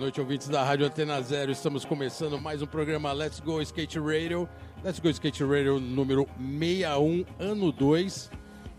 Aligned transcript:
noite, 0.00 0.18
ouvintes 0.18 0.48
da 0.48 0.64
Rádio 0.64 0.86
Antena 0.86 1.20
Zero. 1.20 1.52
Estamos 1.52 1.84
começando 1.84 2.40
mais 2.40 2.62
um 2.62 2.66
programa 2.66 3.12
Let's 3.12 3.38
Go 3.38 3.60
Skate 3.60 3.98
Radio. 3.98 4.48
Let's 4.82 4.98
Go 4.98 5.10
Skate 5.10 5.44
Radio 5.44 5.78
número 5.78 6.26
61, 6.38 7.26
ano 7.38 7.70
2. 7.70 8.30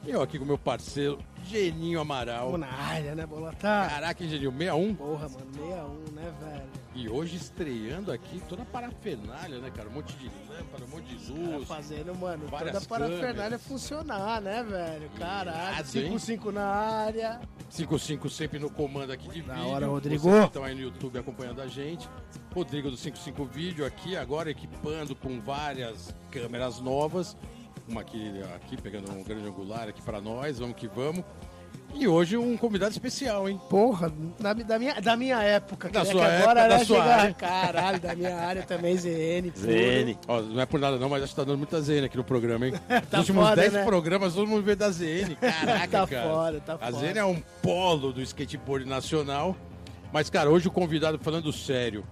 E 0.03 0.09
eu 0.09 0.21
aqui 0.21 0.39
com 0.39 0.45
meu 0.45 0.57
parceiro, 0.57 1.19
Geninho 1.43 1.99
Amaral. 2.01 2.57
Na 2.57 2.67
área, 2.67 3.13
né, 3.13 3.23
Bolota? 3.25 3.57
Caraca, 3.59 4.23
hein, 4.23 4.29
Geninho, 4.31 4.51
61? 4.51 4.95
Porra, 4.95 5.29
mano, 5.29 5.45
61, 5.53 6.11
né, 6.15 6.33
velho? 6.41 6.63
E 6.95 7.07
hoje 7.07 7.35
estreando 7.37 8.11
aqui 8.11 8.41
toda 8.49 8.63
a 8.63 8.65
parafernália, 8.65 9.59
né, 9.59 9.69
cara? 9.69 9.87
Um 9.89 9.93
monte 9.93 10.13
de 10.17 10.25
lâmpada, 10.49 10.83
um 10.85 10.87
monte 10.87 11.15
de 11.15 11.31
Cara, 11.31 11.57
luz. 11.57 11.67
fazendo, 11.67 12.15
mano, 12.15 12.49
toda 12.49 12.77
a 12.77 12.81
parafernália 12.81 13.33
câmeras. 13.35 13.61
funcionar, 13.63 14.41
né, 14.41 14.63
velho? 14.63 15.09
Caralho, 15.11 15.85
Irado, 15.85 15.99
hein? 15.99 16.15
5-5 16.17 16.51
na 16.51 16.65
área. 16.65 17.39
55 17.69 18.29
sempre 18.29 18.57
no 18.59 18.69
comando 18.71 19.11
aqui 19.11 19.29
de 19.29 19.41
Da 19.43 19.53
vídeo. 19.53 19.69
hora, 19.69 19.85
Rodrigo. 19.87 20.23
Vocês 20.23 20.45
estão 20.45 20.63
aí 20.63 20.73
no 20.73 20.81
YouTube 20.81 21.19
acompanhando 21.19 21.61
a 21.61 21.67
gente. 21.67 22.09
Rodrigo 22.53 22.89
do 22.89 22.97
55 22.97 23.45
Vídeo 23.45 23.85
aqui, 23.85 24.17
agora 24.17 24.49
equipando 24.49 25.15
com 25.15 25.39
várias 25.39 26.13
câmeras 26.31 26.79
novas. 26.81 27.37
Uma 27.87 28.01
aqui, 28.01 28.31
aqui 28.55 28.77
pegando 28.81 29.11
um 29.11 29.23
grande 29.23 29.47
angular 29.47 29.87
aqui 29.89 30.01
para 30.01 30.21
nós, 30.21 30.59
vamos 30.59 30.75
que 30.75 30.87
vamos. 30.87 31.23
E 31.93 32.07
hoje 32.07 32.37
um 32.37 32.55
convidado 32.55 32.91
especial, 32.91 33.49
hein? 33.49 33.59
Porra, 33.69 34.11
da, 34.39 34.53
da 34.53 34.79
minha, 34.79 34.93
da 35.01 35.17
minha 35.17 35.41
época. 35.43 35.89
Da 35.89 36.01
que 36.01 36.11
sua 36.11 36.21
que 36.21 36.31
agora, 36.31 36.61
época, 36.61 36.69
da 36.69 36.77
né, 36.77 36.85
sua 36.85 36.97
chega- 37.01 37.15
área. 37.15 37.33
Caralho, 37.33 37.99
da 37.99 38.15
minha 38.15 38.35
área 38.37 38.63
também, 38.63 38.95
ZN. 38.97 39.51
ZN. 39.55 40.17
Ó, 40.27 40.41
não 40.41 40.61
é 40.61 40.65
por 40.65 40.79
nada 40.79 40.97
não, 40.97 41.09
mas 41.09 41.23
acho 41.23 41.33
que 41.33 41.35
tá 41.35 41.43
dando 41.43 41.57
muita 41.57 41.81
ZN 41.81 42.05
aqui 42.05 42.15
no 42.15 42.23
programa, 42.23 42.67
hein? 42.67 42.73
Tá 42.87 43.17
Nos 43.17 43.29
últimos 43.29 43.43
foda, 43.49 43.61
10 43.61 43.73
né? 43.73 43.83
programas 43.85 44.33
todo 44.33 44.47
mundo 44.47 44.63
veio 44.63 44.77
da 44.77 44.89
ZN. 44.89 45.35
Caraca, 45.39 45.87
Tá 45.87 46.07
cara. 46.07 46.29
foda, 46.29 46.61
tá 46.61 46.73
A 46.75 46.77
foda. 46.91 46.97
ZN 47.13 47.17
é 47.17 47.25
um 47.25 47.41
polo 47.61 48.13
do 48.13 48.21
skateboard 48.21 48.85
nacional. 48.85 49.55
Mas, 50.13 50.29
cara, 50.29 50.49
hoje 50.49 50.67
o 50.67 50.71
convidado, 50.71 51.19
falando 51.19 51.51
sério, 51.51 52.05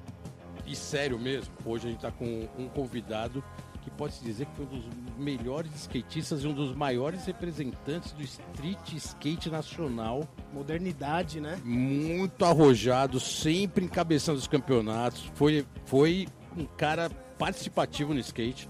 e 0.66 0.75
sério 0.75 1.17
mesmo, 1.17 1.53
hoje 1.66 1.88
a 1.88 1.91
gente 1.91 2.01
tá 2.01 2.11
com 2.11 2.47
um 2.57 2.67
convidado 2.67 3.41
que 3.81 3.89
pode-se 3.91 4.23
dizer 4.23 4.45
que 4.45 4.55
foi 4.57 4.66
um 4.66 4.69
dos 4.69 4.85
melhores 5.20 5.72
skatistas 5.75 6.44
e 6.44 6.48
um 6.48 6.53
dos 6.53 6.73
maiores 6.75 7.25
representantes 7.25 8.12
do 8.14 8.23
street 8.23 8.94
skate 8.94 9.50
nacional. 9.50 10.28
Modernidade, 10.53 11.39
né? 11.39 11.59
Muito 11.64 12.44
arrojado, 12.45 13.20
sempre 13.20 13.86
encabeçando 13.86 14.40
os 14.40 14.47
campeonatos. 14.47 15.31
Foi, 15.36 15.66
foi 15.86 16.28
um 16.58 16.66
cara 16.66 17.09
participativo 17.38 18.14
no 18.14 18.20
skate. 18.20 18.70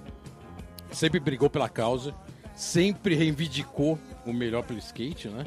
Sempre 0.92 1.20
brigou 1.20 1.50
pela 1.50 1.70
causa. 1.70 2.14
Sempre 2.56 3.16
reivindicou 3.16 3.98
o 4.26 4.34
melhor 4.34 4.64
pelo 4.64 4.80
skate, 4.80 5.30
né? 5.30 5.46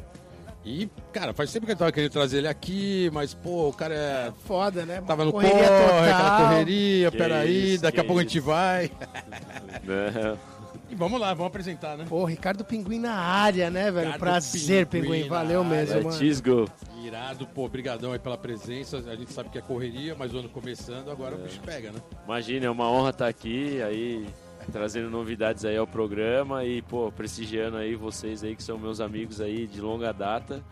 E, 0.64 0.88
cara, 1.12 1.32
faz 1.34 1.52
tempo 1.52 1.66
que 1.66 1.72
eu 1.72 1.76
tava 1.76 1.90
querendo 1.90 2.12
trazer 2.12 2.38
ele 2.38 2.48
aqui, 2.48 3.10
mas, 3.12 3.34
pô, 3.34 3.68
o 3.68 3.72
cara 3.72 3.94
é 3.94 4.32
Foda, 4.46 4.86
né? 4.86 5.02
Tava 5.04 5.24
no 5.24 5.32
corre, 5.32 5.50
Correria 5.50 6.14
aquela 6.14 6.38
correria, 6.38 7.10
Que 7.10 7.16
peraí, 7.16 7.74
isso, 7.74 7.82
daqui 7.82 7.98
a 7.98 8.04
pouco 8.04 8.20
a 8.20 8.22
gente 8.22 8.38
vai. 8.38 8.90
Não. 9.82 10.51
E 10.92 10.94
vamos 10.94 11.18
lá, 11.18 11.32
vamos 11.32 11.46
apresentar, 11.46 11.96
né? 11.96 12.04
Pô, 12.06 12.26
Ricardo 12.26 12.62
Pinguim 12.62 12.98
na 12.98 13.14
área, 13.14 13.70
né, 13.70 13.90
velho? 13.90 14.12
Ricardo 14.12 14.20
Prazer, 14.20 14.86
Pinguim 14.86 15.08
Pinguim. 15.08 15.28
Valeu 15.28 15.62
área. 15.62 15.70
mesmo, 15.70 16.02
mano. 16.02 16.18
Let's 16.18 16.38
go. 16.38 16.68
Irado, 17.02 17.46
pô, 17.46 17.66
brigadão 17.66 18.12
aí 18.12 18.18
pela 18.18 18.36
presença. 18.36 18.98
A 18.98 19.16
gente 19.16 19.32
sabe 19.32 19.48
que 19.48 19.56
é 19.56 19.62
correria, 19.62 20.14
mas 20.14 20.34
o 20.34 20.38
ano 20.38 20.50
começando, 20.50 21.10
agora 21.10 21.34
o 21.34 21.38
bicho 21.38 21.62
pega, 21.62 21.92
né? 21.92 21.98
Imagina, 22.26 22.66
é 22.66 22.70
uma 22.70 22.90
honra 22.90 23.08
estar 23.08 23.26
aqui, 23.26 23.80
aí 23.80 24.26
trazendo 24.70 25.08
novidades 25.08 25.64
aí 25.64 25.78
ao 25.78 25.86
programa 25.86 26.62
e, 26.62 26.82
pô, 26.82 27.10
prestigiando 27.10 27.78
aí 27.78 27.94
vocês 27.94 28.44
aí 28.44 28.54
que 28.54 28.62
são 28.62 28.76
meus 28.76 29.00
amigos 29.00 29.40
aí 29.40 29.66
de 29.66 29.80
longa 29.80 30.12
data 30.12 30.62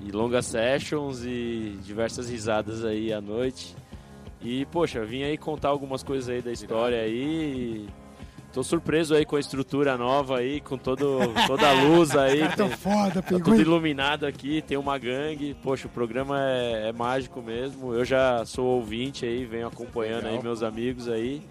e 0.00 0.12
longas 0.12 0.46
sessions 0.46 1.24
e 1.24 1.76
diversas 1.82 2.30
risadas 2.30 2.84
aí 2.84 3.12
à 3.12 3.20
noite. 3.20 3.74
E, 4.40 4.64
poxa, 4.66 5.04
vim 5.04 5.24
aí 5.24 5.36
contar 5.36 5.70
algumas 5.70 6.04
coisas 6.04 6.28
aí 6.28 6.40
da 6.40 6.52
história 6.52 7.00
aí. 7.00 7.88
Tô 8.52 8.64
surpreso 8.64 9.14
aí 9.14 9.24
com 9.24 9.36
a 9.36 9.40
estrutura 9.40 9.96
nova 9.96 10.38
aí, 10.38 10.60
com 10.60 10.76
todo, 10.76 11.18
toda 11.46 11.68
a 11.68 11.72
luz 11.72 12.16
aí. 12.16 12.40
Tem- 12.56 12.68
foda, 12.70 13.22
Tá 13.22 13.38
tudo 13.38 13.60
iluminado 13.60 14.26
aqui, 14.26 14.60
tem 14.62 14.76
uma 14.76 14.98
gangue. 14.98 15.54
Poxa, 15.62 15.86
o 15.86 15.90
programa 15.90 16.36
é, 16.40 16.88
é 16.88 16.92
mágico 16.92 17.40
mesmo. 17.40 17.94
Eu 17.94 18.04
já 18.04 18.44
sou 18.44 18.66
ouvinte 18.66 19.24
aí, 19.24 19.44
venho 19.44 19.68
acompanhando 19.68 20.24
Legal. 20.24 20.38
aí 20.38 20.42
meus 20.42 20.62
amigos 20.64 21.08
aí. 21.08 21.42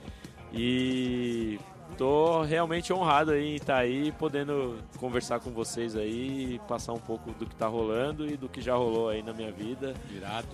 E 0.54 1.58
tô 1.98 2.42
realmente 2.42 2.92
honrado 2.92 3.31
aí 3.31 3.52
em 3.52 3.56
estar 3.56 3.78
aí, 3.78 4.12
podendo 4.12 4.78
conversar 4.98 5.40
com 5.40 5.52
vocês 5.52 5.96
aí 5.96 6.56
e 6.56 6.60
passar 6.68 6.94
um 6.94 7.00
pouco 7.00 7.31
do 7.31 7.46
que 7.46 7.56
tá 7.56 7.68
rolando 7.68 8.28
e 8.28 8.36
do 8.36 8.50
que 8.50 8.62
já 8.62 8.76
rolou 8.76 9.10
aí 9.10 9.24
na 9.24 9.31
minha 9.31 9.52
vida. 9.52 9.94
Irado. 10.14 10.48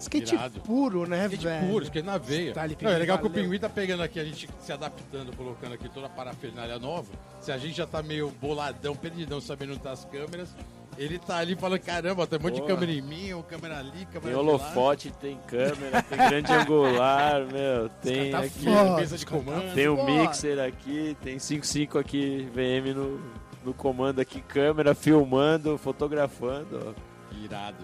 Skate 0.00 0.34
Irado. 0.34 0.60
puro, 0.60 1.06
né, 1.06 1.24
Skate 1.26 1.44
velho? 1.44 1.68
puro, 1.68 1.84
skate 1.84 2.06
na 2.06 2.18
veia. 2.18 2.52
Tá 2.54 2.66
Não, 2.66 2.90
é 2.90 2.98
legal 2.98 3.18
que 3.18 3.26
o 3.26 3.28
valeu. 3.28 3.44
Pinguim 3.44 3.58
tá 3.58 3.68
pegando 3.68 4.02
aqui, 4.02 4.18
a 4.18 4.24
gente 4.24 4.48
se 4.60 4.72
adaptando, 4.72 5.36
colocando 5.36 5.74
aqui 5.74 5.88
toda 5.88 6.06
a 6.06 6.10
parafernália 6.10 6.78
nova. 6.78 7.06
Se 7.40 7.52
a 7.52 7.58
gente 7.58 7.76
já 7.76 7.86
tá 7.86 8.02
meio 8.02 8.30
boladão, 8.40 8.96
perdidão, 8.96 9.40
sabendo 9.40 9.72
onde 9.72 9.80
tá 9.80 9.92
as 9.92 10.04
câmeras, 10.06 10.54
ele 10.98 11.18
tá 11.18 11.36
ali 11.36 11.54
falando, 11.54 11.80
caramba, 11.80 12.26
tem 12.26 12.38
um 12.38 12.42
monte 12.42 12.54
de 12.54 12.60
Boa. 12.60 12.72
câmera 12.74 12.92
em 12.92 13.00
mim, 13.00 13.32
uma 13.34 13.42
câmera 13.42 13.78
ali, 13.78 14.04
câmera 14.06 14.20
Tem 14.22 14.30
de 14.32 14.34
holofote, 14.36 15.10
tem 15.20 15.38
câmera, 15.46 16.02
tem 16.02 16.18
grande 16.18 16.52
angular, 16.52 17.46
meu, 17.46 17.88
tem 18.02 18.30
tá 18.30 18.38
aqui. 18.40 18.66
mesa 18.96 19.16
de 19.18 19.24
comando. 19.26 19.74
Tem 19.74 19.88
o 19.88 19.96
Foda. 19.96 20.10
mixer 20.10 20.58
aqui, 20.60 21.16
tem 21.22 21.38
55 21.38 21.98
aqui, 21.98 22.48
VM 22.54 22.94
no, 22.94 23.20
no 23.64 23.72
comando 23.74 24.18
aqui, 24.20 24.40
câmera, 24.40 24.94
filmando, 24.94 25.76
fotografando. 25.78 26.94
ó. 26.96 27.36
Irado. 27.44 27.76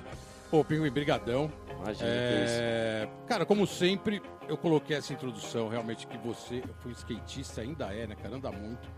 Pô, 0.51 0.63
Pinguim, 0.65 0.91
brigadão. 0.91 1.51
Imagina 1.87 2.11
que 2.11 2.17
é 2.17 2.45
isso. 2.45 2.55
É, 2.59 3.09
cara, 3.27 3.47
como 3.47 3.67
sempre, 3.67 4.23
eu 4.49 4.57
coloquei 4.57 4.97
essa 4.97 5.13
introdução 5.13 5.69
realmente 5.69 6.07
que 6.07 6.19
você 6.19 6.63
foi 6.81 6.93
skatista, 6.93 7.61
ainda 7.61 7.93
é, 7.95 8.07
né, 8.07 8.15
cara? 8.15 8.37
Anda 8.37 8.51
muito. 8.53 8.89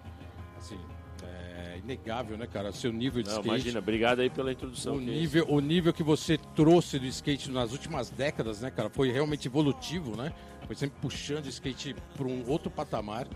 Assim, 0.56 0.78
é 1.24 1.78
inegável, 1.78 2.36
né, 2.36 2.46
cara? 2.46 2.72
Seu 2.72 2.92
nível 2.92 3.22
de 3.22 3.28
Não, 3.28 3.36
skate. 3.36 3.48
imagina, 3.48 3.78
obrigado 3.78 4.20
aí 4.20 4.30
pela 4.30 4.52
introdução. 4.52 4.96
O 4.96 4.98
que 4.98 5.04
nível, 5.04 5.46
o 5.48 5.60
nível 5.60 5.92
que 5.92 6.02
você 6.02 6.38
trouxe 6.54 6.98
do 6.98 7.06
skate 7.06 7.50
nas 7.50 7.72
últimas 7.72 8.10
décadas, 8.10 8.60
né, 8.60 8.70
cara, 8.70 8.90
foi 8.90 9.10
realmente 9.10 9.48
evolutivo, 9.48 10.16
né? 10.16 10.32
Foi 10.66 10.76
sempre 10.76 10.98
puxando 11.00 11.46
o 11.46 11.48
skate 11.48 11.96
para 12.16 12.26
um 12.26 12.44
outro 12.48 12.70
patamar. 12.70 13.26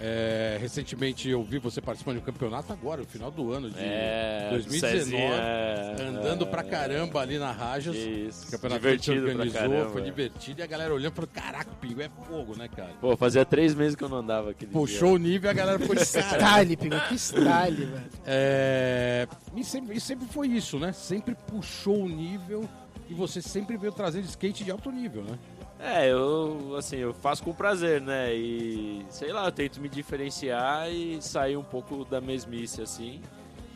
É, 0.00 0.58
recentemente 0.60 1.28
eu 1.28 1.42
vi 1.44 1.58
você 1.58 1.80
participando 1.80 2.16
de 2.16 2.22
um 2.22 2.24
campeonato 2.24 2.72
agora, 2.72 3.02
no 3.02 3.06
final 3.06 3.30
do 3.30 3.52
ano 3.52 3.70
de 3.70 3.76
É, 3.78 4.48
2019, 4.50 4.98
Cezinha, 4.98 5.20
é, 5.34 5.96
andando 6.08 6.44
é, 6.44 6.48
pra 6.48 6.62
caramba 6.64 7.20
ali 7.20 7.38
na 7.38 7.52
Rajas. 7.52 7.94
Isso, 7.94 8.48
O 8.48 8.50
campeonato 8.50 8.80
que 8.80 8.86
a 8.88 8.90
gente 8.92 9.00
divertido 9.04 9.22
pra 9.22 9.30
organizou, 9.32 9.60
caramba. 9.70 9.90
foi 9.90 10.02
divertido 10.02 10.60
e 10.60 10.62
a 10.62 10.66
galera 10.66 10.92
olhando 10.92 11.12
e 11.12 11.14
falou: 11.14 11.30
Caraca, 11.32 11.70
o 11.70 11.74
Pingo 11.76 12.02
é 12.02 12.10
fogo, 12.26 12.56
né, 12.56 12.68
cara? 12.68 12.90
Pô, 13.00 13.16
fazia 13.16 13.44
três 13.44 13.74
meses 13.74 13.94
que 13.94 14.02
eu 14.02 14.08
não 14.08 14.18
andava 14.18 14.50
aquele 14.50 14.72
Puxou 14.72 15.10
dia. 15.10 15.16
o 15.16 15.18
nível 15.18 15.48
e 15.48 15.50
a 15.50 15.54
galera 15.54 15.78
cara. 15.78 16.00
Style, 16.02 16.76
Pinguim. 16.76 16.98
Que 17.08 17.14
style, 17.18 17.84
velho. 17.84 18.04
É, 18.26 19.28
e, 19.54 19.62
sempre, 19.64 19.96
e 19.96 20.00
sempre 20.00 20.26
foi 20.26 20.48
isso, 20.48 20.78
né? 20.78 20.92
Sempre 20.92 21.36
puxou 21.46 22.02
o 22.02 22.08
nível 22.08 22.68
e 23.08 23.14
você 23.14 23.42
sempre 23.42 23.76
veio 23.76 23.92
trazendo 23.92 24.24
skate 24.24 24.64
de 24.64 24.70
alto 24.70 24.90
nível, 24.90 25.22
né? 25.22 25.38
É, 25.84 26.08
eu, 26.12 26.76
assim, 26.78 26.96
eu 26.98 27.12
faço 27.12 27.42
com 27.42 27.52
prazer, 27.52 28.00
né? 28.00 28.32
E, 28.32 29.04
sei 29.10 29.32
lá, 29.32 29.46
eu 29.46 29.52
tento 29.52 29.80
me 29.80 29.88
diferenciar 29.88 30.88
e 30.88 31.20
sair 31.20 31.56
um 31.56 31.64
pouco 31.64 32.04
da 32.04 32.20
mesmice, 32.20 32.80
assim. 32.80 33.20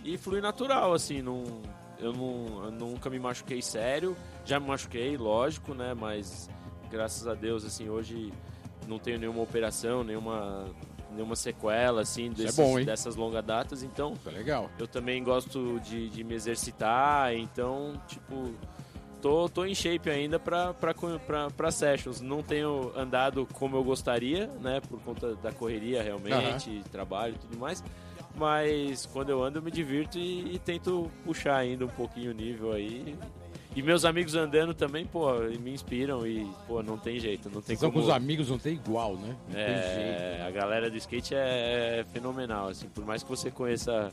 E 0.05 0.17
fluir 0.17 0.41
natural, 0.41 0.93
assim, 0.95 1.21
não, 1.21 1.43
eu, 1.99 2.13
não, 2.13 2.65
eu 2.67 2.71
nunca 2.71 3.11
me 3.11 3.19
machuquei 3.19 3.61
sério. 3.61 4.17
Já 4.45 4.61
me 4.61 4.69
machuquei, 4.69 5.17
lógico, 5.17 5.75
né? 5.75 5.95
Mas, 5.95 6.49
graças 6.89 7.27
a 7.27 7.35
Deus, 7.35 7.65
assim, 7.65 7.89
hoje 7.89 8.33
não 8.87 9.01
tenho 9.01 9.19
nenhuma 9.19 9.43
operação, 9.43 10.05
nenhuma, 10.05 10.67
nenhuma 11.11 11.35
sequela, 11.35 12.03
assim, 12.03 12.27
é 12.27 12.35
desses- 12.35 12.57
bom, 12.57 12.79
hein? 12.79 12.85
dessas 12.87 13.17
longas 13.17 13.45
datas. 13.45 13.83
Então, 13.83 14.15
Tá 14.23 14.31
legal. 14.31 14.71
eu 14.79 14.87
também 14.87 15.25
gosto 15.25 15.81
de, 15.81 16.09
de 16.09 16.23
me 16.23 16.35
exercitar, 16.37 17.35
então, 17.35 18.01
tipo, 18.07 18.55
tô, 19.27 19.49
tô 19.49 19.65
em 19.65 19.75
shape 19.75 20.09
ainda 20.09 20.39
pra, 20.39 20.73
pra, 20.73 20.95
pra, 20.95 21.51
pra 21.51 21.71
sessions. 21.73 22.21
Não 22.21 22.43
tenho 22.43 22.93
andado 22.97 23.45
como 23.55 23.77
eu 23.77 23.83
gostaria, 23.83 24.47
né, 24.61 24.81
por 24.89 25.01
conta 25.01 25.35
da 25.37 25.51
correria 25.51 26.01
realmente, 26.01 26.83
trabalho 26.93 27.35
e 27.35 27.39
tudo 27.39 27.59
mais. 27.59 27.83
Mas 28.37 29.07
quando 29.07 29.31
eu 29.31 29.43
ando 29.43 29.59
eu 29.59 29.63
me 29.63 29.71
divirto 29.71 30.19
e, 30.19 30.55
e 30.55 30.59
tento 30.59 31.11
puxar 31.25 31.57
ainda 31.57 31.85
um 31.85 31.89
pouquinho 31.89 32.31
o 32.31 32.35
nível 32.35 32.73
aí. 32.73 33.17
E 33.75 33.83
meus 33.83 34.05
amigos 34.05 34.35
andando 34.35 34.73
também, 34.73 35.05
pô, 35.05 35.35
me 35.61 35.73
inspiram 35.73 36.27
e, 36.27 36.47
pô, 36.67 36.83
não 36.83 36.97
tem 36.97 37.19
jeito, 37.19 37.51
não 37.51 37.61
tem 37.61 37.77
São 37.77 37.91
com 37.91 37.95
como... 37.99 38.07
os 38.07 38.11
amigos 38.11 38.49
não 38.49 38.59
tem 38.59 38.75
igual, 38.75 39.17
né? 39.17 39.37
Não. 39.49 39.59
É, 39.59 40.45
a 40.47 40.51
galera 40.51 40.89
do 40.89 40.97
skate 40.97 41.35
é, 41.35 41.99
é 42.01 42.05
fenomenal, 42.11 42.69
assim, 42.69 42.89
por 42.89 43.05
mais 43.05 43.23
que 43.23 43.29
você 43.29 43.51
conheça 43.51 44.11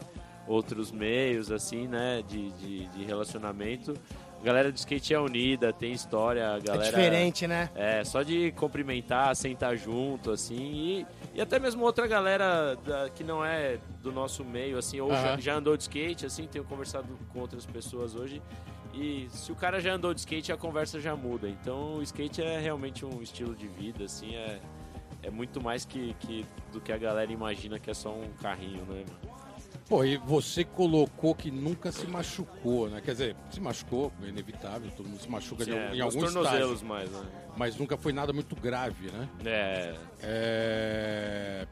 outros 0.48 0.92
meios, 0.92 1.50
assim, 1.50 1.88
né, 1.88 2.22
de, 2.28 2.52
de, 2.52 2.88
de 2.88 3.06
relacionamento, 3.06 3.94
a 4.44 4.46
galera 4.46 4.70
do 4.74 4.76
skate 4.76 5.14
é 5.14 5.20
unida, 5.20 5.72
tem 5.72 5.94
história, 5.94 6.52
a 6.52 6.58
É 6.58 6.60
galera... 6.60 6.84
diferente, 6.86 7.48
né? 7.48 7.70
É, 7.74 8.04
só 8.04 8.22
de 8.24 8.52
cumprimentar, 8.52 9.34
sentar 9.38 9.78
junto, 9.78 10.32
assim, 10.32 10.58
e, 10.60 11.06
E 11.34 11.42
até 11.42 11.58
mesmo 11.60 11.82
outra 11.84 12.06
galera 12.06 12.76
da- 12.86 13.10
que 13.10 13.24
não 13.24 13.44
é 13.44 13.78
do 14.02 14.12
nosso 14.12 14.44
meio, 14.44 14.78
assim, 14.78 15.00
ou 15.00 15.10
já, 15.12 15.38
já 15.40 15.56
andou 15.56 15.78
de 15.78 15.84
skate, 15.84 16.26
assim, 16.26 16.46
tenho 16.46 16.66
conversado 16.66 17.08
com 17.32 17.40
outras 17.40 17.66
pessoas 17.66 18.14
hoje. 18.16 18.42
E 18.94 19.28
se 19.32 19.50
o 19.52 19.56
cara 19.56 19.80
já 19.80 19.94
andou 19.94 20.14
de 20.14 20.20
skate, 20.20 20.52
a 20.52 20.58
conversa 20.58 21.00
já 21.00 21.16
muda. 21.16 21.48
Então 21.50 21.96
o 21.96 22.04
skate 22.04 22.44
é 22.44 22.60
realmente 22.60 23.04
um 23.06 23.22
estilo 23.22 23.56
de 23.56 23.68
vida, 23.68 24.04
assim, 24.04 24.36
é, 24.36 24.60
é 25.24 25.30
muito 25.32 25.60
mais 25.64 25.86
que, 25.86 26.14
que 26.20 26.46
do 26.72 26.80
que 26.82 26.92
a 26.92 26.98
galera 26.98 27.32
imagina 27.32 27.80
que 27.80 27.90
é 27.90 27.94
só 27.94 28.12
um 28.14 28.28
carrinho, 28.42 28.84
né, 28.86 29.04
mano? 29.08 29.43
Pô, 29.88 30.04
e 30.04 30.18
você 30.18 30.64
colocou 30.64 31.36
que 31.36 31.52
nunca 31.52 31.92
se 31.92 32.08
machucou, 32.08 32.90
né? 32.90 33.02
Quer 33.02 33.12
dizer, 33.12 33.36
se 33.52 33.60
machucou, 33.60 34.12
é 34.24 34.28
inevitável, 34.28 34.90
todo 34.96 35.08
mundo 35.10 35.22
se 35.22 35.30
machuca 35.30 35.66
de 35.66 35.72
É, 35.72 35.94
em 35.96 36.00
algum 36.02 36.20
tornozelos 36.22 36.82
estágio. 36.82 36.88
mais, 36.88 37.12
né? 37.12 37.22
Mas 37.58 37.78
nunca 37.78 37.98
foi 37.98 38.14
nada 38.14 38.32
muito 38.34 38.56
grave, 38.56 39.12
né? 39.12 39.30
É, 39.46 39.96
É, 40.22 41.68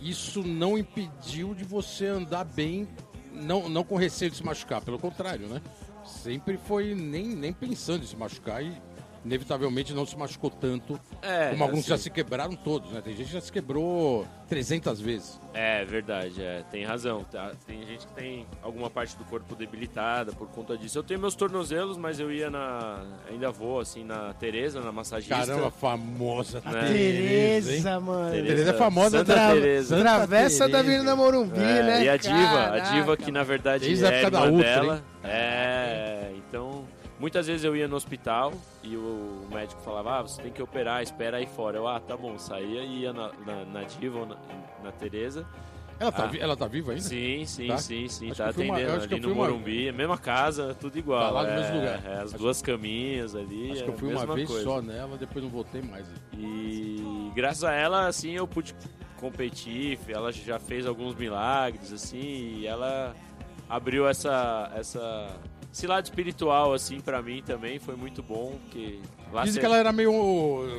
Isso 0.00 0.42
não 0.42 0.78
impediu 0.78 1.54
de 1.54 1.64
você 1.64 2.06
andar 2.06 2.44
bem, 2.44 2.86
não, 3.32 3.68
não 3.68 3.82
com 3.82 3.96
receio 3.96 4.30
de 4.30 4.36
se 4.36 4.44
machucar, 4.44 4.80
pelo 4.80 4.98
contrário, 4.98 5.48
né? 5.48 5.60
Sempre 6.04 6.56
foi 6.56 6.94
nem, 6.94 7.26
nem 7.34 7.52
pensando 7.52 8.04
em 8.04 8.06
se 8.06 8.16
machucar 8.16 8.62
e 8.62 8.72
inevitavelmente 9.26 9.92
não 9.92 10.06
se 10.06 10.16
machucou 10.16 10.48
tanto 10.50 10.98
é, 11.20 11.50
como 11.50 11.64
alguns 11.64 11.80
assim, 11.80 11.88
já 11.90 11.98
se 11.98 12.10
quebraram 12.10 12.54
todos, 12.54 12.90
né? 12.92 13.00
Tem 13.02 13.14
gente 13.14 13.26
que 13.26 13.32
já 13.32 13.40
se 13.40 13.50
quebrou 13.52 14.26
300 14.48 15.00
vezes. 15.00 15.40
É 15.52 15.84
verdade, 15.84 16.40
é, 16.42 16.62
tem 16.70 16.84
razão. 16.84 17.24
Tá? 17.30 17.50
Tem 17.66 17.84
gente 17.84 18.06
que 18.06 18.12
tem 18.12 18.46
alguma 18.62 18.88
parte 18.88 19.16
do 19.16 19.24
corpo 19.24 19.54
debilitada 19.54 20.32
por 20.32 20.46
conta 20.48 20.76
disso. 20.76 20.98
Eu 20.98 21.02
tenho 21.02 21.18
meus 21.18 21.34
tornozelos, 21.34 21.96
mas 21.96 22.20
eu 22.20 22.30
ia 22.32 22.48
na. 22.50 23.02
Ainda 23.28 23.50
vou, 23.50 23.80
assim, 23.80 24.04
na 24.04 24.32
Tereza, 24.34 24.80
na 24.80 24.92
massagista. 24.92 25.34
Caramba, 25.34 25.70
famosa 25.70 26.62
Né? 26.64 26.80
Tereza, 26.86 27.70
hein? 27.70 27.82
Tereza, 27.82 28.00
mano. 28.00 28.30
Tereza 28.30 28.70
é 28.70 28.74
famosa 28.74 29.18
Santa 29.18 29.34
Tra-. 29.34 29.82
Santa 29.82 30.00
Travessa 30.02 30.68
da 30.68 30.78
Teresa. 30.78 30.78
Avenida 30.78 31.16
Morumbi, 31.16 31.58
É, 31.58 31.82
né? 31.82 32.04
E 32.04 32.08
a 32.08 32.16
diva, 32.16 32.36
a 32.36 32.68
Caraca, 32.70 32.90
diva 32.92 33.16
que 33.16 33.32
na 33.32 33.42
verdade 33.42 33.86
Desde 33.86 34.06
a 34.06 34.10
é 34.12 34.20
época 34.22 34.30
da 34.30 34.50
dela. 34.50 34.94
hein? 34.96 35.02
É, 35.28 35.75
muitas 37.18 37.46
vezes 37.46 37.64
eu 37.64 37.74
ia 37.76 37.88
no 37.88 37.96
hospital 37.96 38.52
e 38.82 38.96
o 38.96 39.46
médico 39.52 39.80
falava, 39.82 40.18
ah, 40.18 40.22
você 40.22 40.42
tem 40.42 40.52
que 40.52 40.62
operar, 40.62 41.02
espera 41.02 41.38
aí 41.38 41.46
fora. 41.46 41.76
Eu, 41.78 41.88
ah, 41.88 42.00
tá 42.00 42.16
bom, 42.16 42.38
saía 42.38 42.82
e 42.82 43.00
ia 43.00 43.12
na, 43.12 43.30
na, 43.44 43.64
na 43.64 43.82
diva 43.84 44.18
ou 44.20 44.26
na, 44.26 44.36
na 44.84 44.92
Tereza. 44.92 45.46
Ela 45.98 46.12
tá, 46.12 46.24
Ah. 46.24 46.26
vi- 46.26 46.38
ela 46.40 46.54
tá 46.54 46.66
viva 46.66 46.92
ainda? 46.92 47.02
Sim, 47.02 47.46
sim, 47.46 47.68
Tá? 47.68 47.78
sim, 47.78 48.06
sim, 48.06 48.30
Acho 48.30 48.36
tá 48.36 48.50
eu 48.54 48.64
uma- 48.66 48.74
atendendo 48.76 48.98
que 49.08 49.14
ali 49.14 49.14
eu 49.14 49.18
no 49.18 49.22
fui 49.24 49.32
uma- 49.32 49.46
Morumbi, 49.48 49.92
mesma 49.92 50.18
casa, 50.18 50.76
tudo 50.78 50.98
igual. 50.98 51.22
Tá 51.22 51.30
lá 51.30 51.42
no 51.44 51.48
é, 51.48 51.56
mesmo 51.56 51.76
lugar. 51.76 52.02
é, 52.04 52.14
as 52.18 52.28
Acho- 52.34 52.38
duas 52.38 52.60
caminhas 52.60 53.34
ali, 53.34 53.70
Acho 53.72 53.80
é 53.80 53.84
que 53.84 53.90
eu 53.90 53.94
a 53.94 53.96
fui 53.96 54.12
uma 54.14 54.34
vez 54.34 54.46
coisa. 54.48 54.62
só 54.64 54.82
nela, 54.82 55.16
depois 55.16 55.42
não 55.42 55.50
voltei 55.50 55.80
mais. 55.80 56.06
E 56.34 57.32
graças 57.34 57.64
a 57.64 57.72
ela, 57.72 58.06
assim, 58.08 58.32
eu 58.32 58.46
pude 58.46 58.74
competir, 59.18 59.98
ela 60.08 60.30
já 60.30 60.58
fez 60.58 60.86
alguns 60.86 61.14
milagres, 61.14 61.90
assim, 61.90 62.58
e 62.58 62.66
ela 62.66 63.14
abriu 63.66 64.06
essa, 64.06 64.70
essa, 64.76 65.34
esse 65.76 65.86
lado 65.86 66.04
espiritual, 66.04 66.72
assim, 66.72 67.00
pra 67.00 67.20
mim 67.20 67.42
também, 67.44 67.78
foi 67.78 67.94
muito 67.96 68.22
bom, 68.22 68.58
porque 68.62 68.98
lá 69.30 69.44
Dizem 69.44 69.60
que 69.60 69.66
ela 69.66 69.76
era 69.76 69.92
meio, 69.92 70.10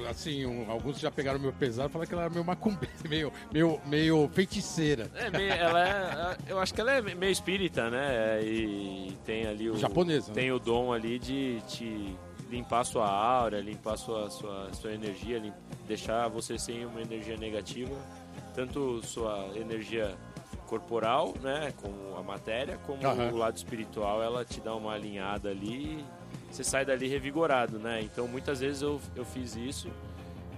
assim, 0.09 0.43
um- 0.43 0.71
alguns 0.71 0.99
já 0.99 1.11
pegaram 1.11 1.39
meu 1.39 1.53
pesado, 1.53 1.89
falaram 1.89 2.07
que 2.07 2.13
ela 2.15 2.23
era 2.23 2.31
meio 2.33 2.43
macumbeira, 2.43 2.95
meio, 3.07 3.31
meio, 3.53 3.79
meio 3.85 4.27
feiticeira. 4.33 5.07
É, 5.13 5.29
meio- 5.29 5.53
ela 5.53 5.87
é, 5.87 6.37
eu 6.47 6.57
acho 6.57 6.73
que 6.73 6.81
ela 6.81 6.93
é 6.93 7.01
meio 7.01 7.31
espírita, 7.31 7.91
né, 7.91 8.41
e 8.43 9.15
tem 9.23 9.45
ali 9.45 9.69
o... 9.69 9.77
Japonesa, 9.77 10.29
né? 10.29 10.33
Tem 10.33 10.51
o 10.51 10.57
dom 10.57 10.91
ali 10.91 11.19
de 11.19 11.61
te 11.67 12.17
limpar 12.49 12.83
sua 12.83 13.07
aura, 13.07 13.59
limpar 13.61 13.97
sua, 13.97 14.31
sua, 14.31 14.73
sua 14.73 14.93
energia, 14.93 15.39
deixar 15.87 16.27
você 16.27 16.57
sem 16.57 16.83
uma 16.87 17.01
energia 17.03 17.37
negativa, 17.37 17.93
tanto 18.55 18.99
sua 19.05 19.47
energia 19.55 20.15
corporal, 20.67 21.33
né, 21.41 21.73
com 21.81 22.15
a 22.19 22.21
matéria, 22.21 22.77
como 22.85 23.05
Aham. 23.07 23.31
o 23.31 23.37
lado 23.37 23.55
espiritual, 23.57 24.21
ela 24.21 24.45
te 24.45 24.59
dá 24.61 24.75
uma 24.75 24.93
alinhada 24.93 25.49
ali, 25.49 26.03
você 26.51 26.63
sai 26.63 26.85
dali 26.85 27.07
revigorado, 27.07 27.79
né? 27.79 28.01
Então 28.03 28.27
muitas 28.27 28.59
vezes 28.59 28.81
eu, 28.81 28.99
eu 29.15 29.25
fiz 29.25 29.55
isso 29.55 29.89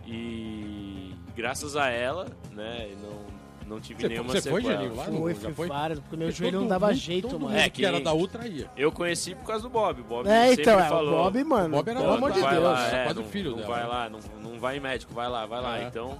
e 0.05 1.13
graças 1.35 1.75
a 1.75 1.89
ela, 1.89 2.27
né, 2.51 2.89
não 3.01 3.39
não 3.69 3.79
tive 3.79 4.01
Você, 4.01 4.07
nenhuma 4.07 4.33
você 4.33 4.49
foi, 4.49 4.63
sequela. 4.63 4.81
Geninho, 4.81 4.95
lá? 4.97 5.05
Foi, 5.05 5.33
já 5.35 5.39
foi, 5.41 5.53
foi? 5.53 5.67
várias, 5.67 5.99
porque 5.99 6.17
meu 6.17 6.31
joelho 6.31 6.61
não 6.61 6.67
dava 6.67 6.87
mundo- 6.87 6.95
jeito, 6.97 7.39
mano. 7.39 7.55
É, 7.55 7.69
que 7.69 7.85
era 7.85 8.01
da 8.01 8.11
Ultra 8.11 8.47
ia. 8.47 8.67
Eu 8.75 8.91
conheci 8.91 9.35
por 9.35 9.45
causa 9.45 9.61
do 9.61 9.69
Bob. 9.69 10.01
O 10.01 10.03
Bob 10.03 10.27
É, 10.27 10.47
sempre 10.47 10.63
então, 10.63 10.79
é, 10.79 10.89
falou. 10.89 11.13
o 11.19 11.23
Bob, 11.25 11.43
mano, 11.43 11.75
Bob 11.77 11.87
era 11.87 11.99
pelo 11.99 12.11
amor 12.13 12.31
de 12.31 12.41
Deus. 12.41 12.63
Lá, 12.63 12.87
é, 12.87 13.03
quase 13.03 13.19
não, 13.19 13.25
o 13.27 13.29
filho 13.29 13.51
não 13.51 13.57
dela. 13.59 13.69
vai 13.75 13.87
lá, 13.87 14.09
não, 14.09 14.19
não 14.41 14.59
vai 14.59 14.77
em 14.77 14.79
médico, 14.79 15.13
vai 15.13 15.29
lá, 15.29 15.45
vai 15.45 15.61
lá. 15.61 15.77
É. 15.77 15.83
Então, 15.83 16.19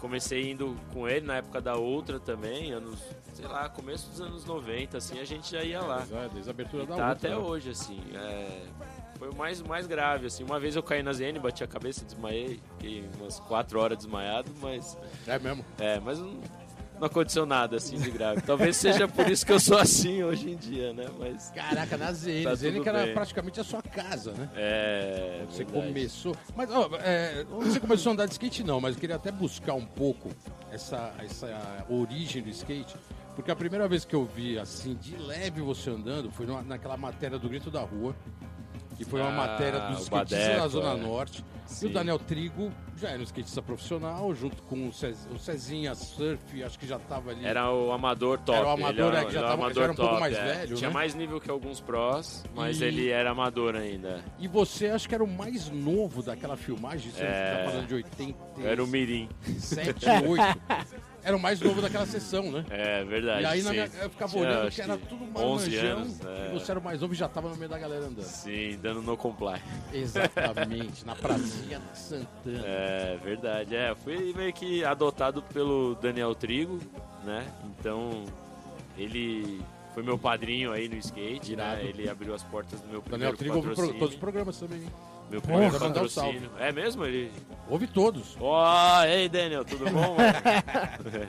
comecei 0.00 0.50
indo 0.50 0.76
com 0.92 1.06
ele 1.08 1.26
na 1.26 1.36
época 1.36 1.60
da 1.60 1.76
outra 1.76 2.18
também, 2.18 2.72
anos, 2.72 2.98
sei 3.34 3.46
lá, 3.46 3.68
começo 3.68 4.08
dos 4.10 4.20
anos 4.20 4.44
90, 4.44 4.98
assim, 4.98 5.18
a 5.20 5.24
gente 5.24 5.50
já 5.52 5.62
ia 5.62 5.80
lá. 5.80 5.98
Desde 5.98 6.16
a- 6.16 6.28
Desde 6.28 6.50
a 6.50 6.52
abertura 6.52 6.82
E 6.82 6.86
da 6.86 6.96
tá 6.96 7.02
Ultra. 7.10 7.12
até 7.12 7.28
né? 7.30 7.36
hoje, 7.36 7.70
assim. 7.70 8.00
é, 8.14 8.62
foi 9.18 9.28
o 9.30 9.34
mais, 9.36 9.60
mais 9.62 9.86
grave, 9.86 10.26
assim. 10.26 10.42
Uma 10.44 10.58
vez 10.58 10.74
eu 10.76 10.82
caí 10.82 11.02
na 11.02 11.12
ZN, 11.12 11.38
bati 11.38 11.62
a 11.62 11.66
cabeça, 11.66 12.04
desmaiei, 12.04 12.60
fiquei 12.78 13.04
umas 13.20 13.38
4 13.40 13.78
horas 13.78 13.98
desmaiado, 13.98 14.50
mas. 14.60 14.96
É 15.26 15.38
mesmo. 15.38 15.64
É, 15.78 16.00
mas 16.00 16.18
não, 16.18 16.40
não 17.00 17.06
aconteceu 17.06 17.46
nada 17.46 17.76
assim 17.78 17.98
de 17.98 18.10
grave. 18.10 18.42
Talvez 18.42 18.76
seja 18.76 19.08
por 19.08 19.28
isso 19.28 19.44
que 19.44 19.52
eu 19.52 19.58
sou 19.58 19.78
assim 19.78 20.22
hoje 20.22 20.50
em 20.50 20.56
dia, 20.56 20.92
né? 20.92 21.06
Mas. 21.18 21.50
Caraca, 21.50 21.96
na 21.96 22.12
ZN. 22.12 22.44
Tá 22.44 22.54
ZN 22.54 22.82
que 22.82 22.88
era 22.88 23.04
bem. 23.04 23.14
praticamente 23.14 23.58
a 23.60 23.64
sua 23.64 23.82
casa, 23.82 24.32
né? 24.32 24.48
É. 24.54 25.42
Você 25.48 25.64
verdade. 25.64 25.86
começou. 25.86 26.36
Mas, 26.54 26.70
ó, 26.70 26.90
é, 27.00 27.44
você 27.48 27.80
começou 27.80 28.10
a 28.10 28.12
andar 28.12 28.26
de 28.26 28.32
skate, 28.32 28.62
não, 28.62 28.80
mas 28.80 28.94
eu 28.94 29.00
queria 29.00 29.16
até 29.16 29.32
buscar 29.32 29.74
um 29.74 29.84
pouco 29.86 30.30
essa, 30.70 31.12
essa 31.18 31.84
origem 31.88 32.42
do 32.42 32.50
skate. 32.50 32.94
Porque 33.34 33.50
a 33.50 33.56
primeira 33.56 33.88
vez 33.88 34.04
que 34.04 34.14
eu 34.14 34.24
vi, 34.24 34.58
assim, 34.58 34.94
de 34.94 35.16
leve 35.16 35.62
você 35.62 35.88
andando, 35.88 36.30
foi 36.30 36.44
numa- 36.44 36.62
naquela 36.62 36.96
matéria 36.96 37.38
do 37.38 37.48
Grito 37.48 37.70
da 37.70 37.80
Rua. 37.80 38.14
Que 39.00 39.04
foi 39.06 39.18
uma 39.22 39.30
Ah, 39.30 39.32
matéria 39.48 39.80
dos 39.80 40.02
skatistas 40.02 40.56
da 40.58 40.68
Zona 40.68 40.90
é. 40.92 40.96
Norte. 41.02 41.42
E 41.66 41.72
Sim. 41.72 41.86
o 41.86 41.88
Daniel 41.90 42.18
Trigo 42.18 42.70
já 42.98 43.08
era 43.08 43.18
um 43.18 43.22
skatista 43.22 43.62
profissional, 43.62 44.34
junto 44.34 44.62
com 44.64 44.88
o, 44.88 44.92
Cez, 44.92 45.26
o 45.34 45.38
Cezinha 45.38 45.94
Surf, 45.94 46.62
acho 46.62 46.78
que 46.78 46.86
já 46.86 46.98
tava 46.98 47.30
ali. 47.30 47.46
Era 47.46 47.72
o 47.72 47.92
amador 47.92 48.38
top. 48.40 48.58
Era 48.58 48.68
o 48.68 48.70
amador, 48.72 49.14
é, 49.14 49.24
que 49.24 49.32
já 49.32 49.40
tava- 49.40 49.54
amador 49.54 49.74
já 49.74 49.82
era 49.84 49.92
um 49.92 49.96
pouco 49.96 50.10
top, 50.10 50.20
mais 50.20 50.36
é. 50.36 50.44
velho, 50.44 50.76
Tinha 50.76 50.88
né? 50.90 50.94
mais 50.94 51.14
nível 51.14 51.40
que 51.40 51.50
alguns 51.50 51.80
prós, 51.80 52.44
mas 52.54 52.78
E- 52.80 52.84
ele 52.84 53.08
era 53.08 53.30
amador 53.30 53.74
ainda. 53.74 54.22
E 54.38 54.46
você, 54.46 54.88
acho 54.88 55.08
que 55.08 55.14
era 55.14 55.24
o 55.24 55.28
mais 55.28 55.70
novo 55.70 56.22
daquela 56.22 56.58
filmagem, 56.58 57.10
você 57.10 57.22
É. 57.22 57.56
tá 57.64 57.70
falando 57.70 57.86
de 57.86 57.94
80. 57.94 58.38
Era 58.62 58.84
o 58.84 58.86
Mirim. 58.86 59.30
7, 59.58 60.04
8. 60.28 60.42
Era 61.22 61.36
o 61.36 61.40
mais 61.40 61.60
novo 61.60 61.82
daquela 61.82 62.06
sessão, 62.06 62.50
né? 62.50 62.64
É 62.70 63.04
verdade. 63.04 63.42
e 63.42 63.46
aí 63.46 63.62
minha, 63.62 63.84
eu 64.00 64.08
ficava 64.10 64.32
Tinha, 64.32 64.42
olhando 64.48 64.70
que 64.70 64.80
era 64.80 64.96
tudo 64.96 65.24
11 65.24 65.70
marmanjão. 65.70 65.98
anos, 65.98 66.20
é. 66.24 66.48
E 66.48 66.52
você 66.58 66.70
era 66.70 66.80
o 66.80 66.82
mais 66.82 67.00
novo 67.00 67.12
e 67.12 67.16
já 67.16 67.28
tava 67.28 67.48
no 67.50 67.56
meio 67.56 67.68
da 67.68 67.78
galera 67.78 68.06
andando. 68.06 68.24
Sim, 68.24 68.78
dando 68.82 69.02
no 69.02 69.16
comply. 69.16 69.60
Exatamente, 69.92 71.04
na 71.04 71.14
pracinha 71.14 71.78
de 71.92 71.98
Santana. 71.98 72.62
É 72.64 73.18
verdade, 73.22 73.76
é. 73.76 73.94
Fui 73.94 74.32
meio 74.34 74.52
que 74.52 74.84
adotado 74.84 75.42
pelo 75.42 75.94
Daniel 75.96 76.34
Trigo, 76.34 76.78
né? 77.24 77.46
Então, 77.78 78.24
ele 78.96 79.60
foi 79.94 80.02
meu 80.02 80.18
padrinho 80.18 80.72
aí 80.72 80.88
no 80.88 80.96
skate, 80.96 81.54
né? 81.56 81.80
Ele 81.84 82.08
abriu 82.08 82.34
as 82.34 82.42
portas 82.44 82.80
do 82.80 82.88
meu 82.88 83.00
Daniel 83.02 83.34
primeiro 83.34 83.36
Trigo 83.36 83.54
ouve 83.56 83.66
pro- 83.68 83.74
patrocínio. 83.76 83.98
todos 84.00 84.14
os 84.14 84.20
programas 84.20 84.56
também. 84.58 84.78
hein? 84.82 84.90
Meu 85.30 85.40
Porra, 85.40 85.70
primeiro 85.70 85.78
patrocínio. 85.78 86.50
É 86.58 86.72
mesmo? 86.72 87.04
Ele... 87.06 87.30
Ouve 87.68 87.86
todos. 87.86 88.36
Ó, 88.40 89.04
ei 89.04 89.28
Daniel, 89.28 89.64
tudo 89.64 89.84
bom? 89.90 90.16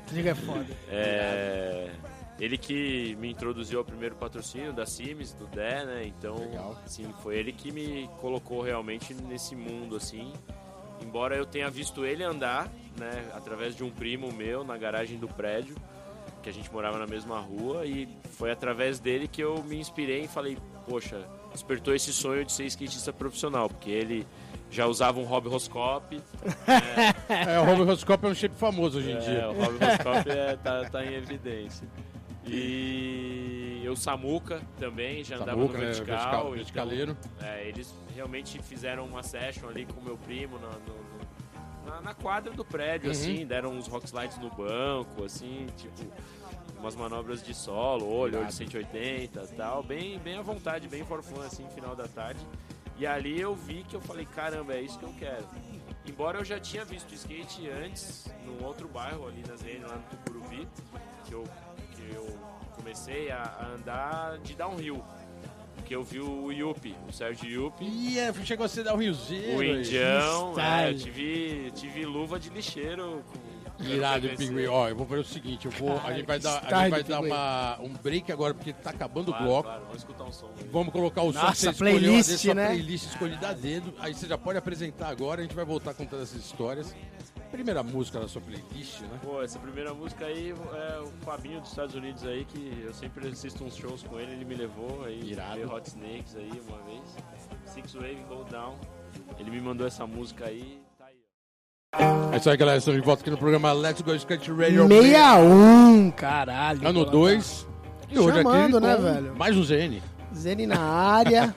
Trigo 0.07 0.27
é 0.29 0.35
foda. 0.35 0.65
É, 0.89 1.91
ele 2.39 2.57
que 2.57 3.15
me 3.19 3.29
introduziu 3.29 3.77
ao 3.77 3.85
primeiro 3.85 4.15
patrocínio 4.15 4.73
da 4.73 4.87
Sims, 4.87 5.33
do 5.33 5.45
Dé, 5.45 5.85
né? 5.85 6.03
Então, 6.05 6.35
Legal. 6.35 6.75
assim, 6.83 7.13
foi 7.21 7.37
ele 7.37 7.51
que 7.53 7.71
me 7.71 8.09
colocou 8.19 8.61
realmente 8.61 9.13
nesse 9.13 9.55
mundo, 9.55 9.95
assim. 9.95 10.33
Embora 10.99 11.35
eu 11.35 11.45
tenha 11.45 11.69
visto 11.69 12.03
ele 12.03 12.23
andar, 12.23 12.67
né, 12.97 13.31
através 13.35 13.75
de 13.75 13.83
um 13.83 13.91
primo 13.91 14.31
meu 14.31 14.63
na 14.63 14.77
garagem 14.77 15.19
do 15.19 15.27
prédio, 15.27 15.75
que 16.41 16.49
a 16.49 16.53
gente 16.53 16.71
morava 16.73 16.97
na 16.97 17.05
mesma 17.05 17.39
rua, 17.39 17.85
e 17.85 18.07
foi 18.31 18.51
através 18.51 18.99
dele 18.99 19.27
que 19.27 19.41
eu 19.41 19.63
me 19.63 19.77
inspirei 19.77 20.23
e 20.23 20.27
falei, 20.27 20.57
poxa, 20.87 21.27
despertou 21.51 21.93
esse 21.95 22.11
sonho 22.13 22.43
de 22.45 22.51
ser 22.51 22.65
skatista 22.65 23.11
profissional, 23.13 23.67
porque 23.69 23.89
ele 23.91 24.25
já 24.69 24.85
usava 24.85 25.19
um 25.19 25.23
Rob 25.25 25.49
Roscope, 25.49 26.21
É, 27.29 27.59
o 27.59 27.65
Robert 27.65 27.85
Roscope 27.87 28.25
é 28.25 28.29
um 28.29 28.35
shape 28.35 28.55
famoso 28.55 28.99
hoje 28.99 29.11
em 29.11 29.15
é, 29.15 29.19
dia. 29.19 29.49
o 29.49 29.53
Rob 29.53 29.77
Roscoff 29.83 30.29
é, 30.31 30.55
tá, 30.57 30.89
tá 30.89 31.05
em 31.05 31.13
evidência. 31.15 31.87
E 32.45 33.83
o 33.89 33.95
Samuca 33.95 34.61
também 34.79 35.23
já 35.23 35.35
andava 35.35 35.51
Samuca, 35.51 35.73
no 35.73 35.79
né, 35.79 35.85
vertical. 35.91 36.51
vertical- 36.51 36.87
então, 36.93 37.17
é, 37.41 37.67
eles 37.67 37.93
realmente 38.15 38.61
fizeram 38.61 39.05
uma 39.05 39.23
session 39.23 39.67
ali 39.69 39.85
com 39.85 39.99
o 39.99 40.03
meu 40.03 40.17
primo 40.17 40.57
na, 40.59 40.67
no- 40.69 40.95
no- 40.95 41.91
na, 41.91 42.01
na 42.01 42.13
quadra 42.13 42.53
do 42.53 42.63
prédio, 42.63 43.07
Uhum. 43.07 43.11
assim, 43.11 43.45
deram 43.45 43.71
uns 43.71 43.87
rock 43.87 44.05
slides 44.05 44.37
no 44.37 44.49
banco, 44.49 45.23
assim, 45.25 45.67
tipo, 45.77 46.05
umas 46.81 46.95
manobras 46.95 47.43
de 47.43 47.53
solo, 47.53 48.05
olho, 48.07 48.37
olho 48.37 48.37
Irado. 48.39 48.53
180 48.53 49.47
tal, 49.55 49.83
bem, 49.83 50.17
bem 50.19 50.37
à 50.37 50.41
vontade, 50.41 50.87
bem 50.87 51.05
for 51.05 51.21
fun, 51.21 51.39
assim, 51.41 51.67
final 51.69 51.95
da 51.95 52.07
tarde. 52.07 52.39
E 52.97 53.05
ali 53.05 53.39
eu 53.39 53.55
vi 53.55 53.83
que 53.83 53.95
eu 53.95 54.01
falei, 54.01 54.25
caramba, 54.25 54.73
é 54.73 54.81
isso 54.81 54.97
que 54.97 55.05
eu 55.05 55.13
quero. 55.17 55.45
Embora 56.07 56.39
eu 56.39 56.45
já 56.45 56.59
tinha 56.59 56.83
visto 56.83 57.13
skate 57.13 57.69
antes, 57.69 58.25
num 58.45 58.65
outro 58.65 58.87
bairro 58.87 59.27
ali 59.27 59.43
na 59.47 59.55
ZN, 59.55 59.87
lá 59.87 59.95
no 59.95 60.01
Tucuruvi, 60.03 60.67
que 61.25 61.33
eu, 61.33 61.43
que 61.95 62.15
eu 62.15 62.25
comecei 62.75 63.29
a, 63.31 63.43
a 63.43 63.67
andar 63.75 64.37
de 64.39 64.55
downhill. 64.55 65.03
Que 65.85 65.95
eu 65.95 66.03
vi 66.03 66.19
o 66.19 66.51
Yupi, 66.51 66.95
o 67.07 67.11
Sérgio 67.11 67.49
Yupi, 67.49 67.85
Ih, 67.85 68.19
é, 68.19 68.33
chegou 68.45 68.65
a 68.65 68.69
ser 68.69 68.83
dar 68.83 68.93
o 68.93 68.97
riozinho. 68.97 69.57
o 69.57 69.63
Indião, 69.63 70.59
é, 70.59 70.93
tive, 70.93 71.71
tive 71.75 72.05
luva 72.05 72.39
de 72.39 72.49
lixeiro. 72.49 73.23
Com, 73.27 73.60
Irado, 73.83 74.29
Pinguim. 74.37 74.67
Ó, 74.67 74.89
eu 74.89 74.95
vou 74.95 75.05
fazer 75.05 75.21
o 75.21 75.25
seguinte, 75.25 75.65
eu 75.65 75.71
vou, 75.71 75.99
a 75.99 76.13
gente 76.13 76.25
vai 76.25 76.39
dar, 76.39 76.63
a 76.65 76.83
gente 76.83 76.91
vai 76.91 77.03
dar 77.03 77.19
uma, 77.21 77.79
um 77.81 77.93
break 77.93 78.31
agora, 78.31 78.53
porque 78.53 78.73
tá 78.73 78.89
acabando 78.91 79.31
o 79.31 79.37
bloco. 79.37 79.63
claro, 79.63 79.83
vamos 79.85 79.97
escutar 79.97 80.23
um 80.23 80.31
som. 80.31 80.49
aí. 80.57 80.69
Vamos 80.71 80.93
colocar 80.93 81.21
o 81.23 81.33
som 81.33 81.51
que 81.51 81.57
você 81.57 81.69
escolheu, 81.69 81.99
playlist, 81.99 82.31
a 82.31 82.37
sua 82.37 82.53
né? 82.53 82.67
playlist 82.67 83.05
escolhida 83.07 83.49
a 83.49 83.53
dedo. 83.53 83.93
Aí 83.99 84.13
você 84.13 84.27
já 84.27 84.37
pode 84.37 84.57
apresentar 84.57 85.09
agora, 85.09 85.41
a 85.41 85.43
gente 85.43 85.55
vai 85.55 85.65
voltar 85.65 85.93
contando 85.93 86.23
essas 86.23 86.43
histórias. 86.43 86.95
Primeira 87.51 87.83
música 87.83 88.19
da 88.19 88.29
sua 88.29 88.41
playlist, 88.41 89.01
né? 89.01 89.19
Pô, 89.21 89.41
essa 89.41 89.59
primeira 89.59 89.93
música 89.93 90.25
aí 90.25 90.51
é 90.51 90.99
o 90.99 91.07
Fabinho 91.25 91.59
dos 91.59 91.69
Estados 91.69 91.95
Unidos 91.95 92.25
aí, 92.25 92.45
que 92.45 92.81
eu 92.85 92.93
sempre 92.93 93.27
assisto 93.27 93.63
uns 93.63 93.75
shows 93.75 94.03
com 94.03 94.17
ele, 94.19 94.31
ele 94.31 94.45
me 94.45 94.55
levou 94.55 95.03
aí, 95.03 95.31
Irado. 95.31 95.69
Hot 95.73 95.87
Snakes 95.87 96.35
aí 96.37 96.49
uma 96.67 96.77
vez. 96.83 97.01
Six 97.65 97.93
Wave 97.93 98.23
Go 98.29 98.45
Down. 98.45 98.77
Ele 99.37 99.51
me 99.51 99.59
mandou 99.59 99.85
essa 99.85 100.07
música 100.07 100.45
aí. 100.45 100.80
É 102.01 102.37
isso 102.37 102.49
aí, 102.49 102.55
galera. 102.55 102.77
Estamos 102.77 103.01
de 103.01 103.05
volta 103.05 103.21
aqui 103.21 103.29
no 103.29 103.37
programa 103.37 103.73
Let's 103.73 104.01
Go 104.01 104.15
Skate 104.15 104.49
Radio. 104.51 104.87
61, 104.87 106.11
caralho. 106.11 106.79
Ano 106.87 106.93
Bolota. 107.05 107.11
2. 107.11 107.67
E 108.11 108.19
hoje 108.19 108.37
Chamando, 108.37 108.77
aqui 108.77 108.87
né, 108.87 108.95
velho? 108.97 109.35
mais 109.37 109.57
um 109.57 109.63
ZN. 109.63 109.99
Zene 110.33 110.65
na 110.65 110.79
área. 110.79 111.53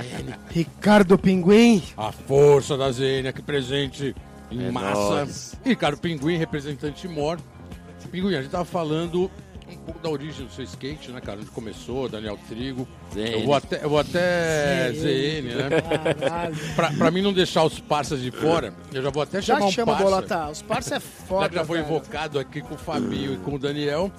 Ricardo 0.48 1.18
Pinguim. 1.18 1.82
A 1.98 2.10
força 2.10 2.78
da 2.78 2.90
ZN 2.90 3.28
aqui 3.28 3.42
presente 3.42 4.16
em 4.50 4.68
É 4.68 4.70
massa. 4.70 4.96
nóis. 5.16 5.54
Ricardo 5.62 5.98
Pinguim, 5.98 6.38
representante 6.38 7.06
mor. 7.06 7.38
Pinguim, 8.10 8.34
a 8.36 8.40
gente 8.40 8.50
tava 8.50 8.64
falando 8.64 9.30
um 9.72 9.76
pouco 9.78 10.00
da 10.00 10.08
origem 10.08 10.46
do 10.46 10.52
seu 10.52 10.64
skate, 10.64 11.10
né, 11.10 11.20
cara? 11.20 11.40
Onde 11.40 11.50
começou, 11.50 12.08
Daniel 12.08 12.38
Trigo. 12.48 12.86
ZN. 13.12 13.18
Eu 13.32 13.44
vou 13.44 13.54
até, 13.54 13.84
eu 13.84 13.88
vou 13.90 13.98
até 13.98 14.92
ZN, 14.92 15.42
né? 15.54 15.68
Pra, 16.76 16.90
pra 16.92 17.10
mim 17.10 17.22
não 17.22 17.32
deixar 17.32 17.64
os 17.64 17.78
parças 17.80 18.20
de 18.20 18.30
fora, 18.30 18.72
eu 18.92 19.02
já 19.02 19.10
vou 19.10 19.22
até 19.22 19.40
Já 19.40 19.54
chamar 19.54 19.66
um 19.66 19.70
chama, 19.72 19.92
parça. 19.92 20.04
Bolota. 20.04 20.50
Os 20.50 20.62
parça 20.62 20.96
é 20.96 21.00
Já 21.00 21.26
foda, 21.26 21.48
que 21.48 21.54
já 21.56 21.64
foi 21.64 21.78
invocado 21.80 22.38
aqui 22.38 22.60
com 22.60 22.74
o 22.74 22.78
Fabinho 22.78 23.34
e 23.34 23.36
com 23.38 23.54
o 23.54 23.58
Daniel. 23.58 24.10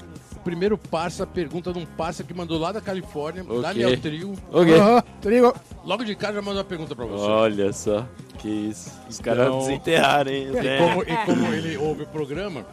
Primeiro 0.44 0.78
parça, 0.78 1.26
pergunta 1.26 1.74
de 1.74 1.80
um 1.80 1.86
parça 1.88 2.24
que 2.24 2.32
mandou 2.32 2.60
lá 2.60 2.72
da 2.72 2.80
Califórnia, 2.80 3.44
Ok. 3.44 3.62
Daniel 3.64 4.00
Trio. 4.00 4.34
Ok. 4.52 4.76
Aham, 4.76 5.04
Trigo. 5.20 5.56
Logo 5.84 6.04
de 6.04 6.16
cara 6.16 6.36
já 6.36 6.42
mandou 6.42 6.60
uma 6.60 6.64
pergunta 6.64 6.96
pra 6.96 7.04
você. 7.06 7.24
Olha 7.26 7.74
só, 7.74 8.08
que 8.38 8.48
isso. 8.48 8.92
Os 9.10 9.20
Então- 9.20 9.36
caras 9.36 9.56
desenterraram, 9.66 10.32
hein? 10.32 10.48
E 10.50 10.78
como, 10.78 11.02
e 11.04 11.26
como 11.26 11.54
ele 11.54 11.78
ouve 11.78 12.04
o 12.04 12.08
programa, 12.08 12.64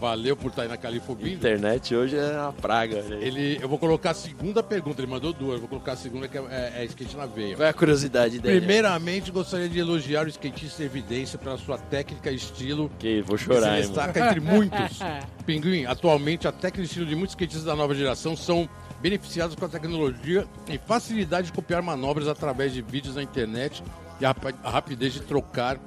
valeu 0.00 0.34
por 0.34 0.48
estar 0.48 0.62
aí 0.62 0.68
na 0.68 0.78
Califobia. 0.78 1.34
Internet 1.34 1.94
hoje 1.94 2.16
é 2.16 2.32
uma 2.32 2.52
praga. 2.54 3.02
Né? 3.02 3.18
Ele, 3.20 3.58
eu 3.60 3.68
vou 3.68 3.78
colocar 3.78 4.12
a 4.12 4.14
segunda 4.14 4.62
pergunta, 4.62 5.02
ele 5.02 5.10
mandou 5.10 5.32
duas, 5.32 5.54
eu 5.54 5.60
vou 5.60 5.68
colocar 5.68 5.92
a 5.92 5.96
segunda 5.96 6.26
que 6.26 6.38
é, 6.38 6.40
é, 6.50 6.72
é 6.82 6.84
skate 6.86 7.16
na 7.16 7.26
veia. 7.26 7.54
Qual 7.54 7.66
é 7.66 7.68
a 7.68 7.74
curiosidade 7.74 8.38
dele? 8.38 8.58
Primeiramente, 8.58 9.30
gostaria 9.30 9.68
de 9.68 9.78
elogiar 9.78 10.24
o 10.24 10.28
skatista 10.28 10.82
em 10.82 10.86
evidência 10.86 11.38
pela 11.38 11.58
sua 11.58 11.76
técnica 11.76 12.30
e 12.32 12.36
estilo 12.36 12.90
Que 12.98 13.20
vou 13.20 13.36
que 13.36 13.44
chorar, 13.44 13.60
se 13.60 13.66
hein, 13.66 13.72
mano. 13.72 13.88
destaca 13.88 14.26
entre 14.26 14.40
muitos. 14.40 14.98
Pinguim, 15.44 15.84
atualmente 15.84 16.48
a 16.48 16.52
técnica 16.52 16.80
e 16.80 16.84
estilo 16.86 17.06
de 17.06 17.14
muitos 17.14 17.34
skatistas 17.34 17.64
da 17.64 17.76
nova 17.76 17.94
geração 17.94 18.34
são 18.34 18.66
beneficiados 19.02 19.54
com 19.54 19.64
a 19.66 19.68
tecnologia 19.68 20.46
e 20.66 20.78
facilidade 20.78 21.48
de 21.48 21.52
copiar 21.52 21.82
manobras 21.82 22.26
através 22.26 22.72
de 22.72 22.80
vídeos 22.80 23.16
na 23.16 23.22
internet 23.22 23.82
e 24.18 24.24
a 24.24 24.34
rapidez 24.64 25.12
de 25.12 25.20
trocar 25.20 25.78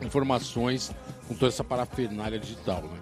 informações 0.00 0.90
com 1.28 1.34
toda 1.34 1.48
essa 1.48 1.64
parafernália 1.64 2.38
digital. 2.38 2.82
Né? 2.82 3.01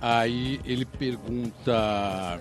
Aí 0.00 0.60
ele 0.64 0.84
pergunta. 0.84 2.40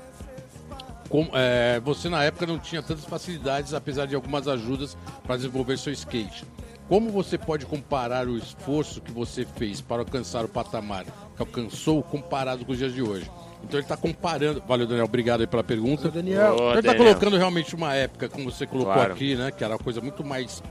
como- 1.10 1.30
é, 1.34 1.80
você 1.82 2.10
na 2.10 2.24
época 2.24 2.46
não 2.48 2.58
tinha 2.60 2.82
tantas 2.82 3.06
facilidades, 3.06 3.74
apesar 3.74 4.06
de 4.08 4.16
algumas 4.16 4.48
ajudas 4.48 4.98
para 5.24 5.36
desenvolver 5.38 5.78
seu 5.78 5.94
skate. 5.94 6.44
Como 6.90 7.10
você 7.10 7.38
pode 7.38 7.66
comparar 7.66 8.28
o 8.28 8.38
esforço 8.38 9.02
que 9.02 9.12
você 9.12 9.46
fez 9.56 9.82
para 9.82 10.02
alcançar 10.02 10.46
o 10.46 10.48
patamar 10.48 11.04
que 11.04 11.42
alcançou 11.42 12.04
comparado 12.04 12.64
com 12.66 12.72
os 12.72 12.78
dias 12.78 12.94
de 12.94 13.02
hoje? 13.02 13.30
Então 13.64 13.80
ele 13.80 13.86
está 13.86 13.98
comparando. 13.98 14.62
Valeu, 14.68 14.86
Daniel. 14.86 15.06
Obrigado 15.06 15.42
aí 15.42 15.48
pela 15.48 15.64
pergunta. 15.64 16.10
Daniel. 16.12 16.56
Ô, 16.56 16.70
ele 16.72 16.80
está 16.80 16.92
Daniel. 16.92 16.98
colocando 17.14 17.38
realmente 17.38 17.74
uma 17.76 17.94
época, 17.96 18.30
como 18.30 18.52
você 18.52 18.68
colocou 18.68 18.94
Claro. 18.94 19.14
aqui, 19.14 19.36
né? 19.36 19.50
Que 19.52 19.64
era 19.64 19.74
uma 19.74 19.80
coisa 19.80 20.00
muito 20.02 20.24
mais 20.24 20.62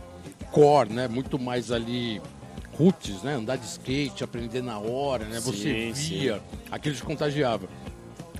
core, 0.53 0.93
né? 0.93 1.09
Muito 1.09 1.37
mais 1.39 1.73
ali 1.73 2.21
roots, 2.79 3.23
né? 3.23 3.35
Andar 3.35 3.57
de 3.57 3.67
skate, 3.67 4.25
aprender 4.25 4.63
na 4.63 4.79
hora, 4.79 5.25
né? 5.25 5.41
Você 5.41 5.93
Sim, 5.95 6.19
via, 6.19 6.43
aquilo 6.71 6.95
te 6.95 7.03
contagiava. 7.03 7.69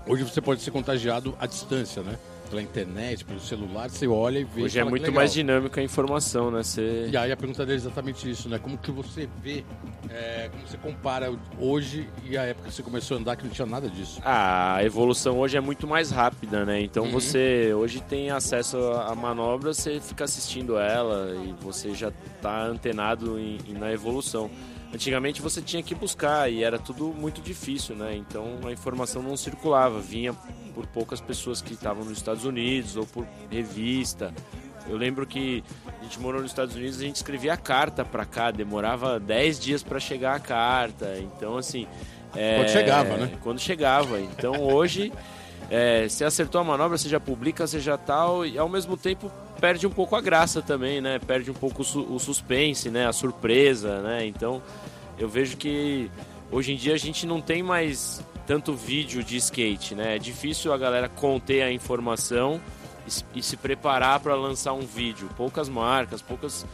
Hoje 0.07 0.23
você 0.23 0.41
pode 0.41 0.61
ser 0.61 0.71
contagiado 0.71 1.37
à 1.41 1.47
distância, 1.47 2.03
né? 2.03 2.19
Pela 2.51 2.63
internet, 2.63 3.25
pelo 3.25 3.41
celular, 3.41 3.89
você 3.91 4.07
olha 4.07 4.39
e 4.39 4.45
vê. 4.45 4.63
Hoje 4.63 4.79
é 4.79 4.85
muito 4.85 5.11
mais 5.11 5.33
dinâmica 5.33 5.81
a 5.81 5.85
informação, 5.85 6.51
né? 6.51 6.63
Você... 6.63 7.09
E 7.11 7.17
aí 7.17 7.33
a 7.33 7.37
pergunta 7.37 7.65
dele 7.65 7.79
é 7.79 7.81
exatamente 7.81 8.31
isso, 8.31 8.49
né? 8.49 8.59
Como 8.59 8.77
que 8.79 8.91
você 8.93 9.29
vê, 9.43 9.65
é, 10.11 10.49
como 10.53 10.65
você 10.67 10.77
compara 10.77 11.33
hoje 11.59 12.09
e 12.25 12.37
a 12.37 12.43
época 12.45 12.69
que 12.69 12.75
você 12.75 12.83
começou 12.83 13.17
a 13.17 13.21
andar 13.21 13.37
que 13.37 13.45
não 13.45 13.51
tinha 13.51 13.67
nada 13.67 13.89
disso? 13.89 14.21
A 14.25 14.79
evolução 14.85 15.39
hoje 15.39 15.57
é 15.57 15.61
muito 15.61 15.87
mais 15.89 16.11
rápida, 16.11 16.65
né? 16.65 16.81
Então 16.83 17.05
Uhum. 17.07 17.11
você 17.13 17.73
hoje 17.75 18.01
tem 18.01 18.31
acesso 18.31 18.77
a 18.79 19.15
manobra, 19.15 19.73
você 19.75 19.99
fica 19.99 20.25
assistindo 20.25 20.79
ela 20.79 21.35
e 21.45 21.53
você 21.61 21.93
já 21.95 22.13
tá 22.41 22.63
antenado 22.67 23.39
em- 23.39 23.59
em- 23.67 23.73
na 23.75 23.91
evolução. 23.91 24.49
Antigamente 24.95 25.43
você 25.43 25.61
tinha 25.61 25.83
que 25.83 25.95
buscar 25.95 26.51
e 26.51 26.63
era 26.63 26.79
tudo 26.79 27.07
muito 27.09 27.41
difícil, 27.41 27.97
né? 27.97 28.15
Então 28.17 28.61
a 28.65 28.71
informação 28.73 29.21
não 29.23 29.37
circulava, 29.37 29.99
vinha 30.01 30.33
por 30.75 30.87
poucas 30.87 31.21
pessoas 31.21 31.61
que 31.61 31.75
estavam 31.75 32.05
nos 32.05 32.17
Estados 32.19 32.45
Unidos 32.45 32.97
ou 32.97 33.05
por 33.05 33.27
revista. 33.51 34.33
Eu 34.89 34.97
lembro 34.97 35.27
que 35.27 35.65
a 36.01 36.05
gente 36.05 36.21
morou 36.21 36.41
nos 36.43 36.51
Estados 36.51 36.77
Unidos, 36.77 37.01
a 37.01 37.03
gente 37.05 37.17
escrevia 37.17 37.57
carta 37.57 38.05
pra 38.05 38.25
cá, 38.25 38.51
demorava 38.51 39.19
10 39.19 39.59
dias 39.59 39.83
pra 39.83 39.99
chegar 39.99 40.37
a 40.37 40.41
carta. 40.41 41.17
Então 41.19 41.57
assim, 41.57 41.87
é, 42.37 42.57
Quando 42.59 42.69
chegava, 42.71 43.17
né? 43.17 43.31
Quando 43.43 43.59
chegava. 43.61 44.21
Então 44.21 44.61
hoje 44.63 45.13
é, 45.71 46.09
você 46.09 46.25
acertou 46.25 46.61
a 46.61 46.65
manobra, 46.65 46.97
você 46.99 47.09
já 47.09 47.19
publica, 47.19 47.67
você 47.67 47.81
já 47.81 47.97
tal, 47.97 48.45
e 48.47 48.59
ao 48.59 48.69
mesmo 48.69 48.97
tempo 48.97 49.33
perde 49.61 49.87
um 49.87 49.91
pouco 49.91 50.15
a 50.15 50.21
graça 50.21 50.61
também, 50.61 51.01
né? 51.01 51.19
Perde 51.19 51.51
um 51.51 51.55
pouco 51.55 51.81
o, 51.81 51.85
su- 51.85 52.07
o 52.13 52.19
suspense, 52.19 52.91
né? 52.91 53.07
A 53.07 53.13
surpresa, 53.13 54.03
né? 54.03 54.27
Então 54.27 54.61
eu 55.19 55.29
vejo 55.29 55.57
que 55.57 56.11
hoje 56.51 56.73
em 56.73 56.77
dia 56.77 56.95
a 56.95 56.99
gente 56.99 57.27
não 57.27 57.41
tem 57.41 57.63
mais 57.63 58.25
tanto 58.47 58.75
vídeo 58.75 59.23
de 59.25 59.37
skate, 59.37 59.95
né? 59.95 60.17
É 60.17 60.19
difícil 60.19 60.73
a 60.73 60.77
galera 60.79 61.09
conter 61.09 61.63
a 61.63 61.73
informação 61.73 62.61
e, 63.35 63.43
se- 63.43 63.57
preparar 63.57 64.21
para 64.21 64.35
lançar 64.35 64.73
um 64.73 64.81
vídeo. 64.81 65.29
Poucas 65.37 65.69
marcas, 65.69 66.21
poucas 66.21 66.67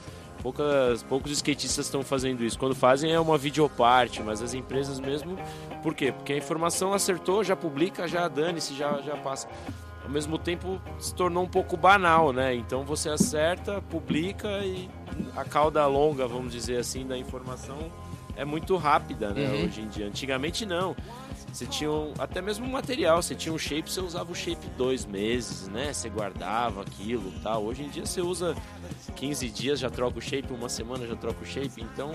poucas, 0.42 1.02
poucos 1.02 1.30
skatistas 1.32 1.86
estão 1.86 2.02
fazendo 2.02 2.42
isso. 2.44 2.58
Quando 2.58 2.74
fazem 2.74 3.12
é 3.12 3.20
uma 3.20 3.36
videoparte, 3.38 4.22
mas 4.22 4.42
as 4.42 4.54
empresas 4.54 4.98
mesmo. 4.98 5.36
Por 5.82 5.94
quê? 5.94 6.12
Porque 6.12 6.32
a 6.32 6.36
informação 6.36 6.92
acertou, 6.92 7.44
já 7.44 7.54
publica, 7.54 8.08
já 8.08 8.26
dane-se, 8.26 8.74
já, 8.74 9.00
já 9.02 9.16
passa. 9.16 9.48
Ao 10.02 10.10
mesmo 10.10 10.38
tempo 10.38 10.80
se 10.98 11.14
tornou 11.14 11.44
um 11.44 11.48
pouco 11.48 11.76
banal, 11.76 12.32
né? 12.32 12.54
Então 12.54 12.84
você 12.84 13.10
acerta, 13.10 13.80
publica 13.82 14.48
e 14.64 14.88
a 15.36 15.44
cauda 15.44 15.86
longa, 15.86 16.26
vamos 16.26 16.52
dizer 16.52 16.78
assim, 16.78 17.06
da 17.06 17.16
informação 17.16 17.78
é 18.40 18.44
muito 18.44 18.76
rápida, 18.76 19.30
né? 19.34 19.48
Uhum. 19.48 19.64
Hoje 19.66 19.80
em 19.82 19.88
dia. 19.88 20.06
Antigamente 20.06 20.64
não. 20.66 20.96
Você 21.52 21.66
tinha 21.66 21.90
um- 21.90 22.14
até 22.18 22.40
mesmo 22.40 22.64
um 22.64 22.70
material, 22.70 23.20
você 23.22 23.34
tinha 23.34 23.52
um 23.52 23.58
shape, 23.58 23.90
você 23.90 24.00
usava 24.00 24.30
o 24.30 24.34
shape 24.34 24.66
dois 24.76 25.04
meses, 25.04 25.66
né? 25.68 25.92
Você 25.92 26.08
guardava 26.08 26.82
aquilo 26.82 27.32
tal. 27.42 27.64
Hoje 27.64 27.82
em 27.82 27.88
dia 27.88 28.06
você 28.06 28.20
usa 28.20 28.56
15 29.16 29.48
dias, 29.50 29.80
já 29.80 29.90
troca 29.90 30.18
o 30.18 30.22
shape, 30.22 30.52
uma 30.52 30.68
semana 30.68 31.06
já 31.06 31.16
troca 31.16 31.42
o 31.42 31.46
shape, 31.46 31.82
então 31.82 32.12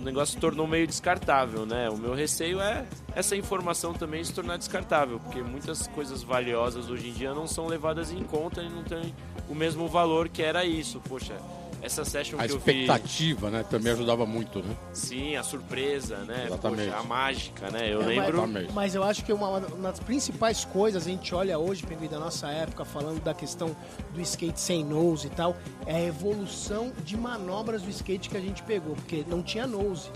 o 0.00 0.04
negócio 0.04 0.34
se 0.34 0.40
tornou 0.40 0.66
meio 0.68 0.86
descartável, 0.86 1.66
né? 1.66 1.90
O 1.90 1.96
meu 1.96 2.14
receio 2.14 2.60
é 2.60 2.86
essa 3.14 3.34
informação 3.36 3.92
também 3.92 4.22
se 4.22 4.32
tornar 4.32 4.56
descartável, 4.56 5.18
porque 5.18 5.42
muitas 5.42 5.86
coisas 5.88 6.22
valiosas 6.22 6.88
hoje 6.88 7.08
em 7.08 7.12
dia 7.12 7.34
não 7.34 7.46
são 7.48 7.66
levadas 7.66 8.12
em 8.12 8.22
conta 8.22 8.62
e 8.62 8.68
não 8.70 8.84
tem 8.84 9.12
o 9.48 9.54
mesmo 9.54 9.88
valor 9.88 10.28
que 10.28 10.42
era 10.42 10.64
isso. 10.64 11.00
Poxa, 11.08 11.34
essa 11.82 12.04
session 12.04 12.38
A 12.38 12.46
que 12.46 12.52
eu 12.52 12.58
vi. 12.58 12.70
expectativa, 12.82 13.50
né? 13.50 13.64
Também 13.68 13.92
ajudava 13.92 14.26
muito, 14.26 14.60
né? 14.60 14.76
Sim, 14.92 15.36
a 15.36 15.42
surpresa, 15.42 16.18
né? 16.18 16.44
Exatamente. 16.46 16.88
Poxa, 16.90 17.00
a 17.00 17.02
mágica, 17.02 17.70
né? 17.70 17.92
Eu 17.92 18.02
É, 18.02 18.06
lembro. 18.06 18.38
Exatamente. 18.38 18.72
Mas 18.72 18.94
eu 18.94 19.02
acho 19.02 19.24
que 19.24 19.32
uma, 19.32 19.48
uma 19.48 19.90
das 19.90 20.00
principais 20.00 20.64
coisas, 20.64 21.06
a 21.06 21.10
gente 21.10 21.34
olha 21.34 21.58
hoje, 21.58 21.82
Pinguim, 21.86 22.08
da 22.08 22.18
nossa 22.18 22.48
época, 22.48 22.84
falando 22.84 23.22
da 23.22 23.32
questão 23.34 23.74
do 24.12 24.20
skate 24.20 24.60
sem 24.60 24.84
nose 24.84 25.28
e 25.28 25.30
tal, 25.30 25.56
é 25.86 25.96
a 25.96 26.02
evolução 26.04 26.92
de 27.04 27.16
manobras 27.16 27.82
do 27.82 27.90
skate 27.90 28.28
que 28.28 28.36
a 28.36 28.40
gente 28.40 28.62
pegou, 28.62 28.94
porque 28.94 29.24
não 29.28 29.42
tinha 29.42 29.66
nose. 29.66 30.10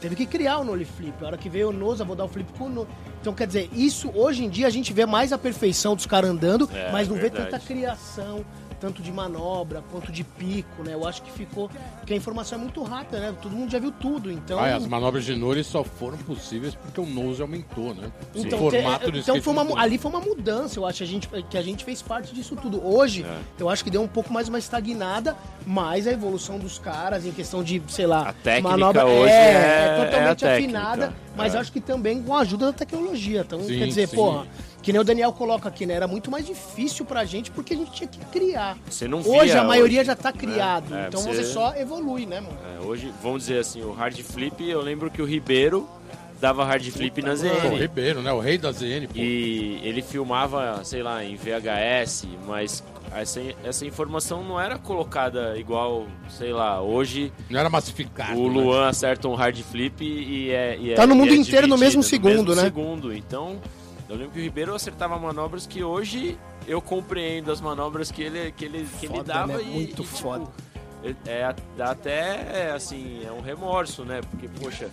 Teve 0.00 0.16
que 0.16 0.26
criar 0.26 0.58
o 0.58 0.64
nole 0.64 0.84
flip. 0.84 1.14
A 1.22 1.28
hora 1.28 1.38
que 1.38 1.48
veio 1.48 1.68
o 1.68 1.72
nose, 1.72 2.00
eu 2.00 2.06
vou 2.06 2.16
dar 2.16 2.24
o 2.24 2.28
flip 2.28 2.52
com 2.58 2.64
o 2.64 2.68
nose. 2.68 2.88
Então, 3.20 3.32
quer 3.32 3.46
dizer, 3.46 3.70
isso 3.72 4.10
hoje 4.16 4.44
em 4.44 4.48
dia 4.50 4.66
a 4.66 4.70
gente 4.70 4.92
vê 4.92 5.06
mais 5.06 5.32
a 5.32 5.38
perfeição 5.38 5.94
dos 5.94 6.06
caras 6.06 6.28
andando, 6.28 6.68
É, 6.74 6.90
mas 6.90 7.06
não 7.06 7.14
vê 7.14 7.22
verdade. 7.22 7.50
tanta 7.50 7.64
criação, 7.64 8.44
tanto 8.82 9.00
de 9.00 9.12
manobra 9.12 9.80
quanto 9.92 10.10
de 10.10 10.24
pico, 10.24 10.82
né? 10.82 10.92
Eu 10.94 11.06
acho 11.06 11.22
que 11.22 11.30
ficou. 11.30 11.70
Porque 12.00 12.12
a 12.12 12.16
informação 12.16 12.58
é 12.58 12.60
muito 12.60 12.82
rápida, 12.82 13.20
né? 13.20 13.34
Todo 13.40 13.52
mundo 13.54 13.70
já 13.70 13.78
viu 13.78 13.92
tudo. 13.92 14.30
Então, 14.30 14.58
Ah, 14.58 14.74
as 14.74 14.84
manobras 14.88 15.24
de 15.24 15.36
nose 15.36 15.62
só 15.62 15.84
foram 15.84 16.18
possíveis 16.18 16.74
porque 16.74 17.00
o 17.00 17.06
nose 17.06 17.40
aumentou, 17.40 17.94
né? 17.94 18.10
então, 18.34 18.58
o 18.66 18.70
te- 18.70 18.76
formato 18.82 19.10
do 19.12 19.18
então 19.18 19.40
foi 19.40 19.52
uma, 19.52 19.62
mudou. 19.62 19.78
ali 19.78 19.98
foi 19.98 20.10
uma 20.10 20.20
mudança, 20.20 20.80
eu 20.80 20.84
acho, 20.84 21.00
a 21.04 21.06
gente, 21.06 21.28
que 21.48 21.56
a 21.56 21.62
gente 21.62 21.84
fez 21.84 22.02
parte 22.02 22.34
disso 22.34 22.56
tudo. 22.56 22.84
Hoje, 22.84 23.22
É. 23.22 23.38
eu 23.60 23.68
acho 23.68 23.84
que 23.84 23.90
deu 23.90 24.02
um 24.02 24.08
pouco 24.08 24.32
mais 24.32 24.48
uma 24.48 24.58
estagnada, 24.58 25.36
mas 25.64 26.08
a 26.08 26.10
evolução 26.12 26.58
dos 26.58 26.76
caras 26.80 27.24
em 27.24 27.30
questão 27.30 27.62
de, 27.62 27.80
sei 27.86 28.06
lá, 28.06 28.30
A 28.30 28.32
técnica 28.32 28.68
manobra 28.76 29.06
hoje 29.06 29.30
é, 29.32 29.36
é- 29.36 29.98
é 30.00 30.04
totalmente 30.06 30.44
afinada, 30.44 31.14
mas 31.36 31.54
é. 31.54 31.58
acho 31.58 31.70
que 31.70 31.80
também 31.80 32.20
com 32.20 32.34
a 32.34 32.40
ajuda 32.40 32.66
da 32.66 32.72
tecnologia. 32.72 33.42
Então, 33.42 33.60
Sim, 33.62 33.78
quer 33.78 33.86
dizer, 33.86 34.08
sim. 34.08 34.16
porra, 34.16 34.46
que 34.82 34.92
nem 34.92 35.00
o 35.00 35.04
Daniel 35.04 35.32
coloca 35.32 35.68
aqui, 35.68 35.86
né? 35.86 35.94
Era 35.94 36.06
muito 36.08 36.30
mais 36.30 36.44
difícil 36.46 37.04
pra 37.04 37.24
gente 37.24 37.50
porque 37.50 37.74
a 37.74 37.76
gente 37.76 37.92
tinha 37.92 38.08
que 38.08 38.18
criar. 38.26 38.76
Você 38.90 39.06
não 39.08 39.20
Hoje 39.20 39.52
via 39.52 39.60
a 39.60 39.64
maioria 39.64 40.00
hoje, 40.00 40.06
já 40.06 40.16
tá 40.16 40.30
né? 40.32 40.36
criado, 40.38 40.94
É, 40.94 41.06
então 41.08 41.20
você- 41.20 41.36
você 41.36 41.44
só 41.44 41.74
evolui, 41.76 42.26
né, 42.26 42.40
mano? 42.40 42.56
É, 42.76 42.84
hoje, 42.84 43.12
vamos 43.22 43.42
dizer 43.46 43.58
assim, 43.60 43.82
o 43.82 43.92
hard 43.92 44.18
flip, 44.22 44.62
eu 44.68 44.80
lembro 44.80 45.10
que 45.10 45.22
o 45.22 45.24
Ribeiro 45.24 45.88
dava 46.40 46.64
hard 46.64 46.84
flip 46.90 47.22
na 47.22 47.28
Pô, 47.28 47.34
o 47.34 47.36
ZN. 47.36 47.76
Ribeiro, 47.78 48.20
né? 48.22 48.32
O 48.32 48.40
rei 48.40 48.58
da 48.58 48.72
ZN, 48.72 49.06
pô. 49.06 49.12
E 49.14 49.78
ele 49.84 50.02
filmava, 50.02 50.80
sei 50.82 51.00
lá, 51.02 51.24
em 51.24 51.36
VHS, 51.36 52.26
mas 52.48 52.82
essa, 53.14 53.40
essa 53.62 53.86
informação 53.86 54.42
não 54.42 54.58
era 54.60 54.76
colocada 54.78 55.56
igual, 55.56 56.06
sei 56.28 56.52
lá, 56.52 56.82
hoje 56.82 57.32
Não 57.48 57.60
era 57.60 57.70
massificado. 57.70 58.40
o 58.40 58.48
né? 58.48 58.54
Luan 58.60 58.88
acerta 58.88 59.28
um 59.28 59.34
hard 59.34 59.56
flip 59.62 60.02
e 60.04 60.50
é. 60.50 60.76
E 60.80 60.92
é 60.92 60.94
Tá 60.96 61.06
no 61.06 61.14
e 61.14 61.16
mundo 61.18 61.32
é 61.32 61.36
inteiro 61.36 61.68
no 61.68 61.78
mesmo 61.78 62.02
segundo, 62.02 62.56
né? 62.56 62.62
segundo. 62.62 63.12
Então, 63.14 63.60
eu 64.08 64.16
lembro 64.16 64.32
que 64.32 64.38
o 64.38 64.42
Ribeiro 64.42 64.74
acertava 64.74 65.18
manobras 65.18 65.66
que 65.66 65.82
hoje 65.82 66.38
eu 66.66 66.80
compreendo 66.80 67.50
as 67.50 67.60
manobras 67.60 68.10
que 68.10 68.22
ele, 68.22 68.52
que 68.52 68.64
ele, 68.64 68.86
que 69.00 69.06
ele 69.06 69.16
Foda, 69.16 69.32
dava 69.32 69.56
né? 69.58 69.62
e. 69.62 69.66
Muito 69.66 70.02
e, 70.02 70.04
tipo, 70.04 70.04
foda. 70.04 70.44
é- 71.02 71.14
É, 71.26 71.54
dá 71.76 71.90
até, 71.90 72.70
assim, 72.72 73.24
é 73.26 73.32
um 73.32 73.40
remorso, 73.40 74.04
né? 74.04 74.20
Porque, 74.30 74.48
poxa, 74.60 74.88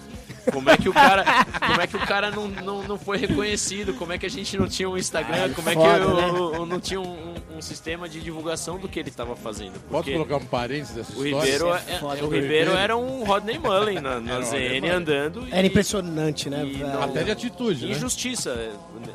como 0.51 0.69
é 0.69 0.77
que 0.77 0.89
o 0.89 0.93
cara, 0.93 1.24
como 1.67 1.81
é 1.81 1.88
que 1.88 1.96
o 1.96 2.00
cara 2.00 2.31
não, 2.31 2.48
não, 2.48 2.84
não 2.84 2.98
foi 2.98 3.17
reconhecido? 3.17 3.93
Como 3.93 4.12
é 4.13 4.17
que 4.17 4.25
a 4.25 4.29
gente 4.29 4.58
não 4.58 4.67
tinha 4.67 4.89
um 4.89 4.98
Instagram? 4.98 5.43
Ai, 5.43 5.50
como 5.50 5.69
é 5.69 5.74
foda, 5.74 6.00
que 6.00 6.03
eu, 6.05 6.15
né? 6.15 6.29
eu- 6.29 6.53
eu 6.55 6.65
não 6.65 6.79
tinha 6.79 7.00
um, 7.01 7.34
um 7.58 7.62
sistema 7.62 8.08
de 8.10 8.19
divulgação 8.19 8.77
do 8.77 8.88
que 8.88 9.00
ele 9.00 9.10
estava 9.10 9.36
fazendo? 9.36 9.74
Porque 9.89 10.13
colocar 10.13 10.38
um 10.38 10.46
parênteses 10.46 10.96
dessa 10.96 11.17
o 11.17 11.25
história? 11.25 11.51
Ribeiro, 11.51 11.67
é 11.67 11.93
é- 11.96 12.00
o 12.03 12.08
né? 12.08 12.15
Ribeiro 12.15 12.29
Ribeiro. 12.41 12.72
era 12.72 12.98
um 12.98 13.24
Rodney 13.24 13.60
Mullen 13.60 14.00
na, 14.00 14.19
na 14.19 14.39
um 14.39 14.43
ZN 14.43 14.79
Mullen. 14.81 14.89
andando 14.91 15.48
e, 15.48 15.51
Era 15.53 15.67
impressionante, 15.67 16.50
né? 16.50 16.65
e 16.65 16.77
não- 16.77 17.03
Até 17.03 17.24
de 17.24 17.31
atitude, 17.31 17.86
né? 17.86 17.91
injustiça 17.91 18.51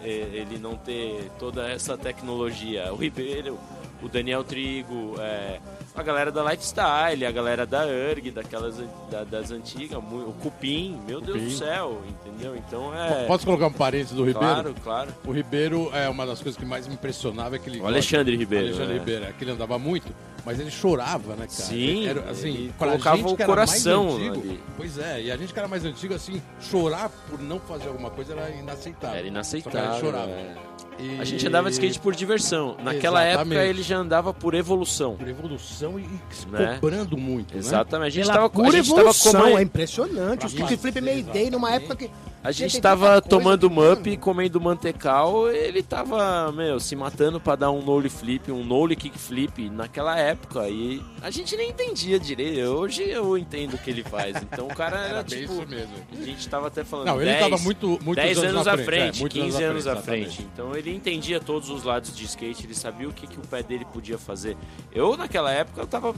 é, 0.03 0.09
ele 0.09 0.59
não 0.59 0.77
ter 0.77 1.31
toda 1.39 1.69
essa 1.71 1.97
tecnologia. 1.97 2.93
O 2.93 2.97
Ribeiro, 2.97 3.59
o 4.05 4.09
Daniel 4.09 4.45
Trigo, 4.45 5.15
é, 5.19 5.59
a 5.95 6.03
galera 6.03 6.31
da 6.31 6.43
Lifestyle, 6.51 7.25
a 7.27 7.31
galera 7.33 7.67
da 7.67 7.85
URG, 7.87 8.31
daquelas 8.31 8.77
da- 9.11 9.25
das 9.25 9.51
antigas, 9.51 9.99
o 9.99 10.35
Cupim, 10.43 11.01
meu 11.07 11.21
Deus 11.21 11.39
Cupim. 11.39 11.49
do 11.51 11.57
céu, 11.57 12.03
entendeu? 12.09 12.55
Então 12.57 12.95
é. 12.95 13.25
Posso 13.27 13.45
colocar 13.47 13.67
um 13.67 13.73
parênteses 13.73 14.13
do 14.17 14.25
Ribeiro? 14.25 14.39
Claro, 14.47 14.75
claro. 14.83 15.15
O 15.27 15.33
Ribeiro 15.33 15.91
é 15.95 16.09
uma 16.09 16.27
das 16.27 16.41
coisas 16.43 16.59
que 16.61 16.67
mais 16.67 16.87
me 16.87 16.95
impressionava 16.95 17.57
é 17.57 17.59
que 17.59 17.71
ele. 17.71 17.81
O 17.81 17.87
Alexandre 17.87 18.37
Ribeiro, 18.37 18.67
Alexandre 18.67 18.95
é. 18.95 18.99
Ribeiro, 18.99 19.25
é 19.25 19.33
que 19.33 19.45
ele 19.45 19.51
andava 19.53 19.79
muito, 19.79 20.07
mas 20.45 20.61
ele 20.61 20.71
chorava, 20.71 21.31
né, 21.37 21.47
cara? 21.47 21.49
Sim, 21.49 22.07
Era, 22.07 22.31
assim, 22.31 22.71
colocava 22.79 23.17
gente 23.17 23.33
o 23.33 23.37
que 23.37 23.43
era 23.43 23.55
mais 23.57 23.71
coração 23.71 24.17
antigo. 24.17 24.59
Pois 24.77 24.99
é, 24.99 25.23
e 25.23 25.31
a 25.33 25.37
gente 25.37 25.53
que 25.53 25.59
era 25.59 25.69
mais 25.69 25.85
antigo, 25.85 26.15
assim, 26.15 26.43
chorar 26.61 27.11
por 27.29 27.41
não 27.41 27.59
fazer 27.61 27.89
alguma 27.89 28.11
coisa 28.11 28.33
era 28.35 28.51
inaceitável. 28.51 29.17
Era 29.19 29.27
inaceitável. 29.27 29.91
ele 29.93 30.01
chorava. 30.01 30.31
é. 30.31 30.55
E- 30.97 31.19
A 31.21 31.25
gente 31.25 31.45
andava 31.47 31.69
de 31.69 31.75
skate 31.75 31.99
por 31.99 32.15
diversão. 32.15 32.77
Naquela 32.83 33.27
Exatamente. 33.27 33.57
época 33.57 33.69
ele 33.69 33.83
já 33.83 33.97
andava 33.97 34.33
por 34.33 34.55
evolução. 34.55 35.17
por 35.17 35.27
evolução 35.27 35.99
e, 35.99 36.03
e 36.03 36.51
Né? 36.53 36.75
cobrando 36.81 37.17
muito, 37.17 37.53
né? 37.53 37.59
Exatamente. 37.59 38.07
A 38.07 38.11
gente 38.11 38.23
Pela 38.27 38.35
tava, 38.35 38.47
a 38.47 38.51
tava 38.51 38.77
evolução, 38.79 39.33
comendo- 39.33 39.59
é 39.59 39.63
impressionante. 39.63 40.47
Os 40.47 40.55
Pra 40.55 40.67
kick 40.69 40.81
flip 40.81 40.95
fazer, 41.01 41.05
Mayday 41.25 41.51
numa 41.51 41.73
época 41.75 41.97
que. 41.97 42.11
A 42.45 42.53
gente 42.53 42.79
tava 42.79 43.23
tomando 43.23 43.71
mup, 43.71 44.07
mano, 44.07 44.19
comendo 44.19 44.61
mantecal, 44.61 45.51
ele 45.51 45.83
tava, 45.83 46.53
meu, 46.53 46.79
se 46.79 46.95
matando 46.95 47.41
pra 47.41 47.57
dar 47.57 47.71
um 47.71 47.83
nole 47.83 48.11
flip, 48.11 48.53
um 48.53 48.63
nole 48.63 48.95
kick 48.95 49.19
flip 49.19 49.71
naquela 49.71 50.19
época. 50.19 50.69
E 50.69 51.03
a 51.23 51.31
gente 51.31 51.57
nem 51.57 51.71
entendia 51.71 52.21
direito. 52.21 52.69
Hoje 52.69 53.03
eu 53.09 53.39
entendo 53.39 53.75
o 53.75 53.79
que 53.79 53.89
ele 53.89 54.05
faz. 54.05 54.37
Então 54.43 54.67
o 54.67 54.75
cara 54.75 54.99
era, 55.09 55.09
Era 55.09 55.23
bem 55.23 55.41
tipo. 55.41 55.55
isso 55.55 55.67
mesmo. 55.67 55.95
A 56.13 56.23
gente 56.23 56.47
tava 56.47 56.67
até 56.67 56.85
falando. 56.85 57.07
Não, 57.07 57.17
ele 57.17 57.31
10, 57.31 57.41
tava 57.41 57.63
muito, 57.63 57.99
muito 58.03 58.17
10 58.17 58.39
anos, 58.39 58.69
à 58.69 58.77
frente, 58.77 59.17
é, 59.17 59.21
muitos 59.21 59.41
15 59.41 59.63
anos 59.63 59.87
à 59.87 59.97
frente. 59.97 60.27
exatamente. 60.29 60.49
Então 60.53 60.77
ele 60.77 60.95
entendia 60.95 61.41
todos 61.41 61.71
os 61.71 61.83
lados 61.83 62.15
de 62.15 62.27
skate, 62.27 62.67
ele 62.67 62.75
sabia 62.75 63.09
o 63.09 63.13
que, 63.15 63.27
que 63.27 63.39
o 63.39 63.43
pé 63.47 63.63
dele 63.63 63.87
podia 63.91 64.19
fazer. 64.19 64.55
Eu, 64.93 65.17
naquela 65.17 65.51
época, 65.51 65.81
eu 65.81 65.87
tava 65.87 66.15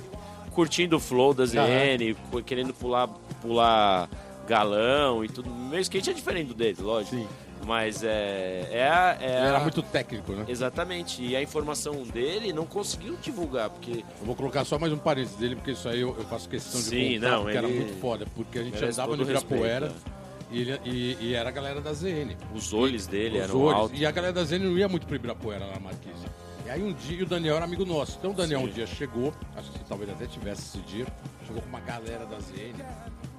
curtindo 0.50 0.96
o 0.96 1.00
flow 1.00 1.32
da 1.32 1.46
ZN, 1.46 2.16
querendo 2.44 2.74
pular, 2.74 3.06
pular 3.40 4.08
galão 4.46 5.24
e 5.24 5.28
tudo. 5.28 5.50
Meu 5.50 5.80
skate 5.80 6.10
é 6.10 6.12
diferente 6.12 6.48
do 6.48 6.54
dele, 6.54 6.76
lógico. 6.80 7.16
Sim. 7.16 7.28
Mas 7.66 8.04
é. 8.04 8.68
é, 8.70 8.88
a- 8.88 9.16
é 9.20 9.24
Ele 9.24 9.46
era 9.48 9.56
a- 9.56 9.60
muito 9.60 9.82
técnico, 9.82 10.32
né? 10.32 10.44
Exatamente. 10.46 11.22
E 11.24 11.34
a 11.34 11.42
informação 11.42 12.02
dele 12.04 12.52
não 12.52 12.64
conseguiu 12.66 13.16
divulgar, 13.20 13.70
porque 13.70 14.04
Eu 14.20 14.26
vou 14.26 14.36
colocar 14.36 14.64
só 14.64 14.78
mais 14.78 14.92
um 14.92 14.98
parênteses 14.98 15.36
dele, 15.36 15.56
porque 15.56 15.72
isso 15.72 15.88
aí 15.88 16.00
eu, 16.00 16.14
eu 16.16 16.24
faço 16.26 16.48
questão 16.48 16.80
de 16.80 16.86
Sim, 16.86 17.14
contar, 17.14 17.30
não, 17.30 17.42
porque 17.42 17.56
era 17.56 17.66
ele 17.68 17.78
muito 17.80 18.00
foda. 18.00 18.26
Porque 18.34 18.58
a 18.58 18.62
gente 18.62 18.74
merece 18.74 19.00
andava 19.00 19.16
no 19.16 19.22
Ibirapuera 19.22 19.88
né? 19.88 19.94
e, 20.50 20.60
ele- 20.60 20.80
e- 20.84 21.16
e 21.22 21.34
era 21.34 21.48
a 21.48 21.52
galera 21.52 21.80
da 21.80 21.92
ZN. 21.92 22.36
os 22.54 22.72
olhos 22.72 23.06
dele 23.06 23.38
Os 23.38 23.44
eram 23.44 23.60
olhos. 23.60 23.80
altos. 23.80 24.00
E 24.00 24.06
a 24.06 24.10
galera 24.10 24.32
da 24.34 24.44
ZN 24.44 24.58
não 24.64 24.78
ia 24.78 24.88
muito 24.88 25.06
pro 25.06 25.16
Ibirapuera 25.16 25.66
na 25.66 25.80
Marquise. 25.80 26.26
E 26.66 26.70
aí 26.70 26.82
um 26.82 26.92
dia 26.92 27.22
o 27.22 27.26
Daniel 27.26 27.56
era 27.56 27.64
amigo 27.64 27.84
nosso. 27.86 28.16
Então 28.18 28.32
o 28.32 28.34
Daniel 28.34 28.60
um 28.60 28.68
dia 28.68 28.86
chegou, 28.86 29.32
acho 29.56 29.70
que 29.72 29.78
talvez 29.88 30.10
até 30.10 30.26
tivesse 30.26 30.62
esse 30.62 30.78
dia, 30.86 31.06
chegou 31.46 31.62
com 31.62 31.68
uma 31.68 31.80
galera 31.80 32.26
da 32.26 32.38
ZN. 32.38 32.84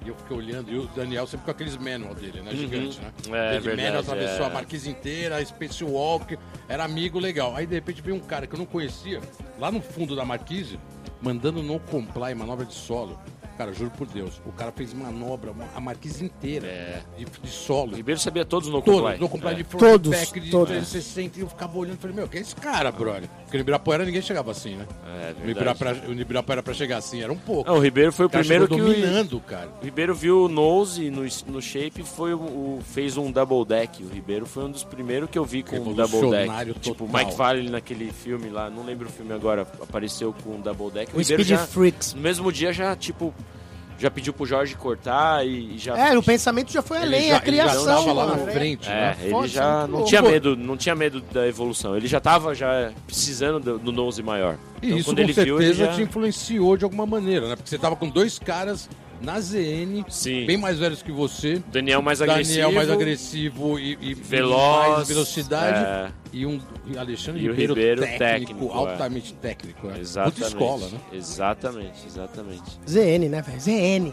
E 0.04 0.08
eu 0.08 0.14
fiquei 0.14 0.36
olhando, 0.36 0.70
e 0.70 0.78
o 0.78 0.86
Daniel 0.88 1.26
sempre 1.26 1.44
com 1.44 1.50
aqueles 1.50 1.76
manual 1.76 2.14
dele, 2.14 2.40
né? 2.40 2.52
Gigante, 2.54 3.00
né? 3.00 3.12
É, 3.30 3.52
Teve 3.52 3.66
verdade, 3.66 3.82
manual, 3.82 4.00
atravessou 4.00 4.44
é. 4.44 4.48
a 4.48 4.50
Marquise 4.50 4.90
inteira, 4.90 5.36
a 5.36 5.44
Space 5.44 5.82
Walk, 5.84 6.38
era 6.68 6.84
amigo 6.84 7.18
legal. 7.18 7.54
Aí 7.56 7.66
de 7.66 7.74
repente 7.74 8.00
veio 8.00 8.16
um 8.16 8.20
cara 8.20 8.46
que 8.46 8.54
eu 8.54 8.58
não 8.58 8.66
conhecia, 8.66 9.20
lá 9.58 9.70
no 9.72 9.80
fundo 9.80 10.14
da 10.14 10.24
Marquise, 10.24 10.78
mandando 11.20 11.62
no 11.62 11.80
comply, 11.80 12.34
manobra 12.34 12.64
de 12.64 12.74
solo. 12.74 13.18
Cara, 13.58 13.72
juro 13.72 13.90
por 13.90 14.06
Deus, 14.06 14.40
o 14.46 14.52
cara 14.52 14.70
fez 14.70 14.94
manobra, 14.94 15.52
a 15.74 15.80
Marquise 15.80 16.24
inteira, 16.24 16.66
É. 16.68 17.02
de, 17.18 17.24
de 17.42 17.50
solo. 17.50 17.92
O 17.92 17.96
Ribeiro 17.96 18.20
sabia 18.20 18.44
todos 18.44 18.68
no 18.68 18.80
Todos, 18.80 19.18
no 19.18 19.28
comply 19.28 19.50
É. 19.50 19.54
de 19.54 19.64
front 19.64 19.80
Todos, 19.80 20.10
back, 20.12 20.38
de 20.40 20.50
todos. 20.50 20.68
360, 20.68 21.38
e 21.40 21.42
eu 21.42 21.48
ficava 21.48 21.76
olhando 21.76 21.96
e 21.96 22.00
falei, 22.00 22.14
meu, 22.14 22.28
que 22.28 22.38
é 22.38 22.40
esse 22.40 22.54
cara, 22.54 22.92
brother? 22.92 23.28
Porque 23.42 23.56
no 23.56 23.62
Ibirapuera 23.62 24.04
ninguém 24.04 24.22
chegava 24.22 24.52
assim, 24.52 24.76
né? 24.76 24.86
É, 25.06 25.34
No. 25.44 25.50
Ibirapuera, 25.50 26.02
o 26.08 26.12
Ibirapuera 26.12 26.62
pra 26.62 26.72
chegar 26.72 26.98
assim 26.98 27.20
era 27.20 27.32
um 27.32 27.36
pouco. 27.36 27.68
Não, 27.68 27.78
o 27.78 27.80
Ribeiro 27.80 28.12
foi 28.12 28.26
o 28.26 28.28
O 28.28 28.30
primeiro 28.30 28.68
que 28.68 28.74
o, 28.74 28.78
dominando, 28.78 29.40
cara. 29.40 29.68
o 29.82 29.84
Ribeiro 29.84 30.14
viu 30.14 30.44
o 30.44 30.48
nose 30.48 31.10
no, 31.10 31.22
no 31.48 31.60
shape 31.60 32.04
foi 32.04 32.32
o, 32.34 32.38
o- 32.38 32.82
fez 32.92 33.16
um 33.16 33.32
double 33.32 33.64
deck. 33.64 34.04
O 34.04 34.08
Ribeiro 34.08 34.46
foi 34.46 34.66
um 34.66 34.70
dos 34.70 34.84
primeiros 34.84 35.28
que 35.28 35.36
eu 35.38 35.44
vi 35.44 35.64
com 35.64 35.76
um 35.78 35.92
double 35.94 36.30
deck. 36.30 36.78
Tipo, 36.80 37.04
o 37.04 37.08
total. 37.08 37.24
Mike 37.24 37.36
Valley 37.36 37.68
naquele 37.70 38.12
filme 38.12 38.48
lá, 38.50 38.70
não 38.70 38.84
lembro 38.84 39.08
o 39.08 39.10
filme 39.10 39.32
agora, 39.32 39.62
apareceu 39.82 40.32
com 40.44 40.50
um 40.54 40.60
double 40.60 40.90
deck. 40.92 41.12
O 41.12 41.18
Ribeiro 41.18 41.42
Speed 41.42 41.58
já, 41.58 41.66
Freaks. 41.66 42.14
no 42.14 42.20
mesmo 42.20 42.52
dia 42.52 42.72
já, 42.72 42.94
tipo, 42.94 43.34
já 43.98 44.10
pediu 44.10 44.32
pro 44.32 44.46
Jorge 44.46 44.74
cortar 44.76 45.44
e, 45.46 45.74
e 45.74 45.78
já... 45.78 45.98
É, 45.98 46.16
o 46.16 46.22
pensamento 46.22 46.72
já 46.72 46.80
foi 46.82 46.98
Ele 46.98 47.06
além, 47.06 47.28
já- 47.30 47.36
a 47.36 47.40
criação. 47.40 47.96
Ele 47.98 48.06
já 48.06 48.12
lá 48.12 48.26
na 48.26 48.38
frente, 48.52 48.88
É, 48.88 48.92
né? 48.94 49.16
ele 49.22 49.48
já 49.48 49.86
não 49.86 49.94
louco. 49.96 50.08
tinha 50.08 50.22
medo, 50.22 50.56
não 50.56 50.76
tinha 50.76 50.94
medo 50.94 51.20
da 51.32 51.46
evolução. 51.48 51.96
Ele 51.96 52.06
já 52.06 52.20
tava 52.20 52.54
já 52.54 52.92
precisando 53.06 53.58
do, 53.60 53.78
do 53.78 53.92
nose 53.92 54.22
maior. 54.22 54.56
E 54.80 54.86
Então, 54.86 54.98
isso 54.98 55.08
quando 55.10 55.16
com 55.16 55.22
ele 55.22 55.32
viu, 55.32 55.56
ele 55.60 55.66
certeza 55.74 55.90
já... 55.90 55.96
te 55.96 56.02
influenciou 56.02 56.76
de 56.76 56.84
alguma 56.84 57.04
maneira, 57.06 57.48
né? 57.48 57.56
Porque 57.56 57.68
você 57.68 57.78
tava 57.78 57.96
com 57.96 58.08
dois 58.08 58.38
caras 58.38 58.88
na 59.20 59.40
ZN, 59.40 60.04
Sim. 60.08 60.46
bem 60.46 60.56
mais 60.56 60.78
velhos 60.78 61.02
que 61.02 61.10
você. 61.12 61.62
Daniel 61.72 62.00
mais 62.02 62.18
Daniel 62.20 62.36
agressivo. 62.36 62.72
mais 62.72 62.90
agressivo 62.90 63.78
e, 63.78 63.98
e 64.00 64.14
Veloz. 64.14 64.96
mais 64.96 65.08
velocidade. 65.08 65.84
é. 65.84 66.12
E 66.32 66.44
um 66.44 66.60
e 66.86 66.98
Alexandre 66.98 67.40
E 67.42 67.48
o 67.48 67.52
Ribeiro, 67.52 67.74
Ribeiro 67.74 68.00
técnico, 68.02 68.18
técnico, 68.52 68.66
é. 68.66 68.76
altamente 68.76 69.32
técnico. 69.34 69.86
Né? 69.86 69.96
Exatamente. 70.00 70.34
Puta 70.36 70.46
escola, 70.48 70.88
né? 70.88 70.98
Exatamente, 71.12 72.06
exatamente. 72.06 72.62
ZN, 72.86 73.28
né, 73.30 73.42
velho? 73.42 73.60
ZN. 73.60 74.12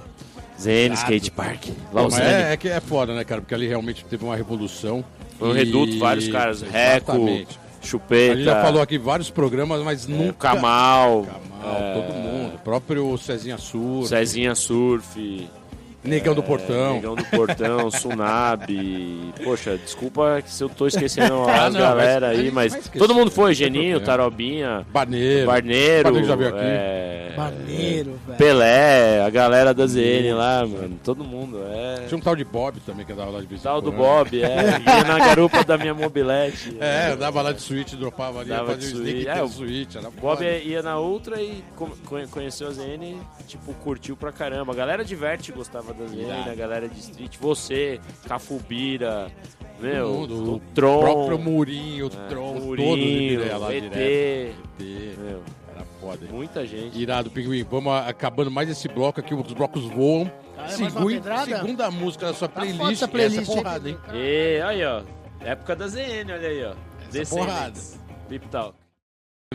ZN. 0.60 0.94
Skate 0.94 1.32
Park. 1.32 1.65
Lausanne. 1.91 2.24
é, 2.26 2.54
é 2.54 2.58
que 2.58 2.70
é 2.70 2.80
foda, 2.80 3.13
né, 3.13 3.24
cara? 3.26 3.41
Porque 3.41 3.54
ali 3.54 3.68
realmente 3.68 4.06
teve 4.06 4.24
uma 4.24 4.36
revolução. 4.36 5.04
Foi 5.38 5.50
um 5.50 5.56
E- 5.56 5.58
reduto, 5.58 6.00
vários 6.00 6.30
caras. 6.30 6.62
Reco, 6.62 7.12
Exatamente. 7.12 7.60
Chupeta. 7.86 8.34
A 8.34 8.36
gente 8.36 8.45
já 8.45 8.62
falou 8.62 8.82
aqui 8.82 8.98
vários 8.98 9.30
programas, 9.30 9.82
mas 9.82 10.10
é, 10.10 10.12
nunca. 10.12 10.50
Kamal. 10.50 11.26
Kamal, 11.26 11.78
é, 11.78 11.93
todo 11.93 12.13
mundo. 12.13 12.56
O 12.56 12.60
próprio 12.60 13.17
Cezinha 13.17 13.58
Sur. 13.58 14.08
Cezinha 14.08 14.56
Surf. 14.56 15.50
Negão 16.06 16.34
do 16.36 16.44
Portão. 16.44 16.94
Negão 16.96 17.15
do 17.15 17.26
Portão, 17.26 17.89
Tsunami. 17.89 19.34
Poxa, 19.44 19.78
desculpa 19.78 20.41
se 20.46 20.63
eu 20.63 20.70
tô 20.70 20.88
esquecendo 20.88 21.44
Ah, 21.50 21.65
as 21.68 21.74
não, 21.74 21.82
galera 21.82 22.28
mas 22.28 22.39
aí, 22.39 22.52
mas 22.52 22.89
todo 22.89 23.13
mundo 23.13 23.32
foi, 23.32 23.54
Geninho. 23.54 24.00
Tarobinha, 24.00 24.86
Barneiro. 24.91 25.48
Barneiro, 25.48 26.04
Barneiro 26.04 26.28
já 26.28 26.36
veio 26.36 26.50
aqui. 26.50 26.60
é, 26.63 27.34
Maneiro, 27.36 28.20
velho. 28.26 28.38
Pelé, 28.38 29.24
a 29.26 29.30
galera 29.30 29.74
da 29.74 29.86
ZN 29.86 30.34
lá, 30.36 30.65
mano, 30.65 31.00
todo 31.04 31.24
mundo, 31.24 31.60
é... 31.68 32.06
Tinha 32.08 32.18
um 32.18 32.22
tal 32.22 32.36
de 32.36 32.44
Bob 32.46 32.80
também 32.86 33.06
que 33.06 33.12
andava 33.12 33.32
lá 33.32 33.41
de 33.41 33.54
em 33.54 33.58
Tal 33.58 33.82
do 33.82 33.91
quando. 33.91 33.98
Bob, 34.30 34.41
é, 34.44 34.48
ia 34.86 35.04
na 35.04 35.18
garupa 35.20 35.63
da 35.63 35.78
minha 35.78 35.94
mobilete. 35.94 36.76
É, 36.80 37.12
andava 37.13 37.41
lá 37.41 37.52
de 37.52 37.62
suíte, 37.62 37.96
dropava 37.96 38.39
ali, 38.41 38.50
Dava 38.50 38.74
fazia 38.74 38.89
de 38.89 38.96
o 38.96 38.98
sneak 39.00 39.13
suíte. 39.24 39.30
é, 39.30 39.38
É, 39.39 39.44
o 39.44 39.48
suíte. 39.48 39.98
Era 39.98 40.10
Bob 40.10 40.38
foda. 40.38 40.46
ia 40.50 40.82
na 40.82 40.98
outra 40.98 41.41
e 41.41 41.63
co- 41.76 41.89
conhe- 42.06 42.28
conheceu 42.28 42.68
a 42.68 42.72
ZN, 42.72 43.18
tipo, 43.48 43.74
curtiu 43.76 44.15
pra 44.15 44.32
caramba. 44.32 44.72
A 44.72 44.76
galera 44.76 45.04
de 45.04 45.15
Vert 45.15 45.52
gostava 45.52 45.94
Irado. 46.13 46.49
a 46.51 46.55
galera 46.55 46.88
de 46.89 46.99
Street, 46.99 47.38
você, 47.39 47.99
Cafubira, 48.27 49.31
meu, 49.79 50.10
mundo, 50.13 50.34
o 50.51 50.55
o 50.55 50.60
Tron, 50.73 50.99
próprio 50.99 51.39
Murinho, 51.39 52.05
o 52.05 52.08
é, 52.08 52.27
Tron, 52.27 52.53
todos 52.53 52.65
Murinho, 52.65 53.45
ia 53.45 53.58
lá 53.58 53.73
ET, 53.75 53.81
direto. 53.84 54.58
ET. 54.79 55.17
meu, 55.17 55.43
Era 55.75 55.86
foda. 55.99 56.25
hein? 56.25 56.31
muita 56.31 56.65
gente. 56.65 56.97
Irado, 56.99 57.29
Pinguim. 57.29 57.63
Vamos 57.63 57.93
acabando 57.93 58.51
mais 58.51 58.69
esse 58.69 58.88
bloco 58.88 59.19
aqui, 59.19 59.34
os 59.34 59.53
blocos 59.53 59.84
voam. 59.86 60.31
Ah, 60.58 60.65
é 60.65 60.69
Segui- 60.69 61.21
segunda 61.45 61.91
música 61.91 62.27
da 62.27 62.34
sua 62.34 62.47
Tá 62.47 62.62
playlist. 62.62 62.91
essa 62.91 63.08
playlist, 63.08 63.41
essa 63.41 63.51
é 63.51 63.55
porrada, 63.55 63.89
hein? 63.89 63.97
E 64.13 64.62
aí, 64.62 64.86
ó, 64.86 65.01
época 65.41 65.75
da 65.75 65.88
ZN, 65.88 66.31
olha 66.31 66.47
aí, 66.47 66.63
ó. 66.63 66.73
Essa 67.13 67.36
porrada. 67.36 67.71
Descendants, 67.71 67.99
Deep 68.29 68.47
Talk. 68.47 68.73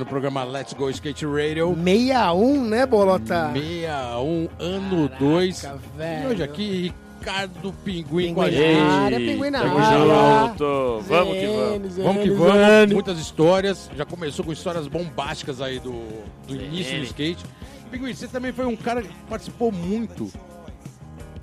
No 0.01 0.07
programa 0.07 0.45
Let's 0.45 0.73
Go 0.73 0.89
Skate 0.89 1.27
Radio. 1.27 1.75
61, 1.77 2.65
né, 2.65 2.87
Bolota? 2.87 3.51
61, 3.53 4.49
ano 4.59 5.11
2. 5.19 5.61
Caraca, 5.61 5.81
E 5.99 6.27
hoje 6.27 6.43
aqui, 6.43 6.95
Ricardo 7.19 7.75
Pinguim, 7.85 8.05
Pinguim 8.05 8.35
com 8.35 8.41
a 8.41 8.45
na 8.47 8.51
gente. 8.51 8.81
área, 8.81 9.19
pinguim 9.19 9.51
na 9.51 9.61
Tamo 9.61 10.49
junto, 10.49 11.01
vamos 11.07 11.37
que 11.37 11.47
vamos. 11.47 11.97
Vamos 11.99 12.23
que 12.23 12.31
vamos, 12.31 12.93
muitas 12.95 13.19
histórias. 13.19 13.91
Já 13.95 14.07
começou 14.07 14.43
com 14.43 14.53
histórias 14.55 14.87
bombásticas 14.87 15.61
aí 15.61 15.79
do, 15.79 16.03
do 16.49 16.55
início 16.55 16.97
do 16.97 17.05
skate. 17.05 17.45
Pinguim, 17.91 18.15
você 18.15 18.27
também 18.27 18.55
foi 18.55 18.65
um 18.65 18.77
cara 18.77 19.03
que 19.03 19.13
participou 19.29 19.71
muito 19.71 20.33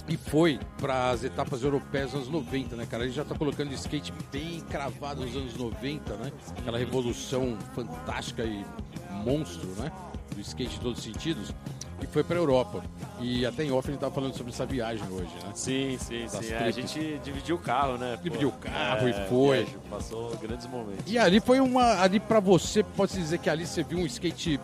e 0.07 0.15
foi 0.17 0.59
para 0.79 1.09
as 1.11 1.23
etapas 1.23 1.63
europeias 1.63 2.11
dos 2.11 2.21
anos 2.21 2.29
90, 2.29 2.75
né, 2.75 2.85
cara? 2.89 3.03
A 3.03 3.07
gente 3.07 3.15
já 3.15 3.25
tá 3.25 3.35
colocando 3.35 3.73
skate 3.73 4.13
bem 4.31 4.61
cravado 4.69 5.21
nos 5.25 5.35
anos 5.35 5.55
90, 5.55 6.15
né? 6.15 6.31
Aquela 6.57 6.77
revolução 6.77 7.57
fantástica 7.75 8.43
e 8.43 8.65
monstro, 9.23 9.67
né? 9.77 9.91
Do 10.33 10.41
skate 10.41 10.75
em 10.75 10.79
todos 10.79 10.99
os 10.99 11.03
sentidos. 11.03 11.53
E 12.01 12.05
foi 12.05 12.23
pra 12.23 12.35
Europa. 12.35 12.83
E 13.19 13.43
até 13.45 13.63
em 13.63 13.71
off 13.71 13.87
a 13.87 13.91
gente 13.91 13.99
tava 13.99 14.13
falando 14.13 14.35
sobre 14.35 14.53
essa 14.53 14.65
viagem 14.67 15.03
hoje, 15.11 15.31
né? 15.43 15.51
Sim, 15.55 15.97
sim, 15.99 16.25
Das 16.31 16.45
sim. 16.45 16.53
É, 16.53 16.59
a 16.59 16.71
gente 16.71 17.19
dividiu 17.23 17.55
o 17.55 17.59
carro, 17.59 17.97
né? 17.97 18.17
Dividiu 18.21 18.49
o 18.49 18.51
carro 18.51 19.07
e 19.07 19.11
É, 19.11 19.25
foi. 19.25 19.57
viagem, 19.57 19.79
Passou 19.89 20.37
grandes 20.37 20.67
momentos. 20.67 21.03
E 21.07 21.17
ali 21.17 21.39
foi 21.39 21.59
uma. 21.59 21.99
Ali 21.99 22.19
pra 22.19 22.39
você, 22.39 22.83
pode-se 22.83 23.17
dizer 23.19 23.39
que 23.39 23.49
ali 23.49 23.65
você 23.65 23.81
viu 23.83 23.97
um 23.97 24.05
skate. 24.05 24.59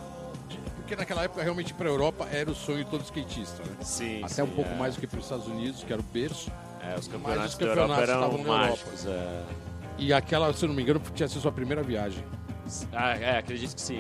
Porque 0.84 0.98
naquela 0.98 1.24
época, 1.24 1.41
realmente, 1.41 1.72
ir 1.72 1.76
pra 1.76 1.88
Europa 1.88 2.28
era 2.30 2.52
o 2.52 2.56
sonho 2.56 2.84
de 2.84 2.91
todo 2.91 3.02
skatista, 3.04 3.63
né? 3.63 3.78
Sim, 3.82 4.19
Até 4.22 4.34
sim, 4.34 4.41
um 4.41 4.48
pouco 4.48 4.69
é. 4.69 4.76
mais 4.76 4.96
do 4.96 5.02
que 5.02 5.08
para 5.08 5.17
os 5.17 5.26
Estados 5.26 5.48
Unidos, 5.48 5.82
que 5.82 5.91
era 5.93 6.02
o 6.02 6.06
berço. 6.06 6.52
É, 6.82 7.00
os 7.00 7.08
campeonatos 7.08 7.54
os 7.54 7.58
da 7.58 7.65
Europa 7.65 7.96
campeonatos 7.96 8.36
eram 8.36 8.43
mágicos. 8.43 9.06
É. 9.06 9.43
E 9.98 10.12
aquela, 10.12 10.54
se 10.54 10.65
eu 10.65 10.67
não 10.67 10.76
me 10.76 10.84
engano, 10.84 11.02
tinha 11.15 11.30
sido 11.30 11.39
sua 11.39 11.54
primeira 11.54 11.82
viagem. 11.82 12.24
Ah, 12.91 13.15
é, 13.15 13.38
acredito 13.38 13.76
que 13.76 13.82
sim. 13.82 14.00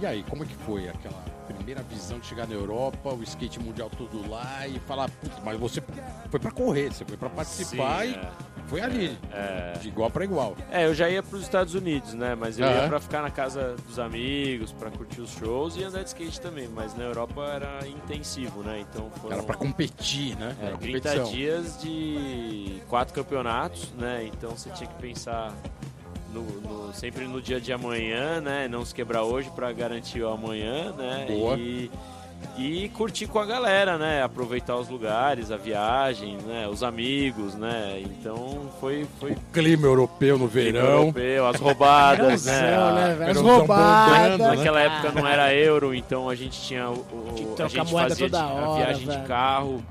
E 0.00 0.06
aí, 0.06 0.22
como 0.24 0.44
é 0.44 0.46
que 0.46 0.54
foi 0.54 0.88
aquela 0.88 1.22
primeira 1.46 1.82
visão 1.82 2.18
de 2.18 2.26
chegar 2.26 2.46
na 2.46 2.54
Europa, 2.54 3.14
o 3.14 3.22
skate 3.22 3.58
mundial 3.58 3.88
todo 3.88 4.28
lá 4.28 4.68
e 4.68 4.78
falar, 4.80 5.08
putz, 5.10 5.34
mas 5.42 5.58
você 5.58 5.82
foi 6.30 6.38
pra 6.38 6.50
correr, 6.50 6.92
você 6.92 7.06
foi 7.06 7.16
pra 7.16 7.30
participar 7.30 8.04
Sim, 8.04 8.12
e 8.12 8.57
foi 8.68 8.80
ali, 8.80 9.18
é. 9.32 9.72
de 9.80 9.88
igual 9.88 10.10
pra 10.10 10.24
igual. 10.24 10.56
É, 10.70 10.86
eu 10.86 10.94
já 10.94 11.08
ia 11.10 11.22
para 11.22 11.36
os 11.36 11.42
Estados 11.42 11.74
Unidos, 11.74 12.14
né? 12.14 12.34
Mas 12.34 12.58
eu 12.58 12.66
ia 12.66 12.86
para 12.88 13.00
ficar 13.00 13.22
na 13.22 13.30
casa 13.30 13.74
dos 13.86 13.98
amigos, 13.98 14.72
para 14.72 14.90
curtir 14.90 15.20
os 15.20 15.30
shows 15.30 15.76
e 15.76 15.82
andar 15.84 16.02
de 16.02 16.08
skate 16.08 16.40
também. 16.40 16.68
Mas 16.68 16.94
na 16.96 17.04
Europa 17.04 17.42
era 17.44 17.86
intensivo, 17.88 18.62
né? 18.62 18.84
Então 18.88 19.10
foram 19.20 19.34
Era 19.36 19.42
pra 19.42 19.56
competir, 19.56 20.36
né? 20.36 20.54
é, 20.60 20.66
Era 20.66 20.76
30 20.76 21.08
competição. 21.08 21.32
dias 21.32 21.80
de 21.80 22.82
quatro 22.88 23.14
campeonatos, 23.14 23.90
né? 23.98 24.28
Então 24.32 24.50
você 24.50 24.70
tinha 24.70 24.88
que 24.88 24.94
pensar 25.00 25.52
no, 26.32 26.42
no- 26.42 26.92
sempre 26.94 27.26
no 27.26 27.40
dia 27.40 27.60
de 27.60 27.72
amanhã, 27.72 28.40
né? 28.40 28.68
Não 28.68 28.84
se 28.84 28.94
quebrar 28.94 29.22
hoje 29.22 29.50
para 29.50 29.72
garantir 29.72 30.22
o 30.22 30.28
amanhã, 30.28 30.92
né? 30.92 31.24
Boa. 31.28 31.56
E, 31.58 31.90
e 32.56 32.88
curtir 32.88 33.26
com 33.28 33.38
a 33.38 33.46
galera, 33.46 33.96
né? 33.96 34.22
Aproveitar 34.22 34.76
os 34.76 34.88
lugares, 34.88 35.50
a 35.52 35.56
viagem, 35.56 36.36
né? 36.46 36.66
Os 36.68 36.82
amigos, 36.82 37.54
né? 37.54 38.00
Então 38.04 38.62
foi 38.80 39.06
foi 39.20 39.36
Clima 39.52 39.86
europeu 39.86 40.36
no 40.36 40.48
verão. 40.48 40.80
europeu, 41.02 41.46
as 41.46 41.60
roubadas, 41.60 42.44
né? 42.46 42.60
Né, 42.62 43.26
A-? 43.26 43.30
As 43.30 43.36
roubadas. 43.40 44.38
né? 44.38 44.46
Naquela 44.56 44.80
época 44.80 45.12
não 45.20 45.26
era 45.28 45.54
euro, 45.54 45.94
então 45.94 46.28
a 46.28 46.34
gente 46.34 46.60
tinha 46.60 46.88
o, 46.90 46.94
o- 46.94 47.54
a 47.62 47.68
gente 47.68 47.92
fazia 47.92 48.28
toda 48.28 48.38
de- 48.44 48.52
hora, 48.52 48.66
a 48.66 48.76
viagem 48.76 49.08
de 49.08 49.18
carro, 49.26 49.82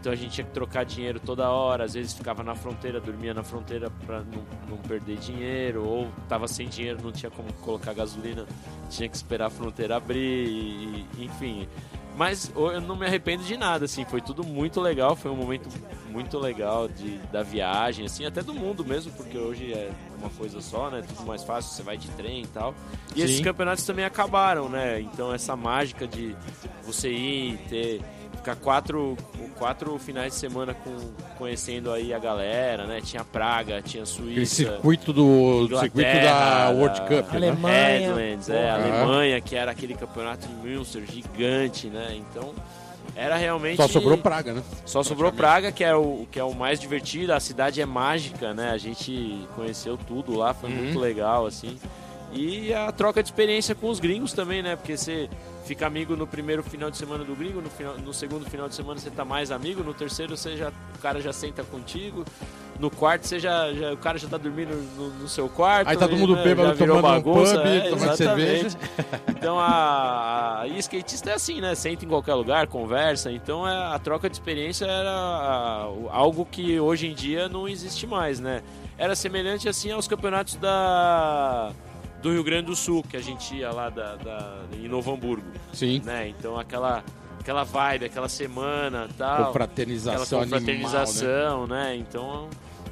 então 0.00 0.10
a 0.12 0.16
gente 0.16 0.32
tinha 0.32 0.46
que 0.46 0.52
trocar 0.52 0.84
dinheiro 0.84 1.20
toda 1.20 1.48
hora, 1.50 1.84
às 1.84 1.92
vezes 1.94 2.14
ficava 2.14 2.42
na 2.42 2.54
fronteira, 2.54 2.98
dormia 3.00 3.34
na 3.34 3.42
fronteira 3.44 3.90
pra 4.06 4.20
não, 4.20 4.42
não 4.68 4.76
perder 4.78 5.18
dinheiro, 5.18 5.84
ou 5.86 6.08
tava 6.28 6.48
sem 6.48 6.66
dinheiro, 6.68 6.98
não 7.02 7.12
tinha 7.12 7.30
como 7.30 7.52
colocar 7.54 7.92
gasolina, 7.92 8.46
tinha 8.88 9.08
que 9.08 9.14
esperar 9.16 9.46
a 9.46 9.50
fronteira 9.50 9.96
abrir, 9.96 10.18
e- 10.18 11.06
e- 11.18 11.24
enfim. 11.26 11.68
Mas 12.16 12.50
eu 12.54 12.80
não 12.80 12.96
me 12.96 13.06
arrependo 13.06 13.44
de 13.44 13.56
nada, 13.56 13.84
assim, 13.84 14.04
foi 14.04 14.20
tudo 14.20 14.42
muito 14.44 14.80
legal, 14.80 15.14
foi 15.14 15.30
um 15.30 15.36
momento 15.36 15.68
muito 16.10 16.38
legal 16.38 16.88
de, 16.88 17.18
da 17.32 17.42
viagem, 17.42 18.04
assim, 18.06 18.26
até 18.26 18.42
do 18.42 18.52
mundo 18.52 18.84
mesmo, 18.84 19.12
porque 19.12 19.38
hoje 19.38 19.72
é 19.72 19.90
uma 20.18 20.28
coisa 20.30 20.60
só, 20.60 20.90
né? 20.90 21.02
Tudo 21.06 21.24
mais 21.26 21.44
fácil, 21.44 21.72
você 21.72 21.82
vai 21.82 21.96
de 21.96 22.08
trem 22.10 22.42
e 22.42 22.46
tal. 22.48 22.74
E 23.14 23.18
Sim. 23.20 23.24
esses 23.24 23.40
campeonatos 23.40 23.84
também 23.86 24.04
acabaram, 24.04 24.68
né? 24.68 25.00
Então 25.00 25.32
essa 25.32 25.54
mágica 25.56 26.06
de 26.06 26.36
você 26.84 27.10
ir, 27.10 27.58
ter, 27.68 28.02
ficar 28.40 28.56
quatro, 28.56 29.16
quatro 29.58 29.98
finais 29.98 30.32
de 30.32 30.38
semana 30.38 30.74
com, 30.74 30.96
conhecendo 31.36 31.92
aí 31.92 32.12
a 32.12 32.18
galera, 32.18 32.86
né? 32.86 33.00
Tinha 33.02 33.22
Praga, 33.24 33.80
tinha 33.82 34.04
Suíça. 34.06 34.54
circuito 34.54 35.12
do, 35.12 35.68
do 35.68 35.78
circuito 35.78 36.10
da 36.22 36.70
World 36.74 37.00
Cup, 37.02 37.32
né? 37.32 37.48
Alemanha. 37.48 37.98
Headlands, 38.14 38.48
é. 38.48 38.70
Alemanha, 38.70 39.40
que 39.40 39.54
era 39.54 39.70
aquele 39.70 39.94
campeonato 39.94 40.48
em 40.48 40.54
Münster 40.68 41.02
gigante, 41.06 41.88
né? 41.88 42.14
Então 42.16 42.54
era 43.14 43.36
realmente 43.36 43.76
Só 43.76 43.88
sobrou 43.88 44.16
Praga, 44.16 44.54
né? 44.54 44.62
só 44.86 45.02
sobrou. 45.02 45.30
Praga, 45.32 45.70
que 45.70 45.84
é 45.84 45.94
o 45.94 46.26
que 46.30 46.38
é 46.40 46.44
o 46.44 46.54
mais 46.54 46.80
divertido. 46.80 47.32
A 47.34 47.40
cidade 47.40 47.80
é 47.80 47.86
mágica, 47.86 48.54
né? 48.54 48.70
A 48.70 48.78
gente 48.78 49.46
conheceu 49.54 49.98
tudo 49.98 50.34
lá, 50.36 50.54
foi 50.54 50.70
Uhum. 50.70 50.76
muito 50.76 50.98
legal, 50.98 51.44
assim. 51.44 51.78
E 52.32 52.72
a 52.72 52.92
troca 52.92 53.22
de 53.22 53.28
experiência 53.28 53.74
com 53.74 53.88
os 53.88 53.98
gringos 53.98 54.32
também, 54.32 54.62
né? 54.62 54.76
Porque 54.76 54.96
você 54.96 55.28
fica 55.64 55.86
amigo 55.86 56.16
no 56.16 56.26
primeiro 56.26 56.62
final 56.62 56.90
de 56.90 56.96
semana 56.96 57.24
do 57.24 57.34
gringo, 57.34 57.60
no, 57.60 57.68
final, 57.70 57.98
no 57.98 58.12
segundo 58.14 58.48
final 58.48 58.68
de 58.68 58.74
semana 58.74 59.00
você 59.00 59.10
tá 59.10 59.24
mais 59.24 59.50
amigo, 59.50 59.82
no 59.82 59.92
terceiro 59.94 60.36
você 60.36 60.56
já, 60.56 60.68
o 60.68 60.98
cara 61.02 61.20
já 61.20 61.32
senta 61.32 61.62
contigo, 61.64 62.24
no 62.78 62.90
quarto 62.90 63.26
você 63.26 63.38
já, 63.38 63.72
já- 63.72 63.92
o 63.92 63.96
cara 63.96 64.16
já 64.18 64.28
tá 64.28 64.36
dormindo 64.36 64.74
no, 64.96 65.10
no 65.10 65.28
seu 65.28 65.48
quarto. 65.48 65.88
Aí 65.88 65.96
tá 65.96 66.06
todo 66.08 66.16
mundo 66.16 66.34
né, 66.36 66.42
bêbado 66.44 66.76
tomando 66.78 66.98
um 66.98 67.02
bagunça, 67.02 67.56
pub, 67.58 67.66
é, 67.66 67.90
tomando 67.90 68.16
cerveja. 68.16 68.78
Então 69.28 69.58
a, 69.58 70.60
a 70.62 70.68
e 70.68 70.78
skatista 70.78 71.30
é 71.30 71.34
assim, 71.34 71.60
né? 71.60 71.74
Senta 71.74 72.04
em 72.04 72.08
qualquer 72.08 72.34
lugar, 72.34 72.66
conversa. 72.68 73.30
Então 73.32 73.66
é, 73.68 73.94
a 73.94 73.98
troca 73.98 74.28
de 74.30 74.36
experiência 74.36 74.84
era 74.86 75.10
a- 75.10 75.88
algo 76.10 76.46
que 76.48 76.78
hoje 76.80 77.06
em 77.08 77.14
dia 77.14 77.48
não 77.48 77.68
existe 77.68 78.06
mais, 78.06 78.38
né? 78.40 78.62
Era 78.96 79.14
semelhante 79.16 79.68
assim 79.68 79.90
aos 79.92 80.06
campeonatos 80.08 80.56
da 80.56 81.70
do 82.22 82.30
Rio 82.32 82.44
Grande 82.44 82.66
do 82.66 82.76
Sul 82.76 83.02
que 83.02 83.16
a 83.16 83.20
gente 83.20 83.54
ia 83.56 83.70
lá 83.70 83.88
da, 83.90 84.16
da- 84.16 84.58
em 84.74 84.88
Novo 84.88 85.12
Hamburgo, 85.12 85.46
Sim. 85.72 86.00
né? 86.04 86.28
Então 86.28 86.58
aquela 86.58 87.02
aquela 87.38 87.64
vibe, 87.64 88.04
aquela 88.04 88.28
semana, 88.28 89.08
tal, 89.16 89.46
Confraternização 89.46 90.40
aquela 90.42 90.56
animal, 90.58 90.60
né? 90.60 90.76
confraternização, 90.76 91.66
né? 91.66 91.96
Então 91.96 92.48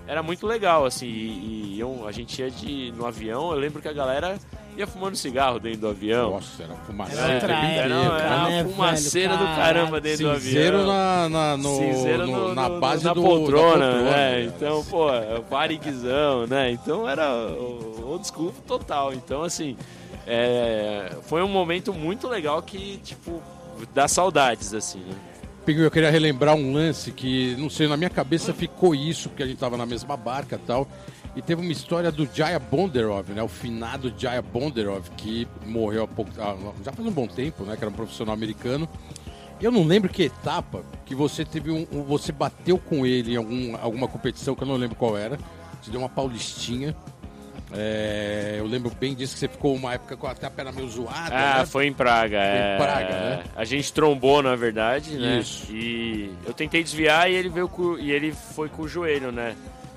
era 0.09 0.23
muito 0.23 0.47
legal, 0.47 0.85
assim, 0.87 1.07
e, 1.07 1.75
e 1.77 1.81
eu- 1.81 2.07
a 2.09 2.11
gente 2.13 2.41
ia 2.41 2.51
de, 2.51 2.93
no 2.97 3.07
avião, 3.07 3.53
eu 3.53 3.59
lembro 3.59 3.81
que 3.83 3.87
a 3.89 3.93
galera 3.93 4.37
ia 4.77 4.87
fumando 4.87 5.17
cigarro 5.17 5.59
dentro 5.61 5.81
do 5.81 5.89
avião. 5.89 6.31
Nossa, 6.31 6.63
era 6.63 6.75
fumaça. 6.75 7.13
Era 7.21 7.35
outra 7.35 7.53
época, 7.53 7.67
Era, 7.81 7.95
era 7.95 7.99
né? 7.99 8.37
uma 8.39 8.49
né, 8.49 8.65
fumaceira 8.65 9.37
velho? 9.37 9.49
do 9.51 9.57
caramba 9.57 10.01
dentro 10.01 10.25
do 10.25 10.31
avião. 10.31 10.87
na, 10.87 11.29
na, 11.29 11.57
no, 11.57 11.77
Cinzeiro 11.77 12.27
no- 12.27 12.49
no- 12.49 12.55
na 12.55 12.69
base 12.71 13.05
na 13.05 13.13
do, 13.13 13.23
poltrona, 13.23 13.63
da 13.79 13.93
poltrona, 13.93 14.03
né? 14.03 14.11
cara. 14.11 14.43
Então, 14.45 14.85
pô, 14.85 15.07
bariguizão, 15.51 16.47
né? 16.47 16.71
Então 16.71 17.09
era 17.09 17.29
o 17.37 18.05
old 18.09 18.27
school 18.27 18.55
total. 18.67 19.13
Então, 19.13 19.43
assim, 19.43 19.77
é, 20.27 21.11
foi 21.23 21.43
um 21.43 21.49
momento 21.49 21.93
muito 21.93 22.29
legal 22.29 22.63
que, 22.63 22.99
tipo, 22.99 23.43
dá 23.93 24.07
saudades, 24.07 24.73
assim, 24.75 25.01
né? 25.01 25.15
Pinguim, 25.69 25.83
eu 25.83 25.91
queria 25.91 26.11
relembrar 26.11 26.55
um 26.55 26.73
lance 26.73 27.13
que, 27.13 27.55
não 27.59 27.69
sei, 27.69 27.87
na 27.87 27.95
minha 27.95 28.09
cabeça 28.09 28.55
ficou 28.55 28.95
isso, 28.95 29.29
porque 29.29 29.43
a 29.43 29.47
gente 29.47 29.59
tava 29.59 29.77
na 29.77 29.85
mesma 29.85 30.17
barca 30.17 30.57
e 30.57 30.67
tal. 30.67 30.89
E 31.37 31.43
teve 31.43 31.61
uma 31.61 31.71
história 31.71 32.11
do 32.11 32.27
Jaya 32.33 32.59
Bonderov, 32.59 33.29
né? 33.35 33.43
O 33.43 33.49
finado 33.49 34.11
Jaya 34.17 34.41
Bonderov, 34.41 35.11
que 35.15 35.47
morreu 35.67 36.05
há 36.05 36.09
pouco, 36.09 36.31
já 36.83 36.91
faz 36.91 37.07
um 37.07 37.11
bom 37.11 37.27
tempo, 37.27 37.65
né? 37.65 37.77
Que 37.77 37.85
era 37.85 37.91
um 37.91 37.95
profissional 37.95 38.33
americano. 38.35 38.89
Eu 39.61 39.71
não 39.71 39.85
lembro 39.85 40.09
que 40.09 40.23
etapa 40.23 40.83
que 41.05 41.15
você 41.15 41.45
teve 41.45 41.71
um- 41.71 41.85
Você 42.05 42.33
bateu 42.33 42.79
com 42.79 43.05
ele 43.05 43.35
em 43.35 43.37
algum, 43.37 43.77
alguma 43.77 44.09
competição 44.09 44.55
que 44.55 44.63
eu 44.63 44.69
não 44.69 44.77
lembro 44.77 44.97
qual 44.97 45.19
era. 45.19 45.39
Você 45.83 45.91
deu 45.91 46.01
uma 46.01 46.09
paulistinha. 46.09 46.97
É, 47.73 48.57
eu 48.59 48.67
lembro 48.67 48.91
bem 48.99 49.15
disso 49.15 49.35
que 49.35 49.41
você 49.41 49.49
ficou 49.49 49.75
uma 49.75 49.95
época 49.95 50.17
com 50.17 50.27
até 50.27 50.47
a 50.47 50.51
perna 50.51 50.73
meio 50.73 50.89
zoada. 50.89 51.35
Ah, 51.35 51.59
né? 51.61 51.67
foi 51.67 51.87
em 51.87 51.93
Praga. 51.93 52.39
é. 52.39 52.77
Praga, 52.77 53.09
né? 53.09 53.45
A 53.55 53.65
gente 53.65 53.93
trombou, 53.93 54.43
na 54.43 54.57
verdade, 54.57 55.17
né? 55.17 55.39
Isso. 55.41 55.71
E 55.71 56.33
eu 56.47 56.53
tentei 56.55 56.83
desviar 56.83 57.31
e 57.31 57.35
ele 57.35 57.49
veio 57.49 57.69
com, 57.69 57.99
e 57.99 58.11
ele 58.11 58.33
foi 58.33 58.69
com 58.69 58.83
o 58.83 58.89
joelho, 58.89 59.31
né? 59.31 59.55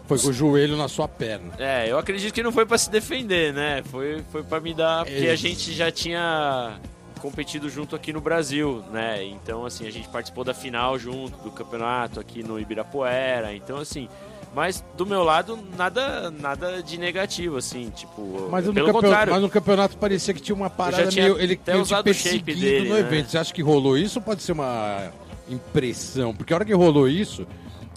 Foi 0.07 0.19
com 0.19 0.27
o 0.27 0.33
joelho 0.33 0.75
na 0.75 0.89
sua 0.89 1.07
perna. 1.07 1.53
É, 1.57 1.89
eu 1.89 1.97
acredito 1.97 2.33
que 2.33 2.43
não 2.43 2.51
foi 2.51 2.65
pra 2.65 2.77
se 2.77 2.89
defender, 2.91 3.53
né? 3.53 3.81
Foi, 3.85 4.21
foi 4.31 4.43
para 4.43 4.59
me 4.59 4.73
dar. 4.73 5.05
Porque 5.05 5.17
a 5.19 5.31
Ex- 5.31 5.39
gente 5.39 5.71
já 5.73 5.89
tinha 5.89 6.77
competido 7.21 7.69
junto 7.69 7.95
aqui 7.95 8.11
no 8.11 8.19
Brasil, 8.19 8.83
né? 8.91 9.23
Então, 9.23 9.65
assim, 9.65 9.87
a 9.87 9.91
gente 9.91 10.09
participou 10.09 10.43
da 10.43 10.53
final 10.53 10.99
junto 10.99 11.37
do 11.37 11.51
campeonato 11.51 12.19
aqui 12.19 12.43
no 12.43 12.59
Ibirapuera. 12.59 13.53
Então, 13.55 13.77
assim. 13.77 14.09
Mas 14.53 14.83
do 14.97 15.05
meu 15.05 15.23
lado, 15.23 15.57
nada, 15.77 16.29
nada 16.29 16.83
de 16.83 16.97
negativo, 16.97 17.57
assim, 17.57 17.89
tipo. 17.89 18.49
Mas 18.51 18.65
no, 18.65 18.73
pelo 18.73 18.87
campeonato, 18.87 19.05
contrário. 19.05 19.33
mas 19.33 19.41
no 19.41 19.49
campeonato 19.49 19.97
parecia 19.97 20.33
que 20.33 20.41
tinha 20.41 20.55
uma 20.55 20.69
parada 20.69 21.07
tinha 21.07 21.25
meio. 21.25 21.39
Ele 21.39 21.53
até 21.53 21.71
meio 21.71 21.83
te 21.83 21.87
usado 21.87 22.03
perseguindo 22.03 22.59
dele, 22.59 22.89
no 22.89 22.95
né? 22.95 22.99
evento. 22.99 23.31
Você 23.31 23.37
acha 23.37 23.53
que 23.53 23.61
rolou 23.61 23.97
isso 23.97 24.19
ou 24.19 24.25
pode 24.25 24.43
ser 24.43 24.51
uma 24.51 25.09
impressão? 25.47 26.35
Porque 26.35 26.51
a 26.51 26.57
hora 26.57 26.65
que 26.65 26.73
rolou 26.73 27.07
isso, 27.07 27.47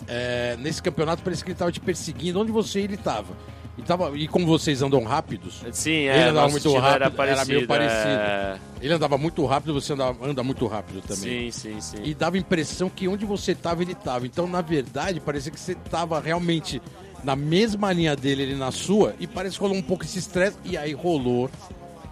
é, 0.07 0.57
nesse 0.61 0.81
campeonato 0.81 1.25
parecia 1.25 1.45
que 1.45 1.51
ele 1.51 1.59
tava 1.59 1.73
te 1.73 1.81
perseguindo. 1.81 2.41
Onde 2.41 2.53
você 2.53 2.81
ele 2.81 2.97
tava? 2.97 3.35
E, 3.77 3.83
tava, 3.83 4.17
e 4.17 4.29
como 4.29 4.47
vocês 4.47 4.83
andam 4.83 5.03
rápidos, 5.03 5.63
Sim, 5.73 5.91
Ele 5.91 6.09
é, 6.09 6.23
andava 6.29 6.49
nosso 6.49 6.53
muito 6.53 6.73
rápido, 6.75 6.95
era 6.95 7.05
era 7.07 7.11
parecido. 7.11 7.49
meio 7.49 7.67
parecido. 7.67 8.09
é. 8.09 8.59
ele 8.81 8.95
andava 8.95 9.19
muito 9.19 9.45
rápido, 9.45 9.75
você 9.75 9.93
andava, 9.93 10.27
anda 10.27 10.43
muito 10.45 10.67
rápido 10.67 11.01
também. 11.03 11.51
Sim, 11.51 11.73
sim, 11.75 11.81
sim. 11.81 11.97
E 12.05 12.15
dava 12.15 12.37
a 12.37 12.39
impressão 12.39 12.89
que 12.89 13.09
onde 13.09 13.25
você 13.27 13.55
tava, 13.55 13.83
ele 13.83 13.95
tava. 13.95 14.27
Então, 14.27 14.47
na 14.47 14.61
verdade, 14.61 15.19
parecia 15.19 15.51
que 15.51 15.59
você 15.59 15.75
tava 15.75 16.21
realmente 16.21 16.81
na 17.25 17.35
mesma 17.35 17.93
linha 17.93 18.15
dele, 18.15 18.43
ele 18.43 18.55
na 18.55 18.71
sua, 18.71 19.15
e 19.19 19.27
parece 19.27 19.57
que 19.57 19.63
rolou 19.63 19.77
um 19.77 19.83
pouco 19.83 20.05
esse 20.05 20.19
estresse, 20.19 20.57
e 20.65 20.77
aí 20.77 20.93
rolou 20.93 21.51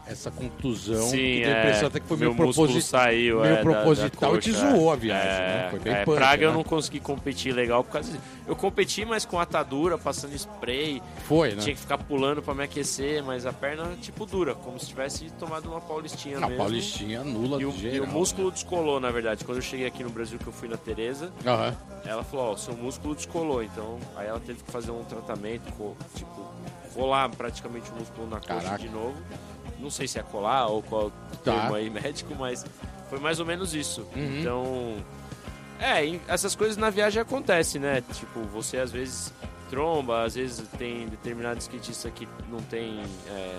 essa 0.07 0.31
contusão. 0.31 1.09
Sim, 1.09 1.17
que 1.17 1.41
deu 1.45 1.53
a 1.53 1.57
é. 1.57 1.61
impressão 1.61 1.89
até 1.89 2.01
que 2.01 2.07
foi 2.07 2.17
Meu 2.17 2.35
meio, 2.35 2.47
músculo 2.47 2.67
proposi- 2.69 2.87
saiu, 2.87 3.41
meio 3.41 3.45
é, 3.47 3.51
da- 3.51 3.57
da 3.57 3.63
proposital 3.63 4.37
e 4.37 4.39
te 4.41 4.53
zoou 4.53 4.91
a 4.93 4.97
viagem, 4.97 5.29
é, 5.31 5.39
né? 5.63 5.67
Foi 5.71 5.79
bem 5.81 5.93
é, 5.95 6.05
punk, 6.05 6.17
Praga 6.17 6.45
eu 6.45 6.51
né? 6.51 6.57
não 6.57 6.65
consegui 6.65 7.01
competir 7.01 7.53
legal 7.55 7.85
por 7.85 7.93
causa 7.93 8.11
disso. 8.11 8.23
Eu 8.47 8.57
competi, 8.57 9.05
mas 9.05 9.25
com 9.25 9.39
atadura, 9.39 9.97
passando 9.97 10.35
spray, 10.35 11.01
Foi, 11.27 11.51
né? 11.55 11.63
tinha 11.63 11.75
que 11.75 11.81
ficar 11.81 11.99
pulando 11.99 12.43
pra 12.43 12.53
me 12.55 12.65
aquecer, 12.65 13.23
mas 13.23 13.47
a 13.47 13.53
perna, 13.53 13.85
tipo, 14.01 14.27
dura, 14.27 14.55
como 14.55 14.79
se 14.79 14.87
tivesse 14.87 15.31
tomado 15.39 15.71
uma 15.71 15.81
paulistinha 15.81 16.39
A 16.39 16.41
mesmo. 16.43 16.57
Paulistinha 16.57 17.23
nula 17.25 17.61
E 17.61 17.65
o, 17.67 17.71
de 17.73 17.87
e 17.87 17.91
geral. 17.93 18.09
o 18.09 18.11
músculo 18.11 18.51
descolou, 18.51 18.99
na 18.99 19.11
verdade. 19.11 19.45
Quando 19.45 19.59
eu 19.59 19.63
cheguei 19.63 19.87
aqui 19.87 20.03
no 20.03 20.11
Brasil, 20.11 20.39
que 20.39 20.47
eu 20.47 20.53
fui 20.53 20.69
na 20.69 20.77
Tereza, 20.77 21.27
né? 21.45 21.51
Aham. 21.53 21.77
ela 22.05 22.25
falou, 22.25 22.53
ó, 22.53 22.57
seu 22.57 22.75
músculo 22.77 23.15
descolou, 23.15 23.63
então 23.63 23.99
aí 24.17 24.27
ela 24.27 24.41
teve 24.41 24.63
que 24.65 24.71
fazer 24.71 24.91
um 24.91 25.05
tratamento, 25.05 25.63
tipo, 26.17 26.53
colar 26.93 27.29
praticamente 27.31 27.91
o 27.91 27.95
músculo 27.95 28.29
na 28.29 28.37
coxa 28.39 28.49
Caraca. 28.61 28.79
de 28.79 28.89
novo. 28.89 29.15
Não 29.83 29.91
sei 29.91 30.07
se 30.09 30.19
é 30.19 30.23
colar 30.23 30.67
ou 30.69 30.83
qual 30.83 31.11
Tá. 31.45 31.53
termo 31.61 31.75
aí 31.75 31.91
médico, 31.91 32.35
mas 32.39 32.65
foi 33.11 33.19
mais 33.19 33.41
ou 33.41 33.45
menos 33.47 33.75
isso. 33.75 34.07
Uhum. 34.15 34.41
Então, 34.41 34.97
é, 35.81 36.19
essas 36.29 36.55
coisas 36.55 36.77
na 36.77 36.89
viagem 36.89 37.21
acontecem, 37.21 37.81
né? 37.81 38.03
Tipo, 38.13 38.41
você 38.53 38.79
às 38.79 38.93
vezes 38.93 39.33
tromba, 39.69 40.23
às 40.25 40.35
vezes 40.35 40.67
tem 40.79 41.09
determinado 41.09 41.59
skatista 41.59 42.11
que 42.11 42.29
não 42.51 42.61
tem 42.63 43.03
é, 43.29 43.59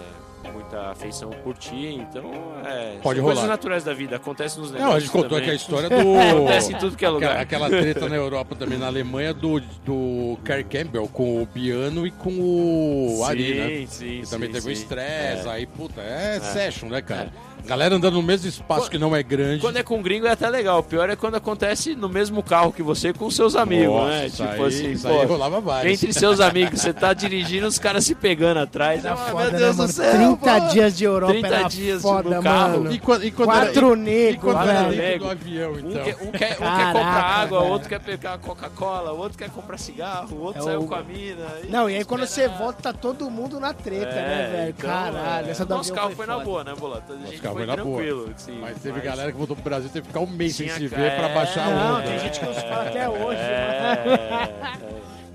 muita 0.52 0.92
afeição 0.92 1.30
por 1.44 1.58
ti, 1.58 1.96
então 2.10 2.32
é, 2.66 2.98
Pode 3.02 3.18
são 3.20 3.26
coisas 3.26 3.44
rolar. 3.44 3.48
naturais 3.48 3.84
da 3.84 3.94
vida, 3.94 4.16
acontece 4.18 4.60
nos 4.60 4.72
negócios 4.72 4.90
Não, 4.90 4.96
a 4.96 5.00
gente 5.00 5.12
contou 5.12 5.30
também. 5.30 5.44
aqui 5.44 5.52
a 5.52 5.56
história 5.56 5.90
do. 5.90 5.96
Acontece 6.20 6.74
em 6.74 6.78
tudo 6.78 6.98
que 6.98 7.06
é 7.06 7.10
lugar. 7.10 7.38
Aquela, 7.38 7.68
aquela 7.68 7.82
treta 7.82 8.10
na 8.10 8.16
Europa 8.16 8.56
também, 8.56 8.78
na 8.78 8.88
Alemanha, 8.88 9.34
do, 9.34 9.60
do 9.86 10.38
Kerr 10.44 10.64
Campbell 10.66 11.08
com 11.08 11.42
o 11.42 11.46
Biano 11.46 12.06
e 12.06 12.12
com 12.12 12.32
o 12.40 13.24
Ari, 13.26 13.54
né? 13.56 13.68
Sim, 13.68 13.88
sim, 13.88 14.22
Que 14.24 14.30
também 14.30 14.50
sim, 14.50 14.54
teve 14.54 14.72
um 14.72 14.76
sim. 14.76 14.82
estresse, 14.82 15.48
É. 15.48 15.52
aí, 15.52 15.66
puta, 15.66 16.02
é, 16.02 16.40
session, 16.40 16.90
né, 16.90 17.02
cara? 17.02 17.32
Galera 17.66 17.96
andando 17.96 18.16
no 18.16 18.24
mesmo 18.24 18.48
espaço 18.48 18.82
Quando- 18.82 18.90
que 18.92 18.98
não 18.98 19.16
é 19.16 19.24
grande. 19.24 19.62
Quando 19.62 19.78
é 19.78 19.84
com 19.84 20.02
gringo 20.02 20.28
é 20.28 20.32
até 20.32 20.50
legal. 20.50 20.80
O 20.80 20.84
pior 20.84 21.10
é 21.10 21.16
quando 21.16 21.36
acontece 21.36 21.96
no 21.96 22.10
mesmo 22.10 22.44
carro 22.44 22.72
que 22.74 22.84
você 22.84 23.14
com 23.14 23.30
seus 23.32 23.56
amigos, 23.56 23.96
Nossa, 23.96 24.10
né? 24.10 24.30
Tipo 24.30 24.44
aí, 24.44 24.66
assim, 24.66 24.92
isso 24.92 25.08
pô, 25.08 25.20
aí 25.20 25.26
rolava 25.26 25.62
vários. 25.62 25.94
entre 25.94 26.14
seus 26.14 26.40
amigos, 26.40 26.82
você 26.82 26.92
tá 26.94 27.14
dirigindo, 27.14 27.66
os 27.68 27.80
caras 27.80 28.04
se 28.06 28.14
pegando 28.16 28.60
atrás. 28.60 29.06
Era 29.06 29.14
Ah, 29.14 29.18
foda, 29.18 29.50
meu 29.52 29.60
Deus 29.60 29.78
né, 29.78 29.86
do 29.88 29.92
céu. 29.94 30.12
30 30.14 30.62
pô. 30.62 30.68
dias 30.68 30.98
de 30.98 31.04
Europa 31.06 31.34
30 31.34 31.48
era 31.48 31.68
dias 31.70 32.02
foda, 32.02 32.36
no 32.38 32.44
carro. 32.44 32.80
mano. 32.84 32.92
E 32.94 33.00
quando, 33.00 33.24
e 33.26 33.32
quando 33.32 33.48
Quatro 33.48 33.88
era, 33.92 34.00
e 34.00 34.04
negros, 34.04 34.54
velho. 34.96 35.30
avião, 35.30 35.72
Um, 35.72 35.80
então? 35.80 36.04
quer, 36.04 36.16
um, 36.16 36.16
quer, 36.16 36.26
um 36.26 36.32
quer 36.32 36.56
Caraca, 36.58 36.86
comprar 37.00 37.24
água, 37.24 37.60
velho. 37.62 37.72
outro 37.72 37.90
quer 37.90 38.00
pegar 38.00 38.38
Coca-Cola, 38.40 39.12
outro 39.14 39.38
quer 39.38 39.50
comprar 39.50 39.78
cigarro, 39.78 40.38
outro 40.42 40.62
É 40.62 40.66
saiu 40.66 40.82
o- 40.82 40.88
com 40.88 40.96
a 40.96 41.02
mina. 41.04 41.48
Não, 41.70 41.90
e 41.90 41.96
aí 41.96 42.04
quando 42.04 42.26
você 42.28 42.48
volta, 42.48 42.82
tá 42.82 42.94
todo 42.94 43.30
mundo 43.32 43.60
na 43.60 43.74
treta, 43.74 44.06
É, 44.06 44.16
né, 44.16 44.50
velho? 44.52 44.70
então, 44.78 44.90
Caralho, 44.90 45.48
é. 45.48 45.52
essa 45.52 45.66
do 45.66 45.74
Nosso 45.76 45.94
carro 45.94 46.12
foi, 46.12 46.26
na 46.26 46.40
boa, 46.40 46.64
né, 46.64 46.74
Bolota? 46.78 47.14
A 47.14 47.26
gente 47.30 47.42
foi 47.54 47.66
foi 47.66 47.76
na 47.76 47.84
boa. 47.84 47.96
tranquilo. 47.98 48.34
sim, 48.38 48.60
Mas 48.60 48.78
teve 48.82 49.00
galera 49.02 49.32
que 49.32 49.38
voltou 49.38 49.56
pro 49.56 49.64
Brasil 49.66 49.90
teve 49.90 50.02
que 50.02 50.08
ficar 50.08 50.20
um 50.20 50.28
mês 50.28 50.56
sem 50.56 50.68
Tinha 50.68 50.78
se 50.80 50.90
ca- 50.90 50.96
ver 51.02 51.16
pra 51.16 51.30
é. 51.30 51.34
baixar 51.34 51.68
a 51.68 51.70
Não, 51.70 51.94
onda. 51.96 52.04
tem 52.04 52.12
né? 52.14 52.20
gente 52.20 52.40
que 52.40 52.46
nos 52.46 52.58
fala 52.58 52.90
até 52.90 53.10
hoje. 53.10 53.40
É, 53.40 54.50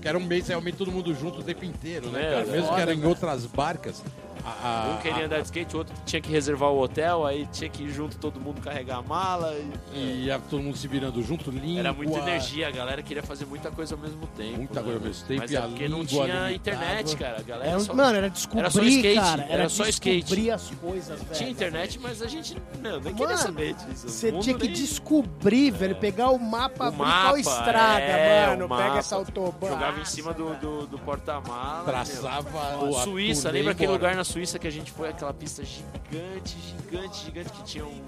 Que 0.01 0.07
era 0.07 0.17
um 0.17 0.23
mês 0.23 0.47
realmente 0.47 0.77
todo 0.77 0.91
mundo 0.91 1.13
junto 1.13 1.39
o 1.39 1.43
tempo 1.43 1.65
inteiro, 1.65 2.07
né, 2.09 2.21
É, 2.21 2.29
cara? 2.31 2.41
é 2.47 2.51
Mesmo 2.51 2.73
que 2.73 2.81
era 2.81 2.93
em 2.93 2.97
né? 2.99 3.07
outras 3.07 3.45
barcas. 3.45 4.01
A, 4.45 4.49
a- 4.49 4.89
Um 4.93 4.97
queria 5.01 5.25
andar 5.25 5.37
de 5.39 5.45
skate, 5.45 5.75
o 5.75 5.79
outro 5.79 5.93
tinha 6.05 6.21
que 6.21 6.31
reservar 6.31 6.69
o 6.69 6.79
hotel, 6.79 7.25
aí 7.25 7.47
tinha 7.51 7.69
que 7.69 7.83
ir 7.83 7.89
junto 7.89 8.17
todo 8.17 8.39
mundo 8.39 8.61
carregar 8.61 8.97
a 8.97 9.01
mala. 9.01 9.53
e- 9.93 9.97
E 9.97 10.25
ia 10.25 10.39
todo 10.39 10.61
mundo 10.61 10.77
se 10.77 10.87
virando 10.87 11.21
junto, 11.21 11.51
língua. 11.51 11.79
Era 11.79 11.93
muita 11.93 12.17
energia, 12.19 12.67
a 12.67 12.71
galera 12.71 13.01
queria 13.01 13.23
fazer 13.23 13.45
muita 13.45 13.69
coisa 13.71 13.95
ao 13.95 14.01
mesmo 14.01 14.25
tempo. 14.27 14.57
Muita 14.57 14.79
né? 14.79 14.83
coisa 14.83 14.99
ao 14.99 15.05
mesmo 15.05 15.27
tempo 15.27 15.41
Mas 15.41 15.51
e 15.51 15.55
é 15.55 15.59
a 15.59 15.61
porque 15.63 15.87
não 15.89 16.05
tinha 16.05 16.51
internet, 16.51 17.15
cara. 17.17 17.39
A 17.39 17.43
galera 17.43 17.69
Era, 17.71 17.79
só... 17.79 17.93
mano, 17.93 18.17
era 18.17 18.29
descobrir, 18.29 18.59
Era 18.61 18.69
só 18.71 18.83
skate, 18.83 19.15
cara. 19.19 19.43
era 19.43 19.53
Era 19.53 19.69
só 19.69 19.85
skate. 19.87 20.19
descobrir 20.21 20.51
as 20.51 20.69
coisas, 20.81 21.19
velho. 21.21 21.33
Tinha 21.33 21.49
internet, 21.49 21.99
mas 21.99 22.21
a 22.21 22.27
gente 22.27 22.57
meu, 22.79 22.99
nem 23.01 23.13
queria 23.13 23.27
Mano, 23.27 23.37
saber 23.39 23.73
disso. 23.73 24.09
Você 24.09 24.31
tinha 24.33 24.57
que 24.57 24.65
nem- 24.67 24.73
descobrir, 24.75 25.71
velho, 25.71 25.95
pegar 25.95 26.29
o 26.29 26.39
mapa, 26.39 26.89
O 26.89 26.93
mapa, 26.97 27.21
qual 27.23 27.37
estrada, 27.37 27.99
é, 28.01 28.47
mano. 28.47 28.65
o 28.65 28.69
Pega 28.69 28.83
mapa. 28.85 28.99
essa 28.99 29.15
autobahn. 29.15 29.69
Jogava 29.69 29.99
em 29.99 30.05
cima 30.05 30.33
do, 30.33 30.53
do, 30.55 30.87
do 30.87 30.99
porta-mala. 30.99 31.83
Traçava 31.83 32.83
o 32.85 32.97
a 32.97 33.03
Suíça, 33.03 33.49
lembra 33.51 33.71
aquele 33.71 33.91
lugar 33.91 34.15
na 34.15 34.23
Suíça 34.29 34.59
que 34.59 34.67
a 34.67 34.71
gente 34.71 34.91
foi, 34.91 35.09
aquela 35.09 35.33
pista 35.33 35.63
gigante, 35.63 36.55
gigante, 36.59 37.25
gigante, 37.25 37.49
que 37.51 37.63
tinha 37.63 37.83
um, 37.83 37.99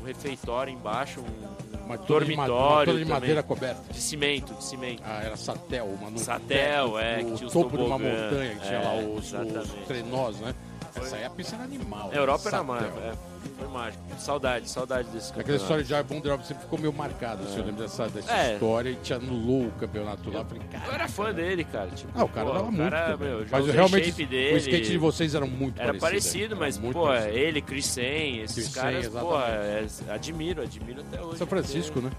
um 0.00 0.06
refeitório 0.06 0.72
embaixo, 0.72 1.20
um, 1.20 1.84
Uma 1.84 1.96
um 1.96 1.98
de, 2.24 2.34
ma- 2.34 2.46
dormitório 2.46 2.96
de 2.98 3.04
madeira 3.04 3.42
coberta. 3.42 3.92
de 3.92 4.00
cimento, 4.00 4.54
de 4.54 4.64
cimento. 4.64 5.02
Ah, 5.04 5.22
era 5.22 5.36
Satel, 5.36 5.84
uma 5.84 6.08
no 6.08 6.18
Satel, 6.18 6.98
é, 6.98 7.16
que 7.18 7.24
no 7.24 7.36
tinha 7.36 7.46
os 7.46 7.52
topo 7.52 7.76
de 7.76 7.82
uma 7.82 7.98
tobogã. 7.98 8.22
montanha, 8.24 8.54
que 8.54 8.60
tinha 8.60 8.78
É, 8.78 8.84
lá 8.84 8.94
os, 8.94 9.32
os 9.34 9.86
trenós, 9.86 10.40
né? 10.40 10.54
Essa 10.94 11.16
aí 11.16 11.24
a 11.24 11.30
pista 11.30 11.54
era 11.56 11.64
animal. 11.64 12.10
A 12.12 12.14
Europa 12.16 12.48
era 12.48 12.62
mágica, 12.62 12.98
é, 13.00 13.12
foi 13.58 13.68
mágico. 13.68 14.02
Saudade, 14.18 14.68
saudade 14.70 15.08
desse 15.08 15.30
Aquela 15.30 15.42
campeonato. 15.58 15.62
história 15.82 16.02
de 16.02 16.08
Bom 16.08 16.20
Drop 16.20 16.46
sempre 16.46 16.62
ficou 16.64 16.78
meio 16.78 16.92
marcada, 16.92 17.42
assim, 17.44 17.58
eu 17.58 17.64
lembro 17.66 17.82
dessa, 17.82 18.08
dessa 18.08 18.32
É. 18.32 18.54
história 18.54 18.90
e 18.90 18.96
te 18.96 19.12
anulou 19.14 19.66
o 19.66 19.70
campeonato 19.72 20.30
lá. 20.30 20.40
Eu 20.40 20.44
falei, 20.44 20.62
Eu 20.64 20.80
cara, 20.80 20.94
era 20.94 21.08
fã 21.08 21.32
dele, 21.32 21.64
cara. 21.64 21.90
Tipo, 21.90 22.10
ah, 22.14 22.24
o 22.24 22.28
cara 22.28 22.46
pô, 22.46 22.52
dava 22.52 22.64
o 22.68 22.72
muito. 22.72 22.90
cara, 22.90 23.16
meu, 23.16 23.28
eu 23.40 23.46
já 23.46 23.58
Mas 23.58 23.66
realmente 23.74 24.06
shape 24.10 24.26
dele. 24.26 24.54
o 24.54 24.58
skate 24.58 24.90
de 24.90 24.98
vocês 24.98 25.34
era 25.34 25.46
muito 25.46 25.80
Era 25.80 25.94
parecido. 25.94 26.00
parecido, 26.00 26.56
mas, 26.56 26.78
muito 26.78 26.96
pô, 26.96 27.04
parecido. 27.06 27.36
ele, 27.36 27.62
Chris 27.62 27.86
Sen, 27.86 28.40
esses 28.42 28.54
Chris 28.54 28.68
Sen, 28.72 28.82
caras, 28.82 29.08
pô, 29.08 29.34
exatamente. 29.38 29.94
é, 30.08 30.12
admiro, 30.14 30.62
admiro 30.62 31.00
até 31.00 31.20
hoje. 31.22 31.38
São 31.38 31.46
Francisco, 31.46 32.00
né? 32.00 32.10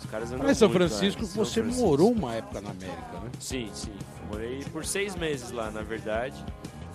Os 0.00 0.10
caras 0.10 0.32
andam 0.32 0.46
Mas 0.46 0.58
São 0.58 0.68
muito, 0.68 0.78
Francisco, 0.78 1.20
cara. 1.22 1.32
São 1.32 1.44
você 1.44 1.60
Francisco. 1.60 1.86
morou 1.86 2.10
uma 2.12 2.34
época 2.34 2.60
na 2.60 2.70
América, 2.70 3.20
né? 3.22 3.30
Sim, 3.38 3.70
sim. 3.72 3.92
Morei 4.28 4.64
por 4.72 4.84
seis 4.84 5.14
meses 5.14 5.52
lá, 5.52 5.70
na 5.70 5.82
verdade. 5.82 6.34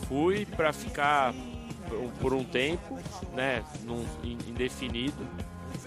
Fui 0.08 0.46
pra 0.46 0.72
ficar 0.72 1.34
por- 2.20 2.34
um 2.34 2.44
tempo, 2.44 2.98
né, 3.34 3.64
num, 3.84 4.06
in- 4.24 4.38
indefinido, 4.48 5.26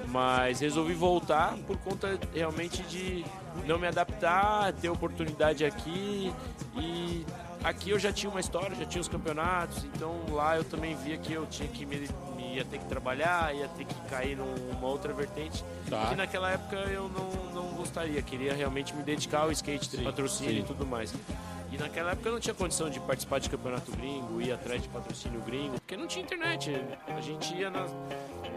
mas 0.09 0.61
resolvi 0.61 0.95
voltar 0.95 1.57
por 1.67 1.77
conta 1.79 2.19
realmente 2.35 2.83
de 2.85 3.25
não 3.67 3.79
me 3.79 3.87
adaptar, 3.87 4.73
ter 4.73 4.89
oportunidade 4.89 5.65
aqui 5.65 6.33
e 6.77 7.25
aqui 7.63 7.91
eu 7.91 7.99
já 7.99 8.13
tinha 8.13 8.31
uma 8.31 8.41
história, 8.41 8.75
já 8.77 8.85
tinha 8.87 9.01
os 9.01 9.09
campeonatos, 9.09 9.85
então 9.85 10.15
lá 10.31 10.57
eu 10.57 10.65
também 10.65 10.95
via 10.97 11.17
que 11.19 11.33
eu 11.33 11.45
tinha 11.47 11.69
que 11.69 11.85
me, 11.85 12.09
ia 12.55 12.65
ter 12.65 12.79
que 12.79 12.87
trabalhar, 12.87 13.55
ia 13.55 13.69
ter 13.69 13.85
que 13.85 13.95
cair 14.09 14.37
numa 14.37 14.87
outra 14.89 15.13
vertente 15.13 15.65
Tá. 15.89 16.07
que 16.09 16.15
naquela 16.17 16.51
época 16.51 16.77
eu 16.77 17.09
não, 17.09 17.31
não 17.63 17.73
gostaria, 17.75 18.21
queria 18.23 18.55
realmente 18.55 18.95
me 18.95 19.03
dedicar 19.03 19.41
ao 19.43 19.53
skate, 19.53 19.87
Sim, 19.89 20.05
patrocínio 20.05 20.53
sim. 20.55 20.61
e 20.61 20.63
tudo 20.65 20.87
mais. 20.87 21.13
E 21.73 21.79
naquela 21.79 22.11
época 22.13 22.29
eu 22.29 22.33
não 22.33 22.41
tinha 22.41 22.55
condição 22.55 22.91
de 22.91 22.99
participar 23.01 23.39
de 23.39 23.49
campeonato 23.49 23.91
gringo, 23.93 24.41
ir 24.43 24.53
atrás 24.53 24.83
de 24.83 24.89
patrocínio 24.89 25.41
gringo, 25.43 25.75
porque 25.75 25.97
não 25.97 26.07
tinha 26.07 26.25
internet. 26.25 26.71
A 27.07 27.21
gente 27.21 27.55
ia 27.55 27.71
na, 27.71 27.87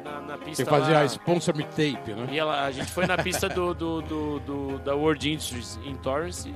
na, 0.03 0.21
na 0.21 0.37
pista 0.37 0.63
Você 0.63 0.65
fazia 0.65 0.95
lá, 0.95 1.01
a 1.01 1.05
sponsor 1.05 1.55
me 1.55 1.63
tape, 1.63 2.13
né? 2.13 2.27
ia 2.31 2.43
lá, 2.43 2.65
a 2.65 2.71
gente 2.71 2.91
foi 2.91 3.05
na 3.05 3.15
pista 3.17 3.47
do, 3.47 3.73
do, 3.73 4.01
do, 4.01 4.39
do- 4.39 4.79
da 4.79 4.95
World 4.95 5.31
Industries 5.31 5.79
em 5.85 5.95
Torrance, 5.97 6.51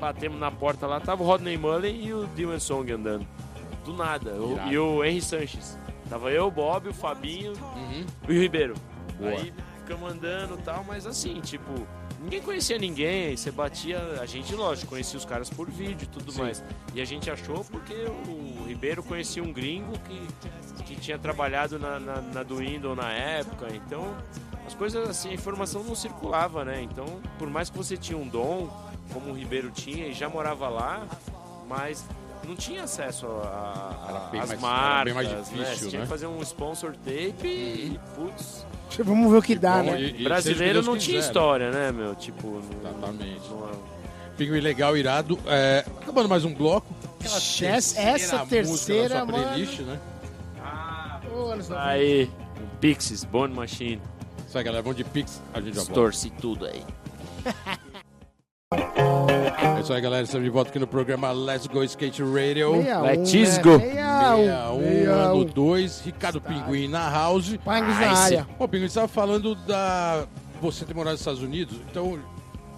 batemos 0.00 0.40
na 0.40 0.50
porta 0.50 0.86
lá, 0.86 0.98
tava 0.98 1.22
o 1.22 1.26
Rodney 1.26 1.58
Mullen 1.58 2.02
e 2.06 2.14
o 2.14 2.26
Dylan 2.28 2.58
Song 2.58 2.90
andando. 2.90 3.26
Do 3.84 3.92
nada. 3.92 4.32
O- 4.32 4.58
e 4.70 4.78
o 4.78 5.04
Henry 5.04 5.20
Sanches. 5.20 5.76
Tava 6.08 6.30
eu, 6.30 6.46
o 6.46 6.50
Bob, 6.50 6.88
o 6.88 6.94
Fabinho 6.94 7.52
Uhum. 7.52 8.06
e 8.28 8.32
o 8.38 8.40
Ribeiro. 8.40 8.74
Boa. 9.18 9.32
Aí 9.32 9.52
ficamos 9.78 10.10
andando 10.10 10.58
e 10.58 10.62
tal, 10.62 10.84
mas 10.84 11.06
assim, 11.06 11.40
tipo, 11.40 11.86
ninguém 12.22 12.40
conhecia 12.40 12.78
ninguém, 12.78 13.36
você 13.36 13.50
batia, 13.50 13.98
a 14.20 14.26
gente, 14.26 14.54
lógico, 14.54 14.90
conhecia 14.90 15.18
os 15.18 15.24
caras 15.24 15.50
por 15.50 15.70
vídeo 15.70 16.04
e 16.04 16.06
tudo 16.06 16.32
Sim. 16.32 16.42
mais. 16.42 16.64
E 16.94 17.00
a 17.00 17.04
gente 17.04 17.30
achou 17.30 17.64
porque 17.64 17.94
o 17.94 18.64
Ribeiro 18.66 19.02
conhecia 19.02 19.42
um 19.42 19.52
gringo 19.52 19.92
que, 20.00 20.84
que 20.84 20.96
tinha 20.96 21.18
trabalhado 21.18 21.78
na, 21.78 21.98
na, 21.98 22.20
na 22.20 22.42
do 22.42 22.56
Windows 22.56 22.96
na 22.96 23.12
época, 23.12 23.68
então 23.74 24.16
as 24.66 24.74
coisas 24.74 25.08
assim, 25.08 25.30
a 25.30 25.34
informação 25.34 25.82
não 25.82 25.94
circulava, 25.94 26.64
né? 26.64 26.80
Então, 26.82 27.04
por 27.38 27.48
mais 27.50 27.68
que 27.68 27.76
você 27.76 27.96
tinha 27.96 28.16
um 28.16 28.26
dom, 28.28 28.70
como 29.12 29.30
o 29.30 29.34
Ribeiro 29.34 29.70
tinha 29.70 30.06
e 30.06 30.12
já 30.12 30.28
morava 30.28 30.68
lá, 30.68 31.06
mas 31.68 32.06
não 32.46 32.56
tinha 32.56 32.84
acesso 32.84 33.26
às 34.40 34.60
marcas, 34.60 35.14
mais 35.14 35.28
né? 35.28 35.40
difícil, 35.40 35.64
Você 35.76 35.88
tinha 35.88 36.00
né? 36.00 36.06
que 36.06 36.10
fazer 36.10 36.26
um 36.26 36.40
sponsor 36.42 36.92
tape 36.96 37.46
e, 37.46 38.00
putz, 38.14 38.66
Vamos 39.04 39.30
ver 39.30 39.38
o 39.38 39.42
que 39.42 39.54
dá, 39.56 39.78
bom, 39.78 39.92
né? 39.92 40.00
e- 40.00 40.20
e 40.20 40.24
brasileiro 40.24 40.82
não 40.82 40.96
tinha 40.98 41.16
quiser. 41.16 41.26
história, 41.28 41.70
né, 41.70 41.92
meu? 41.92 42.14
Tipo, 42.14 42.60
Exatamente. 42.80 43.48
não- 43.50 43.92
Pinguim 44.36 44.60
legal, 44.60 44.96
irado. 44.96 45.38
É, 45.46 45.84
acabando 46.00 46.28
mais 46.28 46.44
um 46.44 46.52
bloco. 46.54 46.86
Aquela 47.20 47.36
Essa- 47.36 48.02
música 48.12 48.46
terceira, 48.46 49.16
sua 49.18 49.26
playlist, 49.26 49.80
né? 49.80 50.00
90. 51.30 51.80
Aí, 51.82 52.24
o 52.24 52.76
Pixies, 52.80 53.24
Bone 53.24 53.54
Machine, 53.54 54.00
Isso 54.48 54.58
aí, 54.58 54.64
galera. 54.64 54.82
Vamos 54.82 54.96
de 54.96 55.04
Pix. 55.04 55.40
A 55.54 55.60
gente 55.60 55.74
já 55.76 55.80
volta. 55.80 55.94
torce 55.94 56.30
tudo 56.30 56.66
aí. 56.66 56.82
É 59.32 59.80
isso 59.80 59.92
aí, 59.92 60.00
galera. 60.00 60.24
Estamos 60.24 60.44
de 60.44 60.50
volta 60.50 60.70
aqui 60.70 60.78
no 60.78 60.86
programa 60.86 61.30
Let's 61.32 61.66
Go 61.66 61.82
Skate 61.84 62.22
Radio. 62.22 62.72
61, 62.74 63.02
Let's 63.02 63.56
né? 63.56 63.62
go. 63.62 63.78
61, 63.78 64.78
61. 64.80 65.12
ano 65.12 65.44
2. 65.44 66.00
Ricardo 66.04 66.40
Pinguim 66.40 66.88
na 66.88 67.08
house. 67.10 67.48
Pinguins 67.48 68.00
na 68.00 68.12
área. 68.18 68.48
Ô, 68.58 68.68
Pinguim, 68.68 68.84
você 68.86 68.98
estava 68.98 69.08
falando 69.08 69.54
da... 69.54 70.26
Você 70.60 70.84
ter 70.84 70.94
morado 70.94 71.12
nos 71.12 71.20
Estados 71.20 71.42
Unidos. 71.42 71.76
Então, 71.90 72.18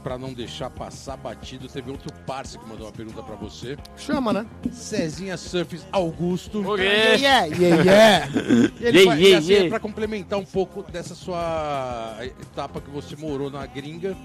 pra 0.02 0.16
não 0.16 0.32
deixar 0.32 0.70
passar 0.70 1.16
batido, 1.18 1.68
teve 1.68 1.90
outro 1.90 2.10
parceiro 2.26 2.62
que 2.64 2.70
mandou 2.70 2.86
uma 2.86 2.92
pergunta 2.92 3.22
pra 3.22 3.34
você. 3.36 3.76
Chama, 3.96 4.32
né? 4.32 4.46
Cezinha 4.72 5.36
Surfs 5.36 5.86
Augusto. 5.92 6.62
Yeah, 6.76 7.46
yeah, 7.46 7.82
yeah. 7.82 8.26
E 8.80 8.84
ele 8.84 8.98
Yeah, 9.00 9.10
vai- 9.10 9.18
e 9.18 9.22
yeah, 9.24 9.38
assim, 9.38 9.52
yeah. 9.52 9.68
Pra 9.68 9.80
complementar 9.80 10.38
um 10.38 10.44
pouco 10.46 10.82
dessa 10.90 11.14
sua 11.14 12.16
etapa 12.22 12.80
que 12.80 12.90
você 12.90 13.14
morou 13.16 13.50
na 13.50 13.66
gringa, 13.66 14.16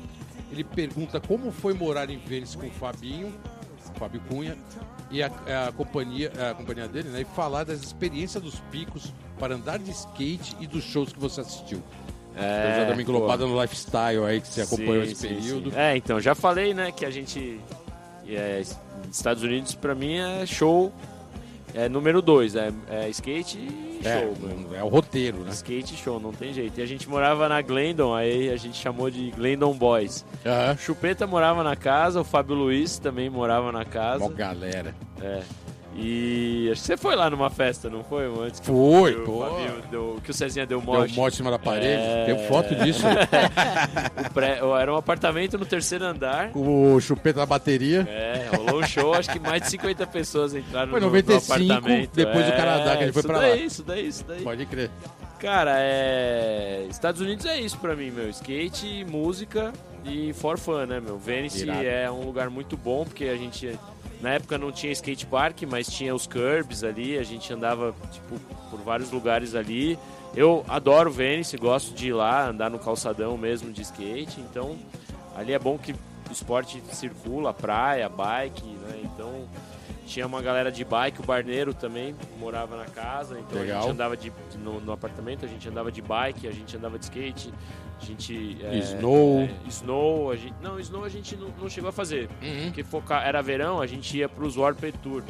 ele 0.52 0.64
pergunta 0.64 1.20
como 1.20 1.52
foi 1.52 1.74
morar 1.74 2.10
em 2.10 2.18
Vênice 2.18 2.58
com 2.58 2.68
o 2.68 2.72
Fabinho, 2.72 3.34
Fábio 3.98 4.22
Cunha, 4.28 4.58
e 5.12 5.22
a, 5.24 5.28
a 5.68 5.72
companhia, 5.72 6.32
a 6.52 6.54
companhia 6.54 6.88
dele, 6.88 7.10
né? 7.10 7.22
E 7.22 7.26
falar 7.26 7.64
das 7.64 7.82
experiências 7.82 8.42
dos 8.42 8.60
picos 8.72 9.14
para 9.40 9.56
andar 9.56 9.80
de 9.80 9.92
skate 9.92 10.56
e 10.60 10.68
dos 10.68 10.84
shows 10.84 11.12
que 11.12 11.20
você 11.20 11.42
assistiu. 11.42 11.82
É, 12.36 12.72
eu 12.72 12.78
já 12.78 12.84
dei 12.86 12.94
uma 12.94 13.02
englobada 13.02 13.44
pô. 13.44 13.50
no 13.52 13.62
lifestyle 13.62 14.24
aí 14.26 14.40
que 14.40 14.48
você 14.48 14.62
acompanhou 14.62 15.04
Sim, 15.06 15.12
esse 15.12 15.16
sim, 15.16 15.28
período. 15.28 15.72
sim. 15.72 15.78
É, 15.78 15.98
então, 15.98 16.20
já 16.20 16.36
falei, 16.36 16.74
né, 16.74 16.92
que 16.92 17.06
a 17.06 17.10
gente. 17.12 17.60
É, 18.28 18.62
Estados 19.12 19.44
Unidos 19.44 19.76
pra 19.76 19.96
mim 19.96 20.18
é 20.18 20.46
show. 20.46 20.94
É 21.74 21.88
número 21.88 22.22
dois, 22.22 22.56
é, 22.56 22.72
é 22.90 23.10
skate 23.10 23.58
e 23.58 23.89
É, 24.04 24.22
show, 24.22 24.36
mano. 24.42 24.76
é 24.76 24.84
o 24.84 24.88
roteiro, 24.88 25.40
né? 25.40 25.52
Skate 25.52 25.96
show, 25.96 26.20
não 26.20 26.32
tem 26.32 26.54
jeito. 26.54 26.80
E 26.80 26.84
a 26.84 26.86
gente 26.86 27.10
morava 27.10 27.50
na 27.50 27.62
Glendon, 27.62 28.14
aí 28.14 28.50
a 28.50 28.58
gente 28.58 28.78
chamou 28.78 29.10
de 29.10 29.32
Glendon 29.32 29.74
Boys. 29.74 30.26
Aham. 30.46 30.78
Chupeta 30.78 31.28
morava 31.28 31.64
na 31.64 31.76
casa, 31.76 32.22
o 32.22 32.24
Fábio 32.24 32.56
Luiz 32.56 32.98
também 33.00 33.30
morava 33.30 33.72
na 33.72 33.86
casa. 33.86 34.20
Mó 34.20 34.30
galera. 34.30 34.96
É. 35.22 35.42
E 35.96 36.70
acho 36.72 36.82
que 36.82 36.88
você 36.88 36.96
foi 36.98 37.16
lá 37.16 37.30
numa 37.30 37.50
festa, 37.50 37.90
não 37.90 38.04
foi? 38.04 38.26
Antes 38.46 38.60
que 38.60 38.66
Foi, 38.68 39.16
o 39.16 39.24
pô. 39.26 39.40
Fabinho 39.42 39.82
deu- 39.90 40.20
que 40.24 40.32
o 40.32 40.34
Cezinha 40.34 40.66
deu 40.66 40.80
Deu 40.80 40.86
morte. 40.86 41.14
um 41.14 41.16
monte 41.24 41.34
em 41.34 41.38
cima 41.38 41.52
da 41.52 41.60
parede. 41.60 41.88
É. 42.02 42.26
Tem 42.26 42.48
foto 42.48 42.76
disso. 42.76 43.04
Pré- 44.34 44.60
era 44.82 44.94
um 44.94 44.98
apartamento 44.98 45.58
no 45.58 45.66
terceiro 45.66 46.06
andar. 46.06 46.52
o 46.56 47.00
chupeta 47.02 47.40
da 47.40 47.46
bateria. 47.46 48.08
É, 48.10 48.50
rolou 48.56 48.82
um 48.82 48.88
show, 48.88 49.14
acho 49.14 49.30
que 49.32 49.40
mais 49.40 49.62
de 49.64 49.70
50 49.72 50.06
pessoas 50.08 50.54
entraram 50.56 50.92
Foi 50.92 51.00
no, 51.00 51.08
95, 51.08 51.60
no 51.60 51.74
apartamento. 51.74 52.12
depois 52.14 52.46
do 52.46 52.52
É, 52.52 52.56
Canadá, 52.58 52.98
que 52.98 53.04
ele 53.04 53.12
foi 53.12 53.20
isso 53.22 53.28
pra 53.28 53.40
daí, 53.40 53.50
lá. 53.60 53.66
Isso 53.66 53.84
daí, 53.84 54.08
isso 54.08 54.26
daí. 54.28 54.42
Pode 54.42 54.66
crer. 54.68 54.90
Cara, 55.40 55.76
é... 55.78 56.86
Estados 56.90 57.22
Unidos 57.22 57.46
é 57.46 57.60
isso 57.60 57.78
pra 57.78 57.96
mim, 57.96 58.12
meu. 58.12 58.30
Skate, 58.30 59.06
música 59.10 59.72
e 60.06 60.34
for 60.34 60.58
fun, 60.58 60.86
né, 60.86 61.00
meu? 61.00 61.18
Venice 61.18 61.64
Irado. 61.64 61.84
é 61.86 62.12
um 62.12 62.24
lugar 62.26 62.50
muito 62.50 62.78
bom, 62.78 63.04
porque 63.06 63.26
a 63.26 63.36
gente... 63.38 63.78
Na 64.20 64.32
época 64.32 64.58
não 64.58 64.72
tinha 64.72 64.92
skate 64.92 65.26
park, 65.26 65.64
mas 65.64 65.88
tinha 65.88 66.14
os 66.14 66.28
curbs 66.28 66.84
ali, 66.84 67.18
a 67.18 67.24
gente 67.24 67.52
andava, 67.54 67.96
tipo, 68.12 68.38
por 68.70 68.80
vários 68.82 69.12
lugares 69.12 69.56
ali. 69.56 69.98
Eu 70.36 70.66
adoro 70.68 71.10
Venice, 71.10 71.58
gosto 71.58 71.94
de 71.94 72.10
ir 72.10 72.14
lá, 72.14 72.50
andar 72.50 72.70
no 72.70 72.78
calçadão 72.78 73.38
mesmo 73.38 73.72
de 73.72 73.82
skate, 73.82 74.42
então 74.42 74.78
ali 75.36 75.54
é 75.54 75.60
bom 75.60 75.78
que 75.78 75.94
o 75.94 76.32
esporte 76.32 76.84
circula, 76.92 77.54
praia, 77.54 78.08
bike, 78.10 78.64
né? 78.64 79.02
Então 79.04 79.48
tinha 80.10 80.26
uma 80.26 80.42
galera 80.42 80.72
de 80.72 80.84
bike, 80.84 81.22
o 81.22 81.24
Barneiro 81.24 81.72
também 81.72 82.16
morava 82.40 82.76
na 82.76 82.86
casa, 82.86 83.40
então 83.40 83.60
a 83.60 83.62
Legal. 83.62 83.82
gente 83.84 83.92
andava 83.92 84.18
de, 84.18 84.34
no, 84.58 84.82
no 84.82 84.92
apartamento, 84.92 85.46
a 85.46 85.48
gente 85.48 85.70
andava 85.70 85.92
de 85.92 86.02
bike, 86.02 86.48
a 86.48 86.52
gente 86.52 86.76
andava 86.76 86.98
de 86.98 87.06
skate, 87.06 87.54
a 88.02 88.06
gente... 88.06 88.58
é, 88.64 88.78
Snow. 88.80 89.42
é, 89.42 89.50
snow, 89.68 90.32
a 90.32 90.36
gente... 90.36 90.56
Não, 90.64 90.80
snow 90.80 91.04
a 91.04 91.10
gente 91.10 91.36
não, 91.38 91.50
não 91.62 91.70
chegou 91.70 91.90
a 91.90 91.94
fazer, 91.94 92.28
Uhum. 92.42 92.66
porque 92.66 92.84
focar, 92.84 93.26
era 93.28 93.40
verão, 93.42 93.80
a 93.80 93.86
gente 93.86 94.18
ia 94.18 94.28
pros 94.28 94.58
Warped 94.58 94.98
Tour. 95.04 95.22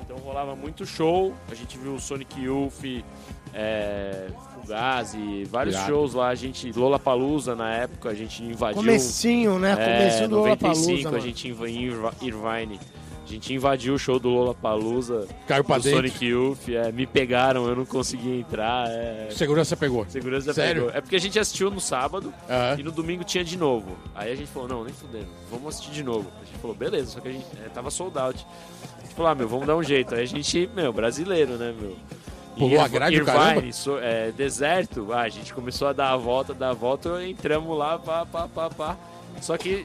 Então 0.00 0.16
rolava 0.18 0.56
muito 0.56 0.86
show, 0.86 1.34
a 1.50 1.54
gente 1.54 1.76
viu 1.76 1.94
o 1.94 2.00
Sonic 2.00 2.40
Youth, 2.40 3.04
é, 3.52 4.28
Fugazi, 4.54 5.44
vários 5.44 5.74
Irado. 5.74 5.90
shows 5.90 6.14
lá, 6.14 6.28
a 6.28 6.34
gente, 6.34 6.72
Lollapalooza 6.72 7.54
na 7.54 7.70
época, 7.74 8.08
a 8.08 8.14
gente 8.14 8.42
invadiu... 8.42 8.76
Comecinho, 8.76 9.58
né? 9.58 9.72
É, 9.78 9.98
Comecinho 9.98 10.28
do 10.28 10.36
95 10.36 10.76
Lollapalooza, 10.80 11.16
a 11.16 11.20
gente 11.20 11.48
em 11.48 12.26
Irvine. 12.26 12.80
A 13.26 13.28
gente 13.28 13.52
invadiu 13.52 13.94
o 13.94 13.98
show 13.98 14.20
do 14.20 14.28
Lollapalooza, 14.28 15.26
Caiu 15.48 15.64
pra 15.64 15.78
do 15.78 15.82
dentro. 15.82 15.98
Sonic 15.98 16.24
Youth, 16.24 16.68
é, 16.68 16.92
me 16.92 17.06
pegaram, 17.06 17.66
eu 17.66 17.74
não 17.74 17.84
consegui 17.84 18.38
entrar, 18.38 18.88
é, 18.88 19.26
Segurança 19.32 19.76
pegou. 19.76 20.06
segurança 20.08 20.54
Sério? 20.54 20.84
pegou. 20.84 20.96
É 20.96 21.00
porque 21.00 21.16
a 21.16 21.20
gente 21.20 21.36
assistiu 21.36 21.68
no 21.68 21.80
sábado 21.80 22.32
Aham. 22.48 22.76
e 22.78 22.82
no 22.84 22.92
domingo 22.92 23.24
tinha 23.24 23.42
de 23.42 23.58
novo. 23.58 23.96
Aí 24.14 24.30
a 24.32 24.36
gente 24.36 24.46
falou, 24.48 24.68
não, 24.68 24.84
nem 24.84 24.94
fudendo, 24.94 25.26
vamos 25.50 25.74
assistir 25.74 25.90
de 25.90 26.04
novo. 26.04 26.30
A 26.40 26.44
gente 26.44 26.58
falou, 26.58 26.76
beleza, 26.76 27.10
só 27.10 27.20
que 27.20 27.26
a 27.28 27.32
gente 27.32 27.46
é, 27.64 27.68
tava 27.68 27.90
sold 27.90 28.16
out. 28.16 28.46
A 28.98 29.02
gente 29.02 29.14
falou, 29.16 29.32
ah, 29.32 29.34
meu, 29.34 29.48
vamos 29.48 29.66
dar 29.66 29.74
um 29.76 29.82
jeito. 29.82 30.14
Aí 30.14 30.22
a 30.22 30.26
gente, 30.26 30.70
meu, 30.74 30.92
brasileiro, 30.92 31.54
né, 31.56 31.74
meu? 31.78 31.96
Pulou 32.56 32.80
a 32.80 32.86
grade 32.88 33.16
Irvine, 33.16 33.36
caramba? 33.36 33.72
so- 33.72 33.98
é, 33.98 34.30
deserto, 34.32 35.12
ah, 35.12 35.22
a 35.22 35.28
gente 35.28 35.52
começou 35.52 35.88
a 35.88 35.92
dar 35.92 36.12
a 36.12 36.16
volta, 36.16 36.54
dar 36.54 36.70
a 36.70 36.72
volta, 36.74 37.22
entramos 37.26 37.76
lá, 37.76 37.98
pá, 37.98 38.24
pá, 38.24 38.46
pá, 38.48 38.70
pá. 38.70 38.96
Só 39.42 39.58
que 39.58 39.84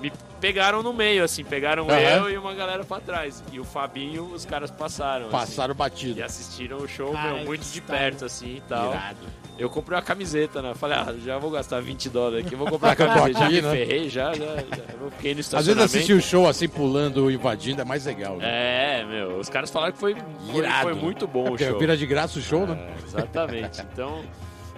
me 0.00 0.10
pegaram 0.40 0.82
no 0.82 0.92
meio, 0.92 1.22
assim, 1.22 1.44
pegaram 1.44 1.84
Aham. 1.88 1.98
eu 2.00 2.30
e 2.30 2.38
uma 2.38 2.54
galera 2.54 2.84
pra 2.84 3.00
trás. 3.00 3.42
E 3.52 3.60
o 3.60 3.64
Fabinho, 3.64 4.24
os 4.32 4.44
caras 4.44 4.70
passaram. 4.70 5.26
assim. 5.26 5.32
Passaram 5.36 5.74
batido. 5.74 6.18
E 6.18 6.22
assistiram 6.22 6.78
o 6.78 6.88
show, 6.88 7.12
Cara, 7.12 7.34
meu, 7.34 7.44
muito 7.44 7.64
de 7.70 7.80
perto, 7.80 8.24
assim 8.24 8.56
e 8.56 8.60
tal. 8.62 8.90
Irado. 8.90 9.18
Eu 9.58 9.68
comprei 9.68 9.94
uma 9.96 10.02
camiseta, 10.02 10.62
né? 10.62 10.72
Falei, 10.74 10.96
ah, 10.96 11.14
já 11.22 11.36
vou 11.36 11.50
gastar 11.50 11.80
20 11.82 12.08
dólares 12.08 12.46
aqui, 12.46 12.56
vou 12.56 12.66
comprar 12.66 12.92
a 12.92 12.96
camiseta. 12.96 13.38
já 13.38 13.48
me 13.50 13.60
Né? 13.60 13.70
ferrei, 13.72 14.08
já, 14.08 14.32
já, 14.32 14.46
já. 14.56 14.94
Eu 14.98 15.10
fiquei 15.10 15.34
no 15.34 15.40
Às 15.40 15.66
vezes 15.66 15.76
assistir 15.82 16.14
o 16.14 16.20
show 16.22 16.48
assim, 16.48 16.66
pulando, 16.66 17.30
invadindo, 17.30 17.82
é 17.82 17.84
mais 17.84 18.06
legal. 18.06 18.36
Né? 18.38 19.00
É, 19.00 19.04
meu, 19.04 19.36
os 19.38 19.50
caras 19.50 19.70
falaram 19.70 19.92
que 19.92 19.98
foi, 19.98 20.16
Irado. 20.54 20.82
foi 20.82 20.94
muito 20.94 21.26
bom 21.26 21.42
o 21.44 21.48
Porque 21.48 21.66
show. 21.68 21.78
vira 21.78 21.94
de 21.96 22.06
graça 22.06 22.38
o 22.38 22.42
show, 22.42 22.66
né? 22.66 22.78
É, 22.98 23.04
exatamente. 23.06 23.82
Então, 23.92 24.24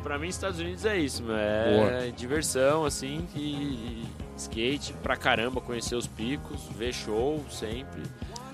pra 0.02 0.18
mim, 0.18 0.26
Estados 0.26 0.58
Unidos 0.58 0.84
é 0.84 0.98
isso, 0.98 1.22
meu. 1.22 1.36
É 1.36 2.10
diversão, 2.16 2.84
assim, 2.84 3.24
e, 3.36 3.38
e 3.40 4.04
skate 4.36 4.92
pra 5.02 5.16
caramba, 5.16 5.60
conhecer 5.60 5.94
os 5.94 6.06
picos, 6.06 6.60
ver 6.76 6.92
show 6.92 7.44
sempre. 7.50 8.02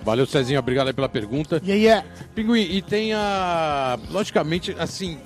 Valeu, 0.03 0.25
Cezinho. 0.25 0.59
Obrigado 0.59 0.87
aí 0.87 0.93
pela 0.93 1.09
pergunta. 1.09 1.61
Yeah, 1.65 1.73
yeah. 1.75 2.07
Pinguim, 2.33 2.61
e 2.61 2.81
tem 2.81 3.13
a. 3.13 3.97
Logicamente, 4.09 4.75
assim. 4.79 5.19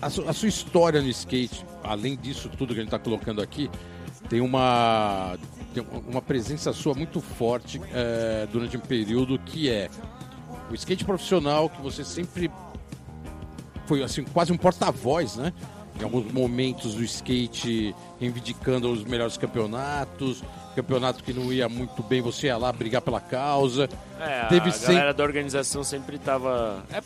A, 0.00 0.10
su- 0.10 0.28
a 0.28 0.32
sua 0.32 0.48
história 0.48 1.00
no 1.00 1.08
skate, 1.08 1.64
além 1.84 2.16
disso 2.16 2.48
tudo 2.50 2.74
que 2.74 2.80
a 2.80 2.82
gente 2.82 2.90
tá 2.90 2.98
colocando 2.98 3.40
aqui, 3.40 3.70
tem 4.28 4.40
uma. 4.40 5.38
Tem 5.72 5.82
uma 6.06 6.20
presença 6.20 6.70
sua 6.74 6.92
muito 6.92 7.18
forte 7.20 7.80
é, 7.94 8.46
durante 8.52 8.76
um 8.76 8.80
período 8.80 9.38
que 9.38 9.70
é 9.70 9.88
o 10.70 10.74
skate 10.74 11.02
profissional, 11.04 11.70
que 11.70 11.80
você 11.80 12.04
sempre 12.04 12.50
foi 13.86 14.02
assim, 14.02 14.22
quase 14.24 14.52
um 14.52 14.56
porta-voz, 14.58 15.36
né? 15.36 15.50
Em 16.00 16.04
alguns 16.04 16.32
momentos 16.32 16.94
do 16.94 17.02
skate 17.04 17.94
reivindicando 18.18 18.90
os 18.90 19.04
melhores 19.04 19.36
campeonatos, 19.36 20.42
campeonato 20.74 21.22
que 21.22 21.32
não 21.32 21.52
ia 21.52 21.68
muito 21.68 22.02
bem, 22.02 22.20
você 22.22 22.46
ia 22.46 22.56
lá 22.56 22.72
brigar 22.72 23.02
pela 23.02 23.20
causa. 23.20 23.88
É, 24.18 24.46
Teve 24.46 24.70
a 24.70 24.72
sempre- 24.72 24.94
galera 24.94 25.14
da 25.14 25.22
organização 25.22 25.84
sempre 25.84 26.18
tava. 26.18 26.82
É, 26.90 27.00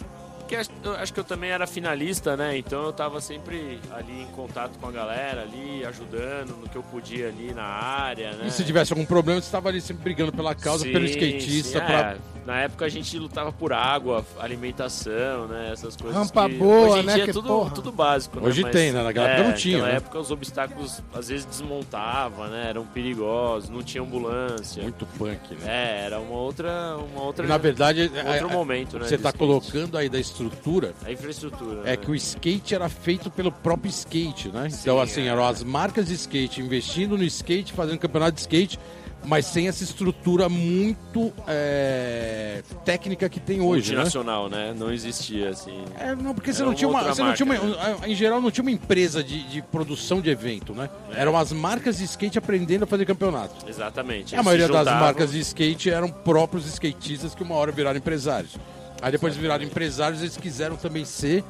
porque 0.47 0.57
acho- 0.57 0.71
eu 0.85 0.93
acho 0.93 1.13
que 1.13 1.19
eu 1.19 1.25
também 1.25 1.51
era 1.51 1.67
finalista, 1.67 2.37
né? 2.37 2.57
Então 2.57 2.85
eu 2.85 2.93
tava 2.93 3.21
sempre 3.21 3.81
ali 3.91 4.23
em 4.23 4.27
contato 4.27 4.79
com 4.79 4.87
a 4.87 4.93
galera, 4.93 5.43
ali 5.43 5.85
ajudando 5.85 6.57
no 6.61 6.69
que 6.69 6.77
eu 6.77 6.83
podia 6.85 7.29
ali 7.29 7.53
na 7.53 7.65
área, 7.65 8.31
né? 8.33 8.45
E 8.47 8.51
se 8.53 8.65
tivesse 8.65 8.93
algum 8.93 9.05
problema, 9.05 9.41
você 9.41 9.47
estava 9.47 9.69
ali 9.69 9.81
sempre 9.81 10.05
brigando 10.05 10.31
pela 10.33 10.55
causa, 10.55 10.85
Sim, 10.85 10.93
pelo 10.93 11.05
skatista. 11.05 11.81
sim, 11.81 11.85
pra- 11.85 12.13
é. 12.13 12.37
Na 12.47 12.61
época 12.61 12.85
a 12.85 12.89
gente 12.89 13.19
lutava 13.19 13.51
por 13.51 13.73
água, 13.73 14.25
alimentação, 14.39 15.49
né? 15.49 15.71
Essas 15.73 15.97
coisas. 15.97 16.17
Rampa 16.17 16.49
que 16.49 16.55
boa, 16.55 16.91
hoje 16.91 17.01
em 17.01 17.03
né? 17.03 17.15
dia 17.15 17.23
é 17.25 17.27
Que 17.27 17.33
tudo, 17.33 17.49
porra. 17.49 17.71
tudo 17.75 17.91
básico, 17.91 18.39
né? 18.41 18.47
Hoje 18.47 18.63
Mas, 18.63 18.71
tem, 18.73 18.93
né? 18.93 19.03
Naquela 19.03 19.29
época 19.29 19.49
não 19.49 19.57
tinha, 19.57 19.79
Naquela 19.79 19.93
né? 19.93 19.97
época 19.99 20.19
os 20.21 20.31
obstáculos 20.31 21.03
às 21.13 21.27
vezes 21.29 21.45
desmontavam, 21.45 22.47
né? 22.47 22.67
Eram 22.69 22.87
perigosos, 22.87 23.69
não 23.69 23.83
tinha 23.83 24.01
ambulância. 24.01 24.81
Muito 24.81 25.05
punk, 25.19 25.55
né? 25.61 25.67
É, 25.67 26.05
era 26.07 26.21
uma 26.21 26.37
outra. 26.37 26.97
Uma 27.13 27.23
outra 27.25 27.45
Na 27.49 27.59
verdade, 27.59 28.03
outro 28.03 28.19
é- 28.19 28.39
é- 28.39 28.43
momento, 28.47 28.97
né? 28.99 29.07
você 29.09 29.17
está 29.17 29.31
skate. 29.31 29.39
colocando 29.39 29.99
aí 29.99 30.09
da 30.09 30.21
estrutura 30.45 30.95
A 31.05 31.13
infraestrutura. 31.13 31.81
é 31.81 31.91
né? 31.91 31.97
que 31.97 32.11
o 32.11 32.15
skate 32.15 32.75
era 32.75 32.89
feito 32.89 33.31
pelo 33.31 33.51
próprio 33.51 33.89
skate, 33.91 34.49
né? 34.49 34.69
Então, 34.69 34.97
Sim, 34.97 35.03
assim, 35.03 35.23
é. 35.23 35.29
eram 35.29 35.47
as 35.47 35.63
marcas 35.63 36.07
de 36.07 36.15
skate 36.15 36.61
investindo 36.61 37.17
no 37.17 37.25
skate, 37.25 37.73
fazendo 37.73 37.99
campeonato 37.99 38.33
de 38.33 38.41
skate, 38.41 38.79
mas 39.25 39.47
sem 39.47 39.67
essa 39.67 39.83
estrutura 39.83 40.49
muito 40.49 41.33
é, 41.49 42.63
técnica 42.85 43.29
que 43.29 43.41
tem 43.41 43.61
hoje, 43.61 43.91
né? 43.91 44.03
multinacional, 44.03 44.49
né? 44.49 44.75
Não 44.77 44.93
existia 44.93 45.51
assim. 45.51 45.83
É, 45.99 46.15
não, 46.15 46.33
porque 46.33 46.53
você 46.53 46.63
não 46.63 46.75
tinha 46.75 46.89
uma 46.89 47.03
você 47.03 47.23
não 47.23 47.35
tinha 47.35 47.45
uma, 47.45 47.59
marca, 47.59 48.09
em 48.09 48.15
geral 48.15 48.41
não 48.41 48.51
tinha 48.51 48.63
uma 48.63 48.71
empresa 48.71 49.25
de, 49.25 49.43
de 49.49 49.63
produção 49.63 50.21
de 50.21 50.31
evento, 50.31 50.73
né? 50.73 50.89
É. 51.13 51.23
Eram 51.23 51.37
as 51.37 51.53
marcas 51.53 51.99
de 51.99 52.05
skate 52.05 52.39
aprendendo 52.39 52.85
a 52.85 52.87
fazer 52.87 53.05
campeonato. 53.05 53.69
Exatamente. 53.69 54.37
A 54.37 54.43
maioria 54.43 54.69
das 54.69 54.87
marcas 54.87 55.33
de 55.33 55.41
skate 55.41 55.91
eram 55.91 56.09
próprios 56.09 56.67
skatistas 56.67 57.35
que 57.35 57.43
uma 57.43 57.57
hora 57.57 57.73
viraram 57.73 57.99
empresários. 57.99 58.57
Aí 59.03 59.13
depois 59.13 59.35
de 59.35 59.41
viraram 59.41 59.65
empresários, 59.65 60.21
eles 60.23 60.37
quiseram 60.37 60.77
também 60.77 61.05
ser 61.05 61.45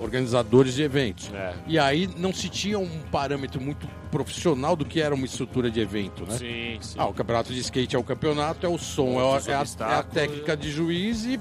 organizadores 0.00 0.74
de 0.74 0.82
eventos. 0.82 1.30
É. 1.34 1.52
E 1.66 1.78
aí 1.78 2.08
não 2.16 2.32
se 2.32 2.48
tinha 2.48 2.78
um 2.78 2.88
parâmetro 3.10 3.60
muito 3.60 3.88
profissional 4.10 4.76
do 4.76 4.84
que 4.84 5.00
era 5.00 5.14
uma 5.14 5.24
estrutura 5.26 5.70
de 5.70 5.80
evento, 5.80 6.24
né? 6.24 6.36
Sim, 6.38 6.78
sim. 6.80 6.94
Ah, 6.98 7.06
o 7.06 7.14
campeonato 7.14 7.52
de 7.52 7.58
skate 7.60 7.96
é 7.96 7.98
o 7.98 8.04
campeonato, 8.04 8.64
é 8.64 8.68
o 8.68 8.78
som, 8.78 9.20
é, 9.20 9.52
a- 9.52 9.52
é 9.52 9.54
a, 9.94 9.98
é 9.98 10.02
técnica 10.02 10.56
de 10.56 10.70
juiz 10.70 11.24
e 11.24 11.40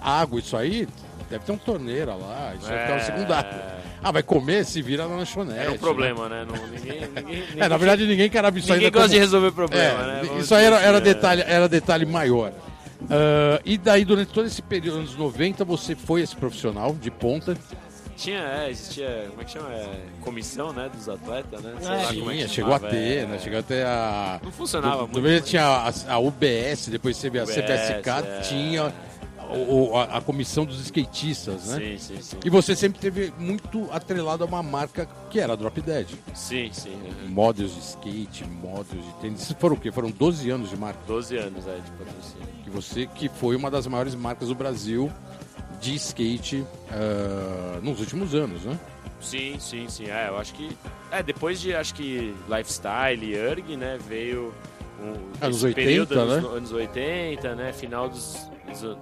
água, 0.00 0.40
isso 0.40 0.56
aí 0.56 0.88
deve 1.28 1.44
ter 1.44 1.52
uma 1.52 1.58
torneira 1.58 2.14
lá, 2.14 2.54
isso 2.58 2.66
deve 2.68 2.84
ter 2.86 2.92
uma 2.92 2.98
É. 2.98 3.04
secundária. 3.04 3.82
Ah, 4.02 4.10
vai 4.10 4.22
comer, 4.22 4.64
se 4.64 4.82
vira 4.82 5.06
na 5.06 5.14
lanchonete. 5.16 5.60
Era 5.60 5.68
um 5.70 5.72
né? 5.74 5.78
problema, 5.78 6.28
né? 6.28 6.46
Não, 6.46 6.66
ninguém, 6.66 7.00
ninguém, 7.14 7.44
É, 7.62 7.68
na 7.68 7.76
verdade 7.76 8.06
ninguém 8.06 8.28
quer 8.30 8.42
isso 8.56 8.68
ninguém 8.68 8.86
ainda 8.86 8.90
gosta 8.90 9.00
como- 9.08 9.12
de 9.14 9.18
resolver 9.18 9.52
problema, 9.52 10.02
é, 10.02 10.06
né? 10.06 10.22
Vamos 10.26 10.44
Isso 10.44 10.54
aí 10.54 10.64
era, 10.64 10.80
era 10.80 10.98
assim, 10.98 11.06
né? 11.08 11.14
detalhe, 11.14 11.42
era 11.46 11.68
detalhe 11.68 12.06
maior. 12.06 12.52
Ah, 13.10 13.60
e 13.64 13.76
daí, 13.78 14.04
durante 14.04 14.32
todo 14.32 14.46
esse 14.46 14.62
período, 14.62 14.98
anos 14.98 15.16
90, 15.16 15.64
você 15.64 15.94
foi 15.94 16.22
esse 16.22 16.36
profissional 16.36 16.94
de 16.94 17.10
ponta. 17.10 17.56
Tinha, 18.16 18.38
é, 18.40 18.70
existia, 18.70 19.26
como 19.30 19.40
é 19.40 19.44
que 19.44 19.50
chama? 19.52 19.72
É, 19.72 20.00
comissão, 20.20 20.72
né, 20.72 20.88
dos 20.94 21.08
atletas, 21.08 21.60
né? 21.62 21.74
Sei 21.80 21.88
É, 21.90 21.96
lá 21.96 22.04
como 22.14 22.30
é 22.30 22.32
que 22.32 22.36
Tinha, 22.38 22.48
chegou 22.48 22.74
a 22.74 22.78
ter, 22.78 23.18
é. 23.22 23.26
né? 23.26 23.38
Chegou 23.38 23.58
a 23.58 23.62
ter 23.62 23.86
a. 23.86 24.40
Não 24.44 24.52
funcionava 24.52 25.06
Do- 25.06 25.20
muito. 25.20 25.44
tinha 25.44 25.64
a, 25.66 25.88
a 26.08 26.18
UBS, 26.18 26.88
depois 26.90 27.18
teve 27.18 27.38
a 27.40 27.44
UBS, 27.44 27.54
CBSK, 27.56 28.08
é. 28.10 28.40
tinha 28.42 28.92
o- 29.68 29.96
a, 29.96 30.18
a 30.18 30.20
comissão 30.20 30.64
dos 30.64 30.78
skatistas, 30.80 31.66
né? 31.68 31.78
Sim, 31.78 31.98
sim, 31.98 32.22
sim. 32.22 32.36
E 32.44 32.50
você 32.50 32.76
sempre 32.76 33.00
teve 33.00 33.32
muito 33.38 33.88
atrelado 33.90 34.44
a 34.44 34.46
uma 34.46 34.62
marca 34.62 35.08
que 35.30 35.40
era 35.40 35.54
a 35.54 35.56
Drop 35.56 35.80
Dead. 35.80 36.08
Sim, 36.34 36.70
sim. 36.72 36.90
uhum. 36.94 37.28
Modos 37.30 37.74
de 37.74 37.80
skate, 37.80 38.44
modos 38.44 38.92
de 39.04 39.12
tênis. 39.20 39.52
Foram 39.58 39.74
o 39.74 39.80
quê? 39.80 39.90
Foram 39.90 40.10
12 40.10 40.48
anos 40.50 40.70
de 40.70 40.76
marca. 40.76 41.00
12 41.08 41.36
anos, 41.38 41.66
é, 41.66 41.74
de 41.76 41.90
patrocínio. 41.92 42.61
Você 42.72 43.06
que 43.06 43.28
foi 43.28 43.54
uma 43.54 43.70
das 43.70 43.86
maiores 43.86 44.14
marcas 44.14 44.48
do 44.48 44.54
Brasil 44.54 45.10
de 45.80 45.94
skate 45.96 46.64
ah, 46.90 47.78
nos 47.82 48.00
últimos 48.00 48.34
anos, 48.34 48.62
né? 48.62 48.78
Sim, 49.22 49.56
sim, 49.58 49.88
sim. 49.88 50.06
É, 50.06 50.28
eu 50.28 50.36
acho 50.36 50.52
que. 50.54 50.76
É, 51.10 51.22
depois 51.22 51.60
de 51.60 51.74
acho 51.74 51.94
que 51.94 52.34
Lifestyle 52.48 53.24
e 53.24 53.34
Erg, 53.34 53.76
né? 53.76 53.98
Veio 54.06 54.52
um, 55.00 55.44
Anos 55.44 55.58
esse 55.58 55.66
80, 55.66 55.74
período, 55.74 56.14
né? 56.14 56.22
anos, 56.22 56.52
anos 56.56 56.72
80, 56.72 57.54
né? 57.54 57.72
Final 57.72 58.08
dos. 58.08 58.50
dos 58.66 58.96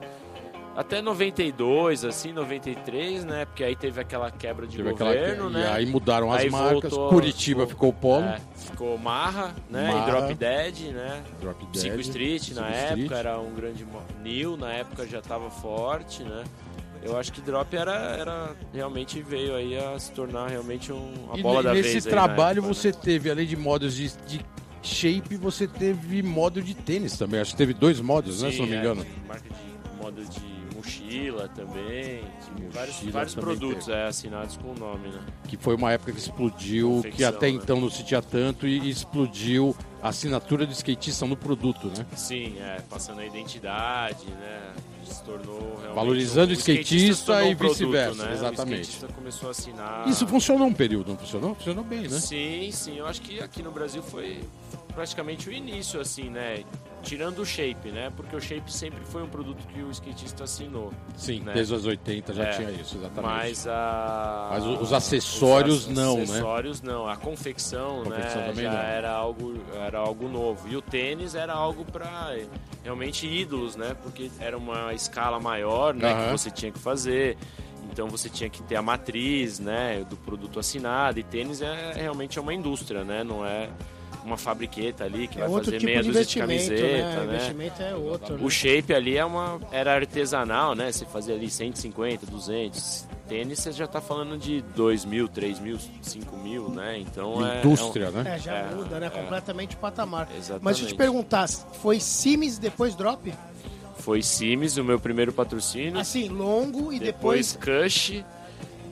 até 0.76 1.02
92, 1.02 2.04
assim, 2.04 2.32
93, 2.32 3.24
né? 3.24 3.44
Porque 3.44 3.62
aí 3.64 3.74
teve 3.76 4.00
aquela 4.00 4.30
quebra 4.30 4.66
de 4.66 4.76
Teve 4.76 4.90
aquela 4.90 5.12
governo, 5.14 5.50
e 5.50 5.52
né? 5.54 5.68
aí 5.72 5.86
mudaram 5.86 6.32
as 6.32 6.42
Aí 6.42 6.50
marcas. 6.50 6.90
voltou- 6.92 7.08
Curitiba 7.10 7.66
ficou 7.66 7.90
o 7.90 7.92
polo. 7.92 8.24
É, 8.24 8.40
ficou 8.54 8.96
Marra, 8.96 9.54
né? 9.68 9.92
Marra. 9.92 10.08
E 10.08 10.10
Drop 10.10 10.34
Dead, 10.34 10.78
né? 10.92 11.22
Drop 11.40 11.66
Dead. 11.66 11.72
Psycho 11.72 12.00
Street 12.00 12.50
na 12.52 12.62
Psycho 12.62 12.76
época 12.76 12.92
Street. 13.00 13.12
era 13.12 13.38
um 13.40 13.54
grande 13.54 13.86
New, 14.22 14.56
na 14.56 14.72
época 14.72 15.06
já 15.06 15.18
estava 15.18 15.50
forte, 15.50 16.22
né? 16.22 16.44
Eu 17.02 17.16
acho 17.18 17.32
que 17.32 17.40
Drop 17.40 17.74
era, 17.74 17.92
era 17.94 18.50
realmente 18.74 19.22
veio 19.22 19.56
aí 19.56 19.76
a 19.76 19.98
se 19.98 20.12
tornar 20.12 20.48
realmente 20.48 20.92
um, 20.92 21.12
a 21.32 21.38
E 21.38 21.42
bola 21.42 21.62
da 21.62 21.72
nesse 21.72 21.92
vez 21.92 22.06
aí 22.06 22.12
na 22.12 22.18
trabalho 22.26 22.58
época, 22.58 22.74
você 22.74 22.88
né? 22.88 22.98
teve, 23.02 23.30
além 23.30 23.46
de 23.46 23.56
modos 23.56 23.94
de, 23.94 24.12
de 24.26 24.40
shape, 24.82 25.34
você 25.36 25.66
teve 25.66 26.22
modo 26.22 26.60
de 26.62 26.74
tênis 26.74 27.16
também. 27.16 27.40
Acho 27.40 27.52
que 27.52 27.56
teve 27.56 27.72
dois 27.72 28.00
modos, 28.00 28.42
né? 28.42 28.50
Se 28.50 28.58
não 28.58 28.66
me 28.66 28.72
Sim, 28.72 28.76
é, 28.76 28.80
engano. 28.80 29.06
marca 29.26 29.48
de 29.48 30.02
moda 30.02 30.22
de 30.22 30.49
mochila 31.10 31.48
também, 31.48 32.22
vários, 32.72 33.00
vários 33.04 33.34
também 33.34 33.56
produtos 33.56 33.88
é, 33.88 34.06
assinados 34.06 34.56
com 34.56 34.70
o 34.70 34.74
nome, 34.74 35.08
né? 35.08 35.20
Que 35.48 35.56
foi 35.56 35.74
uma 35.74 35.92
época 35.92 36.12
que 36.12 36.18
explodiu, 36.18 37.00
que 37.02 37.10
Confecção, 37.10 37.28
até 37.28 37.46
né? 37.46 37.52
então 37.52 37.80
não 37.80 37.90
se 37.90 38.04
tinha 38.04 38.22
tanto, 38.22 38.66
e 38.66 38.88
explodiu 38.88 39.76
a 40.00 40.08
assinatura 40.08 40.64
do 40.64 40.72
skatista 40.72 41.26
no 41.26 41.36
produto, 41.36 41.88
né? 41.88 42.06
Sim, 42.14 42.58
é, 42.58 42.80
passando 42.88 43.20
a 43.20 43.26
identidade, 43.26 44.26
né? 44.26 44.72
Se 45.04 45.24
tornou 45.24 45.58
realmente 45.58 45.94
Valorizando 45.94 46.52
o 46.52 46.56
se 46.56 46.60
skatista 46.60 47.32
tornou 47.32 47.50
e 47.50 47.54
um 47.54 47.58
vice-versa, 47.58 48.26
né? 48.26 48.32
exatamente. 48.32 48.78
O 48.78 48.82
skatista 48.82 49.08
começou 49.08 49.48
a 49.48 49.50
assinar. 49.50 50.08
Isso 50.08 50.26
funcionou 50.26 50.68
um 50.68 50.72
período, 50.74 51.08
não 51.08 51.18
funcionou? 51.18 51.54
Funcionou 51.56 51.84
bem, 51.84 52.02
né? 52.02 52.18
Sim, 52.20 52.70
sim. 52.72 52.96
Eu 52.96 53.06
acho 53.06 53.20
que 53.20 53.40
aqui 53.40 53.62
no 53.62 53.72
Brasil 53.72 54.02
foi 54.02 54.40
praticamente 54.94 55.48
o 55.48 55.52
início, 55.52 56.00
assim, 56.00 56.30
né? 56.30 56.64
Tirando 57.02 57.38
o 57.40 57.46
shape, 57.46 57.90
né? 57.90 58.12
Porque 58.14 58.36
o 58.36 58.40
shape 58.40 58.70
sempre 58.72 59.04
foi 59.04 59.22
um 59.22 59.28
produto 59.28 59.66
que 59.68 59.80
o 59.82 59.90
skatista 59.90 60.44
assinou. 60.44 60.92
Sim, 61.16 61.40
né? 61.40 61.52
desde 61.54 61.74
os 61.74 61.84
80 61.86 62.32
já 62.34 62.44
É, 62.44 62.50
tinha 62.52 62.70
isso, 62.70 62.96
exatamente. 62.98 63.32
Mas 63.32 63.66
a. 63.66 64.48
Mas 64.52 64.64
os 64.66 64.92
acessórios 64.92 65.86
os 65.86 65.88
não, 65.88 66.16
né? 66.18 66.22
acessórios 66.24 66.82
não. 66.82 67.08
A 67.08 67.16
confecção, 67.16 68.02
Confecção 68.04 68.40
né? 68.42 68.46
também 68.48 68.64
já 68.64 68.72
não. 68.72 68.78
era 68.78 69.10
algo, 69.10 69.54
era 69.74 69.98
algo 69.98 70.28
novo. 70.28 70.68
E 70.68 70.76
o 70.76 70.82
tênis 70.82 71.34
era 71.34 71.52
algo 71.52 71.84
para 71.84 72.36
realmente 72.84 73.26
ídolos, 73.26 73.76
né? 73.76 73.96
Porque 74.02 74.30
era 74.38 74.56
uma 74.56 74.92
escala 74.94 75.40
maior, 75.40 75.94
né? 75.94 76.26
Que 76.26 76.32
você 76.32 76.50
tinha 76.50 76.70
que 76.70 76.78
fazer. 76.78 77.36
Então 77.92 78.08
você 78.08 78.28
tinha 78.28 78.48
que 78.48 78.62
ter 78.62 78.76
a 78.76 78.82
matriz, 78.82 79.58
né? 79.58 80.04
Do 80.08 80.16
produto 80.16 80.60
assinado. 80.60 81.18
E 81.18 81.22
tênis 81.24 81.60
é 81.60 81.92
realmente 81.94 82.38
é 82.38 82.42
uma 82.42 82.54
indústria, 82.54 83.04
né? 83.04 83.24
Não 83.24 83.44
é 83.44 83.68
uma 84.24 84.36
fabriqueta 84.36 85.04
ali 85.04 85.26
que 85.28 85.38
É 85.40 85.46
vai 85.46 85.50
fazer 85.62 85.72
tipo 85.78 85.84
meia 85.84 86.02
de 86.02 86.08
dúzia 86.08 86.24
de 86.24 86.38
investimento, 86.38 86.68
camiseta, 86.80 87.08
né? 87.08 87.20
O 87.22 87.24
né? 87.26 87.34
investimento 87.34 87.82
é 87.82 87.94
outro. 87.94 88.34
né? 88.36 88.40
O 88.44 88.50
shape 88.50 88.94
ali 88.94 89.16
é 89.16 89.24
uma, 89.24 89.60
era 89.72 89.94
artesanal, 89.94 90.74
né? 90.74 90.90
Você 90.92 91.04
fazia 91.06 91.34
ali 91.34 91.50
150, 91.50 92.26
200. 92.26 93.06
Tênis 93.28 93.60
você 93.60 93.70
já 93.70 93.86
tá 93.86 94.00
falando 94.00 94.36
de 94.36 94.60
2 94.74 95.04
mil, 95.04 95.28
3 95.28 95.60
mil, 95.60 95.78
5 96.02 96.36
mil, 96.36 96.68
né? 96.68 96.98
Então 96.98 97.46
é. 97.46 97.58
Indústria, 97.60 98.10
né? 98.10 98.34
É, 98.34 98.38
já 98.38 98.54
É, 98.56 98.74
muda, 98.74 98.98
né? 98.98 99.06
é. 99.06 99.10
Completamente 99.10 99.76
o 99.76 99.78
patamar. 99.78 100.28
Exatamente. 100.36 100.64
Mas 100.64 100.76
deixa 100.76 100.90
eu 100.92 100.94
te 100.94 100.98
perguntar, 100.98 101.48
foi 101.48 102.00
Sims 102.00 102.58
depois 102.58 102.94
Drop? 102.96 103.30
É 103.30 103.32
um- 103.32 104.02
foi 104.02 104.20
Sims 104.22 104.76
o 104.78 104.82
meu 104.84 104.98
primeiro 104.98 105.32
patrocínio. 105.32 105.98
Assim, 106.00 106.28
longo 106.28 106.92
e 106.92 106.98
depois, 106.98 107.52
depois... 107.52 107.84
Cush. 107.92 108.24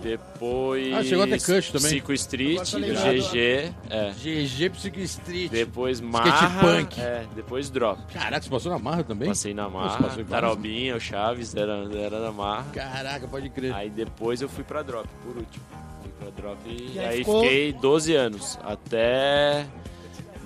Depois. 0.02 0.94
Ah, 0.94 1.02
chegou 1.02 1.24
a 1.24 1.26
ter 1.26 1.40
Cush 1.42 1.70
também. 1.72 1.90
Psycho 1.90 2.12
Street, 2.12 2.74
Agora 2.74 2.94
tá. 2.94 3.12
GG. 3.12 3.72
É. 3.90 4.10
GG 4.12 4.70
Psycho 4.70 5.00
Street. 5.00 5.50
Depois 5.50 6.00
Marra. 6.00 6.60
punk. 6.60 7.00
É, 7.00 7.24
depois 7.34 7.68
Drop. 7.70 8.00
Caraca, 8.12 8.42
você 8.42 8.50
passou 8.50 8.70
na 8.72 8.78
marra 8.78 9.02
também? 9.04 9.28
Passei 9.28 9.52
na 9.52 9.64
Você 9.68 9.74
Marra. 9.76 9.98
vários? 10.08 10.28
Tarobinha, 10.28 10.96
o 10.96 11.00
Chaves 11.00 11.54
era, 11.54 11.72
era 11.94 12.20
na 12.20 12.30
Marra. 12.32 12.66
Caraca, 12.72 13.26
pode 13.26 13.50
crer. 13.50 13.74
Aí 13.74 13.90
depois 13.90 14.40
eu 14.40 14.48
fui 14.48 14.62
pra 14.64 14.82
Drop, 14.82 15.08
por 15.24 15.36
último. 15.36 15.64
Fui 16.02 16.10
pra 16.18 16.30
Drop 16.30 16.58
e, 16.66 16.92
E 16.94 16.98
aí 17.00 17.06
aí 17.08 17.18
ficou- 17.18 17.42
fiquei 17.42 17.72
12 17.72 18.14
anos, 18.14 18.58
até 18.62 19.66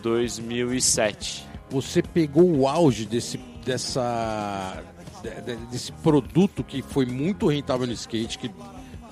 2007. 0.03 1.47
Você 1.71 2.03
pegou 2.03 2.51
o 2.51 2.69
auge 2.69 3.07
desse, 3.07 3.39
dessa, 3.65 4.83
de- 5.23 5.41
de- 5.43 5.67
desse 5.67 5.93
produto 5.93 6.63
que 6.65 6.83
foi 6.83 7.07
muito 7.07 7.47
rentável 7.47 7.87
no 7.87 7.93
skate, 7.93 8.39
que 8.39 8.51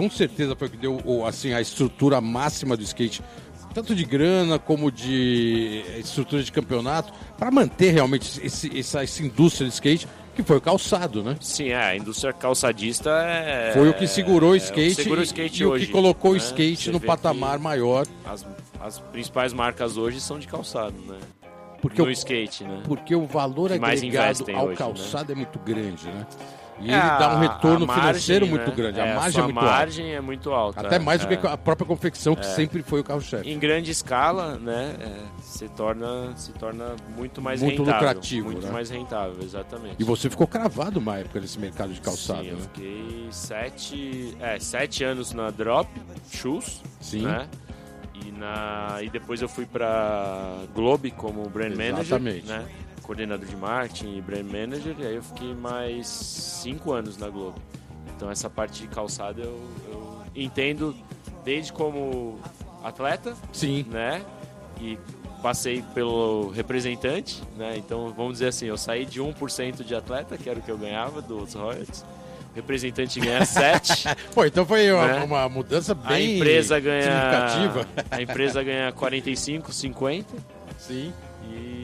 com 0.01 0.09
certeza 0.09 0.57
foi 0.57 0.69
o 0.69 0.71
que 0.71 0.77
deu 0.79 0.99
o- 1.05 1.27
assim, 1.27 1.53
a 1.53 1.61
estrutura 1.61 2.23
máxima 2.23 2.75
do 2.75 2.83
skate, 2.83 3.23
tanto 3.75 3.95
de 3.95 4.03
grana 4.03 4.59
como 4.59 4.91
de 4.91 5.85
estrutura 5.99 6.43
de 6.43 6.51
campeonato, 6.51 7.13
para 7.39 7.51
manter 7.51 7.91
realmente 7.93 8.41
esse- 8.43 8.79
essa, 8.79 9.03
essa 9.03 9.23
indústria 9.23 9.69
de 9.69 9.75
skate, 9.75 10.09
que 10.35 10.43
foi 10.43 10.57
o 10.57 10.61
calçado, 10.61 11.23
né? 11.23 11.37
Sim, 11.39 11.69
é, 11.69 11.77
a 11.77 11.95
indústria 11.97 12.33
calçadista 12.33 13.11
é. 13.11 13.73
Foi 13.75 13.91
o 13.91 13.95
que 13.95 14.07
segurou 14.07 14.53
o 14.53 14.55
é 14.55 14.57
skate, 14.57 14.97
que 14.97 15.03
segura 15.03 15.21
o 15.21 15.23
e- 15.23 15.27
skate 15.27 15.63
e, 15.63 15.67
o 15.67 15.71
hoje, 15.71 15.87
que 15.87 15.93
colocou 15.93 16.31
o 16.31 16.35
né? 16.35 16.41
skate 16.41 16.85
Você 16.87 16.91
no 16.93 16.99
patamar 17.01 17.59
maior, 17.59 18.07
As, 18.25 18.47
as 18.81 18.99
principais 18.99 19.53
marcas 19.53 19.99
hoje 19.99 20.19
são 20.19 20.39
de 20.39 20.49
calçado, 20.49 20.95
né? 21.07 21.19
porque 21.83 22.01
no 22.01 22.09
o, 22.09 22.11
skate, 22.11 22.65
né? 22.65 22.83
porque 22.85 23.15
o 23.15 23.27
valor 23.27 23.71
Que 23.71 23.77
agregado 23.85 24.45
ao 24.55 24.67
hoje, 24.69 24.77
calçado 24.77 25.33
é 25.33 25.35
muito 25.35 25.59
grande, 25.59 26.07
né? 26.07 26.27
E 26.81 26.91
É, 26.91 26.95
ele 26.99 27.19
dá 27.19 27.35
um 27.37 27.41
retorno 27.41 27.87
margem, 27.87 28.05
financeiro 28.05 28.47
né? 28.47 28.51
muito 28.53 28.73
grande. 28.73 28.99
É, 29.01 29.13
a 29.13 29.15
margem 29.17 29.41
é 29.41 29.45
muito 29.45 29.59
alta. 29.59 29.71
margem 29.71 30.15
é 30.15 30.21
muito 30.21 30.51
alta. 30.53 30.81
Até 30.81 30.99
mais 30.99 31.25
do 31.25 31.33
é. 31.33 31.37
que 31.37 31.47
a 31.47 31.57
própria 31.57 31.87
confecção, 31.87 32.35
que 32.35 32.47
sempre 32.47 32.83
foi 32.83 33.01
o 33.01 33.05
carro-chefe. 33.05 33.51
Em 33.51 33.59
grande 33.59 33.91
escala, 33.91 34.57
né, 34.59 34.97
é, 35.01 35.43
se, 35.43 35.69
torna, 35.69 36.33
se 36.37 36.53
torna 36.53 36.97
muito 37.17 37.43
mais 37.43 37.61
Muito 37.63 37.83
rentável. 37.83 38.09
lucrativo, 38.09 38.47
Muito 38.51 38.67
né? 38.67 38.73
mais 38.73 38.89
rentável, 38.91 39.37
exatamente. 39.43 39.97
E 39.99 40.05
você 40.05 40.31
ficou 40.31 40.47
cravado 40.47 40.99
uma 40.99 41.19
época 41.19 41.39
nesse 41.41 41.59
mercado 41.59 41.93
de 41.93 42.01
calçado, 42.01 42.43
Sim, 42.43 42.49
eu 42.49 42.57
né? 42.57 42.63
fiquei 42.73 43.29
sete, 43.31 44.37
é, 44.41 44.59
sete 44.59 45.05
anos 45.05 45.33
na 45.33 45.51
Drop 45.51 45.89
Shoes, 46.33 46.81
Sim. 47.01 47.23
né? 47.23 47.47
E, 48.27 48.33
na, 48.33 48.99
e 49.03 49.09
depois 49.09 49.41
eu 49.41 49.49
fui 49.49 49.65
para 49.67 50.59
Globe 50.75 51.11
como 51.11 51.49
brand 51.49 51.73
Exatamente. 51.79 52.47
manager, 52.47 52.47
né? 52.47 52.65
Coordenador 53.11 53.45
de 53.45 53.57
marketing 53.57 54.19
e 54.19 54.21
brand 54.23 54.45
manager. 54.47 54.95
E 55.01 55.05
aí 55.05 55.17
eu 55.17 55.23
fiquei 55.25 55.53
mais 55.53 56.07
cinco 56.07 56.93
anos 56.93 57.17
na 57.17 57.29
Globe. 57.29 57.59
Então 58.15 58.31
essa 58.31 58.49
parte 58.49 58.83
de 58.83 58.87
calçado 58.87 59.41
eu, 59.41 59.61
eu 59.91 60.19
entendo 60.37 60.95
desde 61.45 61.73
como 61.73 62.39
atleta, 62.85 63.35
Sim. 63.53 63.85
né? 63.91 64.23
E 64.81 64.97
passei 65.43 65.83
pelo 65.93 66.51
representante, 66.51 67.43
né? 67.57 67.75
Então, 67.77 68.15
vamos 68.17 68.35
dizer 68.35 68.47
assim, 68.47 68.67
eu 68.67 68.77
saí 68.79 69.05
de 69.05 69.21
1% 69.21 69.83
de 69.83 69.93
atleta, 69.93 70.39
que 70.39 70.49
era 70.49 70.61
o 70.61 70.63
que 70.63 70.71
eu 70.71 70.79
ganhava 70.79 71.21
dos 71.21 71.55
royalties. 71.55 72.03
O 72.53 72.55
representante 72.55 73.19
ganha 73.19 73.43
7. 73.47 74.05
Pô, 74.33 74.45
então 74.45 74.65
foi 74.65 74.93
uma, 74.93 75.07
Né? 75.09 75.25
uma 75.25 75.49
mudança 75.49 75.93
a 75.93 75.95
bem 75.97 76.37
empresa 76.37 76.79
ganha 76.79 77.03
significativa. 77.03 77.89
A 78.09 78.23
empresa 78.23 78.63
ganha 78.63 78.93
45, 78.93 79.73
50 79.73 80.37
Sim. 80.79 81.13
e 81.51 81.80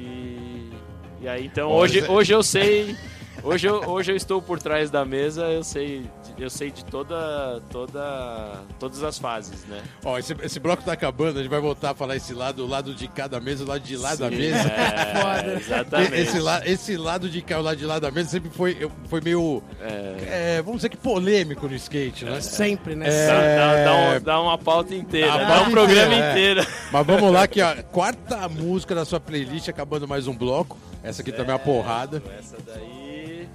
e 1.20 1.28
aí 1.28 1.46
então 1.46 1.70
hoje 1.70 2.04
hoje 2.08 2.32
eu 2.32 2.42
sei 2.42 2.96
Hoje 3.42 3.66
eu, 3.68 3.76
hoje 3.88 4.10
eu 4.12 4.16
estou 4.16 4.40
por 4.40 4.58
trás 4.58 4.90
da 4.90 5.04
mesa, 5.04 5.42
eu 5.44 5.62
sei, 5.62 6.04
eu 6.38 6.48
sei 6.48 6.70
de 6.70 6.84
toda, 6.84 7.62
toda, 7.70 8.62
todas 8.78 9.02
as 9.02 9.18
fases, 9.18 9.64
né? 9.66 9.82
Ó, 10.04 10.18
esse, 10.18 10.34
esse 10.42 10.58
bloco 10.58 10.82
tá 10.82 10.92
acabando, 10.92 11.38
a 11.38 11.42
gente 11.42 11.50
vai 11.50 11.60
voltar 11.60 11.90
a 11.90 11.94
falar 11.94 12.16
esse 12.16 12.32
lado, 12.32 12.64
o 12.64 12.66
lado 12.66 12.94
de 12.94 13.06
cada 13.06 13.38
mesa, 13.38 13.62
o 13.62 13.66
lado 13.68 13.82
de 13.82 13.96
lá 13.96 14.14
da 14.14 14.28
Sim, 14.30 14.36
mesa. 14.36 14.68
É, 14.68 15.14
Foda. 15.20 15.54
exatamente. 15.60 16.14
Esse, 16.14 16.38
esse 16.64 16.96
lado 16.96 17.28
de 17.28 17.42
cá, 17.42 17.58
o 17.58 17.62
lado 17.62 17.76
de 17.76 17.84
lá 17.84 17.98
da 17.98 18.10
mesa 18.10 18.30
sempre 18.30 18.50
foi, 18.50 18.90
foi 19.08 19.20
meio, 19.20 19.62
É, 19.80 20.56
é, 20.56 20.62
vamos 20.62 20.78
dizer 20.78 20.88
que 20.88 20.96
polêmico 20.96 21.68
no 21.68 21.74
skate, 21.74 22.24
né? 22.24 22.40
Sempre, 22.40 22.96
né? 22.96 23.06
É. 23.08 23.26
dá, 23.28 23.36
dá- 23.36 23.84
dá 23.84 23.94
um- 23.94 24.20
dá 24.22 24.40
uma 24.40 24.58
pauta 24.58 24.94
inteira, 24.94 25.38
dá 25.38 25.46
pauta 25.46 25.68
um 25.68 25.72
programa 25.72 26.14
é. 26.14 26.30
inteiro. 26.30 26.66
Mas 26.90 27.06
vamos 27.06 27.32
lá 27.32 27.46
que 27.46 27.60
a 27.60 27.82
quarta 27.82 28.48
música 28.48 28.94
da 28.94 29.04
sua 29.04 29.20
playlist, 29.20 29.68
acabando 29.68 30.08
mais 30.08 30.26
um 30.26 30.34
bloco. 30.36 30.76
Essa 31.06 31.22
aqui 31.22 31.30
também 31.30 31.52
é 31.52 31.54
uma 31.54 31.58
porrada. 31.60 32.20
Essa 32.36 32.56
daí. 32.66 33.48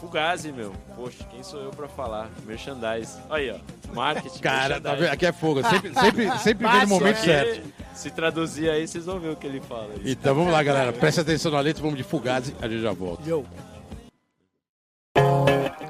Fugazi, 0.00 0.50
meu. 0.50 0.72
Poxa, 0.96 1.22
quem 1.30 1.42
sou 1.42 1.60
eu 1.60 1.70
pra 1.70 1.86
falar? 1.86 2.30
Merchandise. 2.46 3.18
Aí, 3.28 3.50
ó. 3.50 3.58
Marketing. 3.94 4.38
Cara, 4.38 4.80
tá 4.80 4.94
vendo? 4.94 5.10
aqui 5.10 5.26
é 5.26 5.32
fogo. 5.32 5.62
Sempre, 5.68 5.92
sempre, 5.92 6.38
sempre 6.38 6.66
vem 6.66 6.80
no 6.82 6.88
momento 6.88 7.18
é. 7.18 7.22
certo. 7.22 7.68
Se 7.92 8.10
traduzir 8.10 8.70
aí, 8.70 8.88
vocês 8.88 9.04
vão 9.04 9.20
ver 9.20 9.30
o 9.30 9.36
que 9.36 9.46
ele 9.46 9.60
fala. 9.60 9.90
Então 10.02 10.34
vamos 10.34 10.50
lá, 10.50 10.62
galera. 10.62 10.90
Preste 10.90 11.20
atenção 11.20 11.52
na 11.52 11.60
letra, 11.60 11.82
vamos 11.82 11.98
de 11.98 12.04
Fugazi, 12.04 12.54
a 12.62 12.66
gente 12.66 12.80
já 12.80 12.92
volta. 12.92 13.28
Yo. 13.28 13.44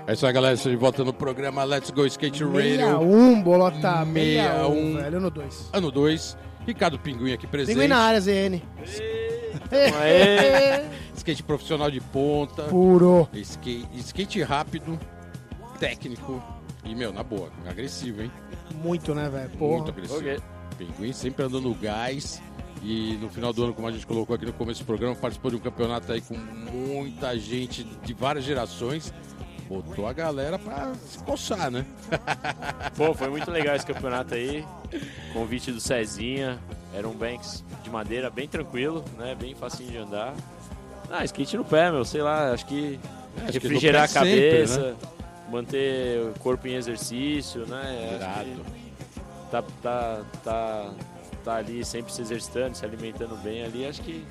É 0.06 0.14
isso 0.14 0.26
aí, 0.26 0.32
galera. 0.32 0.54
Estamos 0.54 0.76
de 0.76 0.80
volta 0.80 1.04
no 1.04 1.12
programa 1.12 1.62
Let's 1.62 1.90
Go 1.90 2.06
Skate 2.06 2.42
Radio. 2.42 2.78
61, 2.78 3.42
bolota. 3.42 4.04
61, 4.04 4.14
61. 4.14 4.96
velho, 4.96 5.20
no 5.20 5.30
2. 5.30 5.70
Ano 5.72 5.90
2. 5.92 6.36
Ricardo 6.66 6.98
Pinguim 6.98 7.34
aqui 7.34 7.46
presente. 7.46 7.74
Pinguim 7.74 7.88
na 7.88 7.98
área, 7.98 8.20
ZN. 8.20 8.60
Aê. 10.00 10.88
Skate 11.16 11.42
profissional 11.42 11.90
de 11.90 12.00
ponta. 12.00 12.64
Puro. 12.64 13.28
Skate, 13.32 13.88
skate 13.98 14.42
rápido, 14.42 14.98
técnico. 15.78 16.42
E, 16.84 16.94
meu, 16.94 17.12
na 17.12 17.22
boa, 17.22 17.50
agressivo, 17.66 18.22
hein? 18.22 18.30
Muito, 18.82 19.14
né, 19.14 19.28
velho? 19.28 19.50
Muito 19.58 19.90
agressivo. 19.90 20.20
Ok. 20.20 20.38
Pinguim 20.78 21.12
sempre 21.12 21.44
andando 21.44 21.68
no 21.68 21.74
gás. 21.74 22.40
E 22.82 23.18
no 23.20 23.28
final 23.28 23.52
do 23.52 23.64
ano, 23.64 23.74
como 23.74 23.88
a 23.88 23.92
gente 23.92 24.06
colocou 24.06 24.36
aqui 24.36 24.46
no 24.46 24.52
começo 24.52 24.80
do 24.82 24.86
programa, 24.86 25.14
participou 25.16 25.50
de 25.50 25.56
um 25.56 25.60
campeonato 25.60 26.12
aí 26.12 26.20
com 26.20 26.34
muita 26.36 27.36
gente 27.36 27.82
de 27.82 28.14
várias 28.14 28.44
gerações. 28.44 29.12
Botou 29.68 30.06
a 30.06 30.12
galera 30.12 30.58
pra 30.58 30.94
se 30.94 31.18
coçar, 31.24 31.70
né? 31.70 31.84
Pô, 32.96 33.12
foi 33.12 33.28
muito 33.28 33.50
legal 33.50 33.76
esse 33.76 33.84
campeonato 33.84 34.34
aí. 34.34 34.64
Convite 35.32 35.72
do 35.72 35.80
Cezinha. 35.80 36.58
Era 36.94 37.08
um 37.08 37.12
banks 37.12 37.64
de 37.82 37.90
madeira 37.90 38.30
bem 38.30 38.48
tranquilo, 38.48 39.04
né? 39.16 39.34
Bem 39.34 39.54
facinho 39.54 39.90
de 39.90 39.98
andar. 39.98 40.34
Ah, 41.10 41.24
skate 41.24 41.56
no 41.56 41.64
pé, 41.64 41.90
meu. 41.90 42.04
Sei 42.04 42.22
lá, 42.22 42.52
acho 42.52 42.66
que 42.66 42.98
no 43.36 43.52
refrigerar 43.52 44.04
a 44.04 44.08
pé 44.08 44.12
sempre, 44.12 44.50
cabeça, 44.50 44.80
né? 44.80 44.96
manter 45.50 46.20
o 46.22 46.38
corpo 46.38 46.66
em 46.66 46.74
exercício, 46.74 47.66
né? 47.66 48.16
Irado. 48.16 48.64
tá, 49.50 49.62
tá, 49.82 50.20
tá, 50.44 50.90
tá 51.44 51.54
ali 51.56 51.84
sempre 51.84 52.12
se 52.12 52.20
exercitando, 52.20 52.76
se 52.76 52.84
alimentando 52.84 53.36
bem 53.36 53.64
ali, 53.64 53.86
acho 53.86 54.02
que 54.02 54.24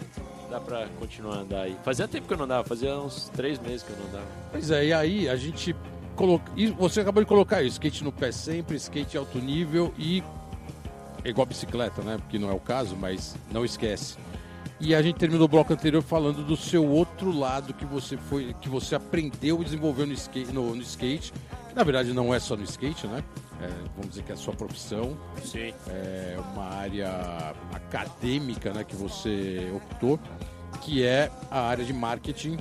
dá 0.49 0.59
pra 0.59 0.87
continuar 0.99 1.37
a 1.37 1.39
andar 1.39 1.61
aí. 1.61 1.77
Fazia 1.83 2.07
tempo 2.07 2.27
que 2.27 2.33
eu 2.33 2.37
não 2.37 2.45
andava, 2.45 2.67
fazia 2.67 2.95
uns 2.97 3.29
três 3.29 3.59
meses 3.59 3.83
que 3.83 3.91
eu 3.91 3.97
não 3.97 4.07
andava. 4.07 4.27
Pois 4.51 4.71
é, 4.71 4.85
e 4.85 4.93
aí 4.93 5.29
a 5.29 5.35
gente 5.35 5.75
coloca. 6.15 6.51
Você 6.77 7.01
acabou 7.01 7.23
de 7.23 7.27
colocar 7.27 7.61
isso, 7.61 7.73
skate 7.73 8.03
no 8.03 8.11
pé 8.11 8.31
sempre, 8.31 8.75
skate 8.77 9.17
alto 9.17 9.37
nível 9.39 9.93
e. 9.97 10.23
é 11.23 11.29
Igual 11.29 11.45
bicicleta, 11.45 12.01
né? 12.01 12.17
Porque 12.17 12.39
não 12.39 12.49
é 12.49 12.53
o 12.53 12.59
caso, 12.59 12.95
mas 12.95 13.35
não 13.51 13.65
esquece. 13.65 14.17
E 14.79 14.93
a 14.93 15.01
gente 15.01 15.17
terminou 15.17 15.45
o 15.45 15.47
bloco 15.47 15.73
anterior 15.73 16.03
falando 16.03 16.43
do 16.43 16.55
seu 16.55 16.87
outro 16.87 17.31
lado 17.31 17.73
que 17.73 17.85
você 17.85 18.15
foi, 18.15 18.55
que 18.61 18.69
você 18.69 18.93
aprendeu 18.95 19.59
e 19.61 19.65
desenvolveu 19.65 20.05
no 20.05 20.13
skate, 20.13 20.51
no, 20.51 20.75
no 20.75 20.81
skate, 20.81 21.33
que 21.69 21.75
na 21.75 21.83
verdade 21.83 22.13
não 22.13 22.33
é 22.33 22.39
só 22.39 22.55
no 22.55 22.63
skate, 22.63 23.07
né? 23.07 23.23
É, 23.59 23.67
vamos 23.95 24.09
dizer 24.09 24.23
que 24.23 24.31
é 24.31 24.35
a 24.35 24.37
sua 24.37 24.53
profissão, 24.53 25.17
Sim. 25.43 25.73
é 25.87 26.37
uma 26.53 26.65
área 26.65 27.55
acadêmica, 27.73 28.71
né, 28.71 28.83
que 28.83 28.95
você 28.95 29.71
optou, 29.75 30.19
que 30.81 31.03
é 31.03 31.31
a 31.49 31.61
área 31.61 31.83
de 31.83 31.91
marketing 31.91 32.59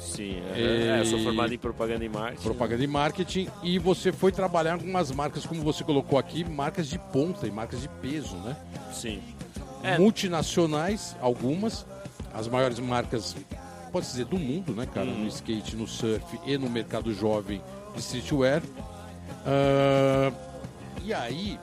Sim, 0.00 0.42
é, 0.54 0.58
E- 0.58 0.88
é, 0.88 1.00
eu 1.00 1.04
sou 1.06 1.18
formado 1.20 1.52
em 1.52 1.58
propaganda 1.58 2.04
e 2.04 2.08
marketing. 2.08 2.42
propaganda 2.42 2.82
e 2.84 2.86
marketing 2.86 3.48
e 3.62 3.78
você 3.78 4.10
foi 4.10 4.32
trabalhar 4.32 4.78
com 4.78 4.84
umas 4.86 5.10
marcas, 5.12 5.44
como 5.46 5.62
você 5.62 5.84
colocou 5.84 6.18
aqui, 6.18 6.42
marcas 6.44 6.88
de 6.88 6.98
ponta 6.98 7.46
e 7.46 7.50
marcas 7.50 7.82
de 7.82 7.88
peso, 7.88 8.34
né? 8.38 8.56
Sim. 8.92 9.22
É. 9.82 9.98
Multinacionais, 9.98 11.14
algumas, 11.20 11.86
as 12.34 12.48
maiores 12.48 12.78
marcas, 12.78 13.36
pode 13.92 14.06
dizer, 14.06 14.24
do 14.24 14.38
mundo, 14.38 14.72
né, 14.74 14.86
cara? 14.92 15.06
Hum. 15.08 15.20
No 15.24 15.28
skate, 15.28 15.76
no 15.76 15.86
surf 15.86 16.24
e 16.46 16.56
no 16.58 16.68
mercado 16.70 17.12
jovem 17.14 17.60
de 17.94 18.00
streetwear. 18.00 18.62
Ah, 19.46 20.32
e 21.04 21.12
aí, 21.14 21.58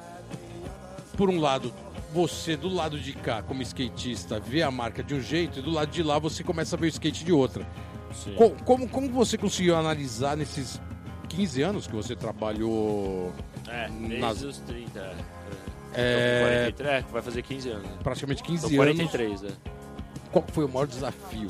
por 1.15 1.29
um 1.29 1.39
lado, 1.39 1.73
você 2.13 2.55
do 2.55 2.69
lado 2.69 2.99
de 2.99 3.13
cá, 3.13 3.41
como 3.41 3.61
skatista, 3.61 4.39
vê 4.39 4.61
a 4.63 4.71
marca 4.71 5.03
de 5.03 5.13
um 5.13 5.21
jeito 5.21 5.59
e 5.59 5.61
do 5.61 5.69
lado 5.71 5.91
de 5.91 6.01
lá 6.03 6.17
você 6.19 6.43
começa 6.43 6.75
a 6.75 6.79
ver 6.79 6.87
o 6.87 6.89
skate 6.89 7.23
de 7.25 7.31
outra. 7.31 7.65
Co- 8.35 8.51
Como, 8.65 8.87
como 8.89 9.09
você 9.11 9.37
conseguiu 9.37 9.75
analisar 9.75 10.35
nesses 10.37 10.79
15 11.29 11.61
anos 11.61 11.87
que 11.87 11.95
você 11.95 12.15
trabalhou 12.15 13.33
É, 13.67 13.87
desde 13.89 14.17
nas- 14.17 14.41
os 14.43 14.57
30. 14.59 14.99
É. 14.99 15.15
É. 15.93 16.13
Tô 16.13 16.73
com 16.73 16.75
43, 16.75 16.89
é, 16.89 17.01
vai 17.11 17.21
fazer 17.21 17.41
15 17.41 17.69
anos. 17.69 17.83
né? 17.83 17.97
praticamente 18.03 18.43
Tô 18.43 18.47
15 18.49 18.75
com 18.75 18.81
anos? 18.81 18.95
43, 18.97 19.43
é. 19.43 19.51
Qual 20.31 20.45
foi 20.51 20.65
o 20.65 20.69
maior 20.69 20.85
desafio 20.87 21.49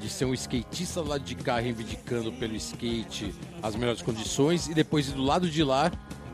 de 0.00 0.08
ser 0.08 0.24
um 0.24 0.32
skatista 0.34 1.00
lado 1.02 1.24
de 1.24 1.34
cá 1.34 1.58
reivindicando 1.58 2.32
pelo 2.32 2.54
skate 2.56 3.34
as 3.62 3.74
melhores 3.76 4.00
condições 4.02 4.66
e 4.68 4.74
depois 4.74 5.08
ir 5.08 5.12
do 5.12 5.22
lado 5.22 5.50
de 5.50 5.62
lá 5.64 5.90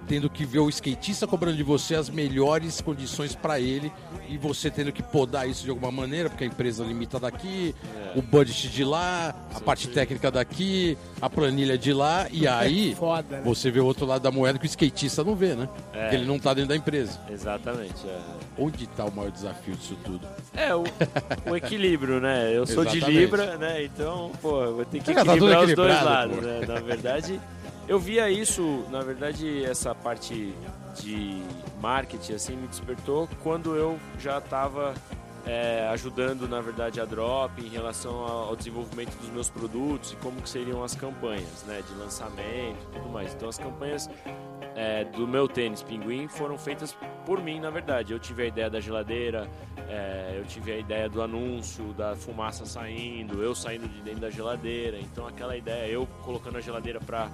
tendo 0.09 0.31
que 0.31 0.45
ver 0.45 0.61
o 0.61 0.69
skatista 0.69 1.27
cobrando 1.27 1.57
de 1.57 1.63
você 1.63 1.95
as 1.95 2.09
melhores 2.09 2.81
condições 2.81 3.35
para 3.35 3.59
ele 3.61 3.93
e 4.29 4.39
você 4.39 4.71
tendo 4.71 4.93
que 4.93 5.03
podar 5.03 5.49
isso 5.49 5.65
de 5.65 5.71
alguma 5.71 5.91
maneira 5.91 6.29
porque 6.31 6.45
a 6.45 6.47
empresa 6.47 6.85
limita 6.85 7.19
daqui, 7.19 7.75
É. 8.15 8.19
o 8.19 8.23
budget 8.23 8.69
de 8.69 8.85
lá, 8.85 9.35
a 9.55 9.61
parte 9.61 9.89
técnica 9.89 10.31
daqui, 10.31 10.97
a 11.21 11.29
planilha 11.29 11.77
de 11.77 11.93
lá 11.93 12.27
e 12.31 12.47
aí 12.47 12.95
Foda, 12.95 13.37
né? 13.39 13.43
você 13.45 13.71
vê 13.71 13.81
o 13.81 13.85
outro 13.87 14.07
lado 14.07 14.23
da 14.23 14.31
moeda 14.31 14.59
que 14.59 14.65
o 14.65 14.69
skatista 14.69 15.23
não 15.25 15.35
vê, 15.35 15.55
né? 15.55 15.69
É. 15.93 16.03
Porque 16.03 16.17
ele 16.17 16.25
não 16.27 16.39
tá 16.39 16.55
dentro 16.55 16.69
da 16.71 16.77
empresa. 16.77 17.19
Exatamente. 17.29 18.07
É, 18.07 18.19
Onde 18.59 18.85
está 18.85 19.05
o 19.05 19.13
maior 19.15 19.31
desafio 19.31 19.75
disso 19.75 19.97
tudo? 20.05 20.27
É, 20.55 20.75
o, 20.75 20.85
o 21.51 21.55
equilíbrio, 21.57 22.21
né? 22.21 22.57
Eu 22.57 22.67
sou 22.67 22.85
de 22.85 22.97
Exatamente. 22.99 23.21
Libra, 23.21 23.57
né? 23.59 23.85
Então, 23.85 24.33
pô, 24.41 24.63
eu 24.63 24.77
vou 24.77 24.85
ter 24.85 25.01
que 25.03 25.13
tá 25.13 25.21
equilibrar 25.23 25.65
os 25.65 25.75
dois 25.75 26.03
lados, 26.03 26.37
pô. 26.37 26.43
né? 26.43 26.61
Na 26.67 26.81
verdade, 26.81 27.41
eu 27.89 27.99
via 27.99 28.31
isso, 28.31 28.85
na 28.91 29.01
verdade, 29.01 29.65
essa 29.65 29.95
parte 29.95 30.55
de 31.01 31.43
marketing, 31.81 32.33
assim, 32.33 32.57
me 32.57 32.67
despertou 32.67 33.29
quando 33.43 33.75
eu 33.77 33.99
já 34.19 34.39
estava 34.39 34.95
ajudando, 35.93 36.49
na 36.49 36.61
verdade, 36.61 37.01
a 37.01 37.05
Drop 37.05 37.53
em 37.65 37.69
relação 37.69 38.25
ao 38.25 38.57
desenvolvimento 38.57 39.17
dos 39.17 39.31
meus 39.31 39.49
produtos 39.49 40.13
e 40.13 40.17
como 40.17 40.43
que 40.43 40.49
seriam 40.49 40.83
as 40.83 40.95
campanhas, 40.95 41.63
né? 41.67 41.83
De 41.87 41.95
lançamento 41.95 42.79
e 42.83 42.93
tudo 42.93 43.09
mais. 43.09 43.33
Então, 43.33 43.49
as 43.49 43.57
campanhas 43.57 44.11
é, 44.75 45.05
do 45.05 45.27
meu 45.27 45.47
tênis 45.47 45.83
Pinguim 45.83 46.27
foram 46.27 46.59
feitas 46.59 46.97
por 47.25 47.41
mim, 47.43 47.61
na 47.61 47.71
verdade. 47.71 48.13
Eu 48.13 48.19
tive 48.19 48.43
a 48.43 48.47
ideia 48.47 48.69
da 48.69 48.81
geladeira, 48.81 49.49
é, 49.89 50.35
eu 50.37 50.45
tive 50.47 50.73
a 50.73 50.79
ideia 50.79 51.09
do 51.09 51.23
anúncio, 51.23 51.93
da 51.95 52.17
fumaça 52.17 52.67
saindo, 52.67 53.41
eu 53.41 53.55
saindo 53.55 53.89
de 53.89 54.01
dentro 54.03 54.21
da 54.21 54.31
geladeira. 54.31 54.99
Então 54.99 55.27
aquela 55.29 55.57
ideia, 55.57 55.89
eu 55.89 56.07
colocando 56.25 56.59
a 56.59 56.61
geladeira 56.61 56.99
para 56.99 57.31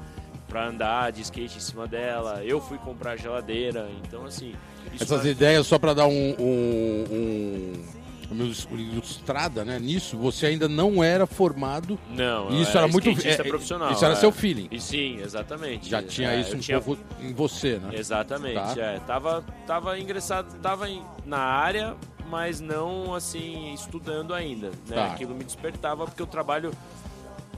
para 0.53 0.69
andar 0.69 1.11
de 1.11 1.23
skate 1.23 1.57
em 1.57 1.61
cima 1.61 1.87
dela. 1.87 2.45
Eu 2.45 2.61
fui 2.61 2.77
comprar 2.77 3.17
geladeira. 3.17 3.89
Então 4.07 4.27
assim. 4.27 4.55
Essas 5.01 5.25
ideias 5.25 5.67
só 5.67 5.79
para 5.79 5.95
dar 5.95 6.07
um, 6.07 6.35
um, 6.39 7.85
um 8.31 8.79
ilustrada, 8.79 9.65
né? 9.65 9.79
Nisso, 9.79 10.19
você 10.19 10.47
ainda 10.47 10.69
não 10.69 11.03
era 11.03 11.27
formado. 11.27 11.99
Não, 12.11 12.51
isso 12.61 12.77
era 12.77 12.87
muito 12.87 13.09
é, 13.09 13.43
profissional. 13.43 13.93
Isso 13.93 14.05
era 14.05 14.13
é. 14.13 14.17
seu 14.17 14.31
feeling. 14.31 14.69
E 14.71 14.79
sim, 14.79 15.19
exatamente. 15.23 15.89
Já 15.89 16.03
tinha 16.03 16.33
é, 16.33 16.41
isso 16.41 16.57
um 16.57 16.59
tinha... 16.59 16.81
pouco 16.81 17.03
em 17.21 17.33
você, 17.33 17.79
né? 17.79 17.91
Exatamente. 17.95 18.55
Tá. 18.55 18.75
É, 18.77 18.99
tava, 19.01 19.43
tava 19.67 19.99
ingressado, 19.99 20.55
tava 20.59 20.91
em, 20.91 21.03
na 21.25 21.39
área, 21.39 21.97
mas 22.29 22.61
não 22.61 23.15
assim 23.15 23.73
estudando 23.73 24.35
ainda. 24.35 24.69
Né? 24.87 24.97
Tá. 24.97 25.07
Aquilo 25.07 25.35
me 25.35 25.45
despertava 25.45 26.05
porque 26.05 26.23
o 26.23 26.27
trabalho 26.27 26.73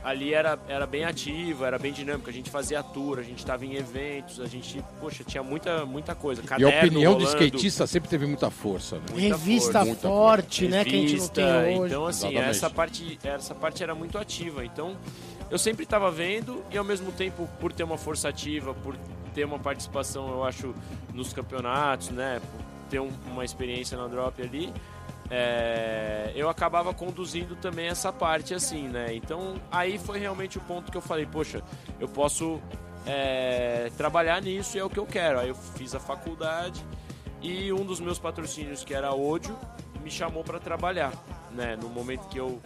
ali 0.05 0.35
era, 0.35 0.59
era 0.69 0.87
bem 0.87 1.05
ativo, 1.05 1.65
era 1.65 1.79
bem 1.79 1.93
dinâmico. 1.93 2.29
A 2.29 2.33
gente 2.33 2.51
fazia 2.51 2.83
tour, 2.83 3.19
a 3.19 3.23
gente 3.23 3.39
estava 3.39 3.65
em 3.65 3.75
eventos, 3.75 4.39
a 4.39 4.47
gente, 4.47 4.85
poxa, 5.01 5.25
tinha 5.25 5.43
muita, 5.43 5.87
muita 5.87 6.15
coisa. 6.15 6.43
Caderno, 6.43 6.71
e 6.71 6.75
a 6.75 6.79
opinião 6.79 7.13
rolando. 7.15 7.33
do 7.33 7.41
skatista 7.41 7.87
sempre 7.87 8.11
teve 8.11 8.27
muita 8.27 8.51
força. 8.51 8.97
Né? 8.97 9.03
Muita 9.11 9.37
Revista 9.37 9.85
força, 9.85 10.01
forte, 10.03 10.69
né? 10.69 10.83
Revista, 10.83 10.91
que 10.91 10.97
a 10.97 11.09
gente 11.09 11.21
não 11.21 11.29
tem 11.29 11.81
hoje. 11.81 11.87
Então, 11.87 12.07
assim, 12.07 12.37
essa 12.37 12.69
parte, 12.69 13.19
essa 13.25 13.55
parte 13.55 13.83
era 13.83 13.95
muito 13.95 14.19
ativa. 14.19 14.65
Então, 14.65 14.95
eu 15.51 15.59
sempre 15.59 15.85
estava 15.85 16.11
vendo 16.11 16.63
e, 16.71 16.77
ao 16.77 16.85
mesmo 16.85 17.11
tempo, 17.11 17.49
por 17.59 17.73
ter 17.73 17.83
uma 17.83 17.97
força 17.97 18.29
ativa, 18.29 18.75
por 18.75 18.95
ter 19.35 19.45
uma 19.47 19.59
participação, 19.59 20.29
eu 20.29 20.45
acho, 20.45 20.75
nos 21.15 21.33
campeonatos, 21.33 22.11
né? 22.11 22.41
Por 22.41 22.65
ter 22.91 23.01
um, 23.01 23.11
uma 23.27 23.45
experiência 23.45 23.97
na 23.97 24.07
drop 24.07 24.41
ali 24.43 24.71
é, 25.37 26.31
eu 26.37 26.49
acabava 26.49 26.95
conduzindo 26.95 27.57
também 27.57 27.89
essa 27.89 28.13
parte 28.13 28.55
assim, 28.55 28.87
né? 28.87 29.13
Então 29.13 29.57
aí 29.69 29.99
foi 29.99 30.21
realmente 30.21 30.59
o 30.59 30.61
ponto 30.61 30.93
que 30.93 30.97
eu 30.97 31.03
falei, 31.03 31.27
poxa, 31.27 31.61
eu 31.99 32.07
posso 32.07 32.61
é, 33.05 33.91
trabalhar 33.97 34.41
nisso 34.41 34.77
e 34.77 34.81
é 34.81 34.85
o 34.85 34.89
que 34.89 34.99
eu 34.99 35.05
quero. 35.05 35.41
Aí 35.41 35.49
eu 35.49 35.57
fiz 35.57 35.93
a 35.93 35.99
faculdade 35.99 36.87
e 37.43 37.73
um 37.73 37.85
dos 37.85 37.99
meus 37.99 38.17
patrocínios, 38.17 38.85
que 38.85 38.95
era 38.95 39.09
a 39.09 39.15
Ódio, 39.15 39.59
me 40.05 40.11
chamou 40.11 40.45
para 40.45 40.61
trabalhar, 40.61 41.13
né? 41.51 41.77
No 41.83 41.89
momento 41.89 42.29
que 42.29 42.39
eu 42.39 42.63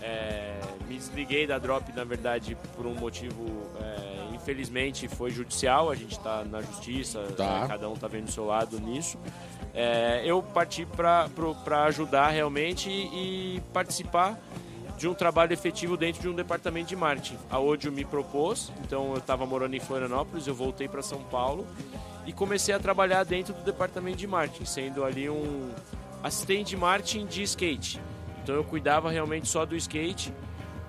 é, 0.00 0.58
me 0.88 0.96
desliguei 0.96 1.46
da 1.46 1.58
Drop, 1.58 1.92
na 1.92 2.04
verdade, 2.04 2.56
por 2.74 2.86
um 2.86 2.94
motivo, 2.94 3.44
é, 3.78 4.34
infelizmente, 4.34 5.06
foi 5.06 5.30
judicial. 5.30 5.90
A 5.90 5.94
gente 5.94 6.12
está 6.12 6.42
na 6.46 6.62
justiça, 6.62 7.22
tá. 7.36 7.60
né? 7.60 7.68
cada 7.68 7.90
um 7.90 7.92
está 7.92 8.08
vendo 8.08 8.28
o 8.28 8.32
seu 8.32 8.46
lado 8.46 8.80
nisso 8.80 9.18
é, 9.76 10.22
eu 10.24 10.42
parti 10.42 10.86
para 10.86 11.84
ajudar 11.84 12.30
realmente 12.30 12.88
e, 12.88 13.56
e, 13.56 13.62
participar 13.74 14.40
de 14.96 15.06
um 15.06 15.12
trabalho 15.12 15.52
efetivo 15.52 15.98
dentro 15.98 16.22
de 16.22 16.28
um 16.30 16.34
departamento 16.34 16.88
de 16.88 16.96
marketing. 16.96 17.36
A 17.50 17.58
Odio 17.58 17.92
me 17.92 18.02
propôs, 18.02 18.72
então 18.80 19.10
eu 19.12 19.18
estava 19.18 19.44
morando 19.44 19.76
em 19.76 19.80
Florianópolis, 19.80 20.46
eu 20.46 20.54
voltei 20.54 20.88
para 20.88 21.02
São 21.02 21.22
Paulo 21.24 21.66
e 22.24 22.32
comecei 22.32 22.74
a 22.74 22.78
trabalhar 22.78 23.22
dentro 23.24 23.52
do 23.52 23.62
departamento 23.62 24.16
de 24.16 24.26
marketing, 24.26 24.64
sendo 24.64 25.04
ali 25.04 25.28
um 25.28 25.70
assistente 26.22 26.70
de 26.70 26.76
marketing 26.78 27.26
de 27.26 27.42
skate. 27.42 28.00
Então 28.42 28.54
eu 28.54 28.64
cuidava 28.64 29.10
realmente 29.10 29.46
só 29.46 29.66
do 29.66 29.76
skate 29.76 30.32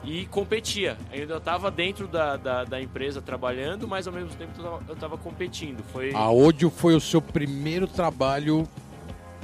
e 0.03 0.25
competia. 0.27 0.97
Eu 1.11 1.21
ainda 1.21 1.37
estava 1.37 1.69
dentro 1.69 2.07
da, 2.07 2.37
da, 2.37 2.63
da, 2.63 2.81
empresa 2.81 3.21
trabalhando, 3.21 3.87
mas 3.87 4.07
ao 4.07 4.13
mesmo 4.13 4.29
tempo 4.29 4.53
eu 4.87 4.93
estava 4.93 5.17
competindo. 5.17 5.83
Foi... 5.91 6.13
A 6.13 6.29
Odio 6.29 6.69
foi 6.69 6.95
o 6.95 7.01
seu 7.01 7.21
primeiro 7.21 7.87
trabalho 7.87 8.67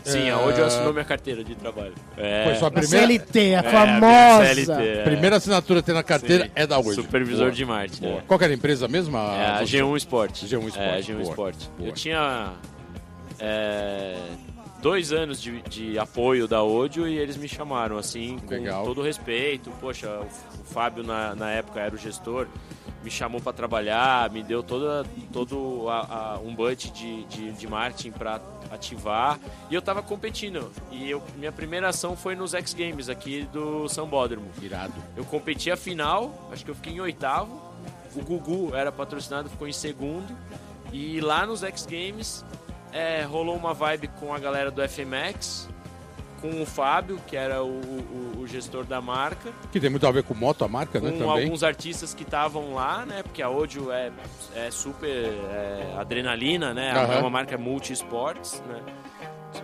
Sim, 0.04 0.28
é... 0.28 0.32
a 0.32 0.40
Odio 0.40 0.66
assinou 0.66 0.92
minha 0.92 1.06
carteira 1.06 1.44
de 1.44 1.56
trabalho. 1.56 1.94
É... 2.18 2.46
Foi 2.46 2.56
sua 2.56 2.70
primeira... 2.70 3.08
CLT, 3.08 3.56
a 3.56 3.60
é, 3.60 3.64
famosa. 3.64 4.56
CLT, 4.56 4.88
é. 4.88 5.04
Primeira 5.04 5.36
assinatura 5.38 5.82
que 5.82 5.86
tem 5.86 5.96
na 5.96 6.04
carteira 6.04 6.46
Sim. 6.46 6.52
é 6.56 6.68
da 6.68 6.78
Odio. 6.78 6.94
Supervisor 6.94 7.46
Boa. 7.46 7.52
de 7.52 7.66
marketing. 7.66 8.06
É. 8.06 8.22
Qual 8.28 8.40
era 8.42 8.52
a 8.52 8.56
empresa 8.56 8.88
mesmo? 8.88 9.18
A, 9.18 9.34
é 9.34 9.46
a 9.46 9.64
G1 9.64 9.98
Sport. 9.98 10.44
G1 10.44 10.68
Sport. 10.68 10.78
É, 10.78 11.00
G1 11.00 11.14
Boa. 11.14 11.30
Sport. 11.30 11.58
Boa. 11.78 11.90
Eu 11.90 11.94
tinha 11.94 12.54
é, 13.40 14.18
dois 14.84 15.14
anos 15.14 15.42
de, 15.42 15.62
de, 15.62 15.98
apoio 15.98 16.46
da 16.46 16.62
Odio 16.62 17.08
e 17.08 17.18
eles 17.18 17.38
me 17.38 17.48
chamaram, 17.48 17.98
assim, 17.98 18.38
com 18.40 18.54
Legal. 18.54 18.84
todo 18.84 19.02
respeito. 19.02 19.72
Poxa, 19.80 20.10
o, 20.10 20.26
o 20.26 20.64
Fábio 20.66 21.04
na, 21.04 21.34
na 21.34 21.50
época 21.50 21.80
era 21.80 21.96
o 21.96 21.98
gestor 21.98 22.48
me 23.02 23.12
chamou 23.12 23.42
para 23.42 23.52
trabalhar, 23.52 24.30
me 24.32 24.42
deu 24.42 24.64
toda, 24.64 25.06
todo 25.32 25.90
a, 25.90 26.36
a, 26.36 26.40
um 26.40 26.56
budget 26.56 26.92
de, 26.92 27.24
de, 27.26 27.52
de 27.52 27.68
marketing 27.68 28.12
para 28.12 28.40
ativar 28.72 29.38
e 29.70 29.76
eu 29.76 29.82
tava 29.82 30.02
competindo. 30.02 30.72
E 30.90 31.10
eu, 31.10 31.22
minha 31.36 31.52
primeira 31.52 31.90
ação 31.90 32.16
foi 32.16 32.34
nos 32.34 32.54
X 32.54 32.74
Games 32.74 33.10
aqui 33.10 33.48
do 33.52 33.90
São 33.90 34.08
Bódromo. 34.08 34.50
Irado. 34.62 34.94
Eu 35.18 35.26
competi 35.26 35.70
a 35.70 35.76
final, 35.76 36.50
acho 36.52 36.64
que 36.64 36.72
eu 36.72 36.76
fiquei 36.76 36.94
em 36.94 37.02
oitavo. 37.02 37.62
O 38.16 38.22
Gugu 38.22 38.74
era 38.74 38.92
patrocinado, 38.92 39.50
ficou 39.50 39.68
em 39.68 39.74
segundo. 39.74 40.34
E 40.94 41.20
lá 41.20 41.46
nos 41.46 41.64
X 41.64 41.86
Games 41.86 42.46
é, 42.94 43.24
rolou 43.24 43.56
uma 43.56 43.74
vibe 43.74 44.08
com 44.20 44.34
a 44.34 44.40
galera 44.40 44.70
do 44.70 44.88
FMX 44.88 45.68
com 46.44 46.62
o 46.62 46.66
Fábio, 46.66 47.22
que 47.26 47.38
era 47.38 47.64
o, 47.64 47.70
o, 47.70 48.42
o, 48.42 48.48
gestor 48.48 48.84
da 48.84 49.00
marca. 49.00 49.50
Que 49.72 49.80
tem 49.80 49.90
muito 49.90 50.06
a 50.06 50.12
ver 50.12 50.24
com 50.24 50.34
moto, 50.34 50.66
a 50.66 50.68
marca, 50.68 51.00
né? 51.00 51.12
Com 51.12 51.20
também. 51.20 51.44
alguns 51.46 51.64
artistas 51.64 52.14
que 52.14 52.24
estavam 52.24 52.74
lá, 52.74 53.06
né? 53.06 53.24
Porque 53.24 53.42
a 53.42 53.50
Odio 53.50 53.90
é, 53.94 54.12
é 54.54 54.70
super 54.70 55.08
é, 55.10 55.96
adrenalina, 55.98 56.74
né? 56.74 56.94
Uhum. 56.94 57.14
É 57.14 57.18
uma 57.20 57.30
marca 57.30 57.58
multi-esportes, 57.58 58.62
né? 58.68 58.82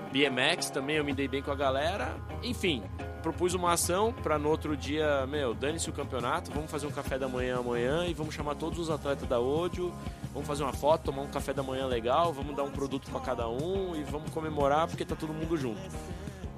BMX 0.09 0.69
também, 0.69 0.95
eu 0.95 1.03
me 1.03 1.13
dei 1.13 1.27
bem 1.27 1.41
com 1.41 1.51
a 1.51 1.55
galera. 1.55 2.15
Enfim, 2.41 2.81
propus 3.21 3.53
uma 3.53 3.73
ação 3.73 4.13
para 4.13 4.39
no 4.39 4.47
outro 4.47 4.77
dia, 4.77 5.27
meu, 5.27 5.53
dane-se 5.53 5.89
o 5.89 5.93
campeonato, 5.93 6.49
vamos 6.51 6.71
fazer 6.71 6.87
um 6.87 6.91
café 6.91 7.19
da 7.19 7.27
manhã 7.27 7.59
amanhã 7.59 8.05
e 8.05 8.13
vamos 8.13 8.33
chamar 8.33 8.55
todos 8.55 8.79
os 8.79 8.89
atletas 8.89 9.27
da 9.27 9.37
Odio, 9.37 9.93
vamos 10.33 10.47
fazer 10.47 10.63
uma 10.63 10.73
foto, 10.73 11.03
tomar 11.03 11.21
um 11.21 11.27
café 11.27 11.53
da 11.53 11.63
manhã 11.63 11.85
legal, 11.87 12.31
vamos 12.33 12.55
dar 12.55 12.63
um 12.63 12.71
produto 12.71 13.09
para 13.11 13.19
cada 13.19 13.47
um 13.49 13.95
e 13.95 14.03
vamos 14.03 14.29
comemorar 14.31 14.87
porque 14.87 15.05
tá 15.05 15.15
todo 15.15 15.33
mundo 15.33 15.57
junto 15.57 15.79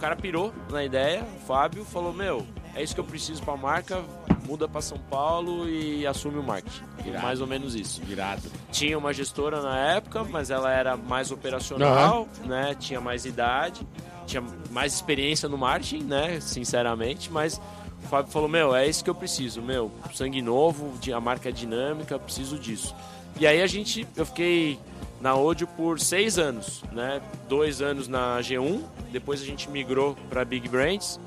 cara 0.01 0.15
pirou 0.15 0.51
na 0.71 0.83
ideia, 0.83 1.23
o 1.23 1.45
Fábio 1.45 1.85
falou: 1.85 2.11
Meu, 2.11 2.45
é 2.73 2.81
isso 2.81 2.95
que 2.95 2.99
eu 2.99 3.05
preciso 3.05 3.43
para 3.43 3.53
a 3.53 3.57
marca, 3.57 4.03
muda 4.47 4.67
para 4.67 4.81
São 4.81 4.97
Paulo 4.97 5.69
e 5.69 6.05
assume 6.07 6.39
o 6.39 6.43
marketing. 6.43 6.83
Virado. 7.03 7.23
Mais 7.23 7.39
ou 7.39 7.45
menos 7.47 7.75
isso. 7.75 8.01
Virado. 8.03 8.51
Tinha 8.71 8.97
uma 8.97 9.13
gestora 9.13 9.61
na 9.61 9.77
época, 9.77 10.23
mas 10.23 10.49
ela 10.49 10.73
era 10.73 10.97
mais 10.97 11.31
operacional, 11.31 12.27
uhum. 12.41 12.47
né? 12.47 12.75
Tinha 12.79 12.99
mais 12.99 13.25
idade, 13.25 13.87
tinha 14.25 14.43
mais 14.71 14.95
experiência 14.95 15.47
no 15.47 15.57
marketing, 15.57 16.03
né? 16.05 16.39
Sinceramente, 16.41 17.31
mas 17.31 17.61
o 18.03 18.07
Fábio 18.07 18.31
falou: 18.31 18.49
Meu, 18.49 18.75
é 18.75 18.87
isso 18.87 19.03
que 19.03 19.09
eu 19.09 19.15
preciso, 19.15 19.61
meu, 19.61 19.91
sangue 20.15 20.41
novo, 20.41 20.93
a 21.13 21.21
marca 21.21 21.49
é 21.49 21.51
dinâmica, 21.51 22.17
preciso 22.17 22.57
disso. 22.57 22.95
E 23.39 23.47
aí 23.47 23.61
a 23.61 23.67
gente, 23.67 24.07
eu 24.15 24.25
fiquei 24.25 24.79
na 25.19 25.35
Odio 25.35 25.67
por 25.67 25.99
seis 25.99 26.37
anos, 26.37 26.83
né? 26.91 27.21
Dois 27.47 27.81
anos 27.81 28.07
na 28.07 28.39
G1, 28.39 28.81
depois 29.11 29.41
a 29.41 29.45
gente 29.45 29.69
migrou 29.69 30.15
para 30.29 30.45
Big 30.45 30.67
Brands 30.67 31.19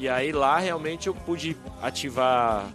e 0.00 0.08
aí 0.08 0.32
lá 0.32 0.58
realmente 0.58 1.08
eu 1.08 1.14
pude 1.14 1.54
ativar 1.82 2.66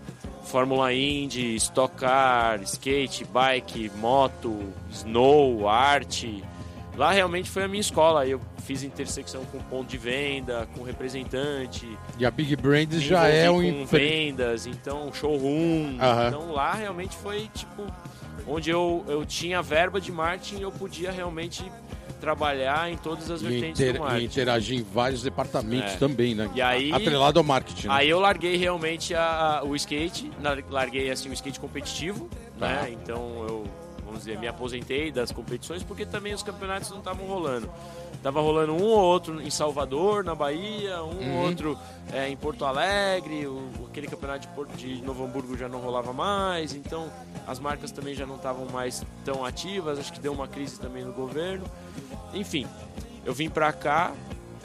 Fórmula 0.43 0.93
Indy, 0.93 1.55
Stock 1.55 1.95
Car, 1.95 2.61
skate, 2.61 3.25
bike, 3.25 3.91
moto, 3.97 4.55
snow, 4.91 5.67
arte. 5.67 6.43
Lá 6.95 7.11
realmente 7.11 7.49
foi 7.49 7.63
a 7.63 7.67
minha 7.67 7.81
escola. 7.81 8.27
Eu 8.27 8.39
fiz 8.59 8.83
intersecção 8.83 9.43
com 9.45 9.57
ponto 9.57 9.89
de 9.89 9.97
venda, 9.97 10.67
com 10.75 10.83
representante. 10.83 11.97
E 12.19 12.27
a 12.27 12.29
Big 12.29 12.55
Brands 12.55 13.01
já 13.01 13.27
é 13.27 13.49
um 13.49 13.79
com 13.79 13.85
vendas, 13.87 14.67
então 14.67 15.11
showroom. 15.11 15.97
Uhum. 15.97 16.27
Então 16.27 16.51
lá 16.51 16.75
realmente 16.75 17.17
foi 17.17 17.49
tipo 17.55 17.91
onde 18.47 18.69
eu, 18.69 19.03
eu 19.07 19.25
tinha 19.25 19.61
verba 19.61 19.99
de 19.99 20.11
marketing 20.11 20.59
e 20.59 20.61
eu 20.61 20.71
podia 20.71 21.11
realmente 21.11 21.63
trabalhar 22.19 22.91
em 22.91 22.97
todas 22.97 23.29
as 23.29 23.41
vertentes 23.41 23.79
inter, 23.79 23.93
do 23.93 23.99
marketing. 23.99 24.23
E 24.23 24.25
interagir 24.25 24.79
em 24.79 24.83
vários 24.83 25.21
departamentos 25.21 25.93
é. 25.93 25.97
também, 25.97 26.33
né? 26.33 26.49
E 26.55 26.61
aí, 26.61 26.91
Atrelado 26.91 27.39
ao 27.39 27.43
marketing. 27.43 27.87
Né? 27.87 27.93
Aí 27.93 28.09
eu 28.09 28.19
larguei 28.19 28.55
realmente 28.55 29.13
a, 29.13 29.59
a, 29.59 29.63
o 29.63 29.75
skate, 29.75 30.31
larguei 30.69 31.11
assim 31.11 31.29
o 31.29 31.33
skate 31.33 31.59
competitivo, 31.59 32.29
tá. 32.57 32.67
né? 32.67 32.89
Então 32.91 33.45
eu, 33.47 33.63
vamos 34.15 34.23
dizer, 34.23 34.39
me 34.39 34.47
aposentei 34.47 35.11
das 35.11 35.31
competições 35.31 35.83
porque 35.83 36.05
também 36.05 36.33
os 36.33 36.41
campeonatos 36.41 36.89
não 36.89 36.99
estavam 36.99 37.25
rolando. 37.27 37.69
Tava 38.23 38.41
rolando 38.41 38.73
um 38.73 38.83
ou 38.83 38.97
outro 38.97 39.41
em 39.41 39.49
Salvador, 39.49 40.23
na 40.23 40.33
Bahia, 40.33 41.03
um 41.03 41.09
uhum. 41.09 41.37
ou 41.37 41.45
outro 41.45 41.77
é, 42.11 42.29
em 42.29 42.35
Porto 42.35 42.65
Alegre, 42.65 43.45
o, 43.45 43.69
aquele 43.87 44.07
campeonato 44.07 44.39
de, 44.39 44.47
Porto, 44.49 44.75
de 44.75 45.01
Novo 45.01 45.25
Hamburgo 45.25 45.57
já 45.57 45.67
não 45.67 45.79
rolava 45.79 46.13
mais, 46.13 46.73
então 46.73 47.11
as 47.45 47.59
marcas 47.59 47.91
também 47.91 48.15
já 48.15 48.25
não 48.25 48.35
estavam 48.35 48.65
mais 48.67 49.05
tão 49.23 49.45
ativas, 49.45 49.99
acho 49.99 50.11
que 50.13 50.19
deu 50.19 50.31
uma 50.31 50.47
crise 50.47 50.79
também 50.79 51.03
no 51.03 51.13
governo. 51.13 51.65
Enfim, 52.33 52.65
eu 53.25 53.33
vim 53.33 53.49
pra 53.49 53.71
cá, 53.73 54.13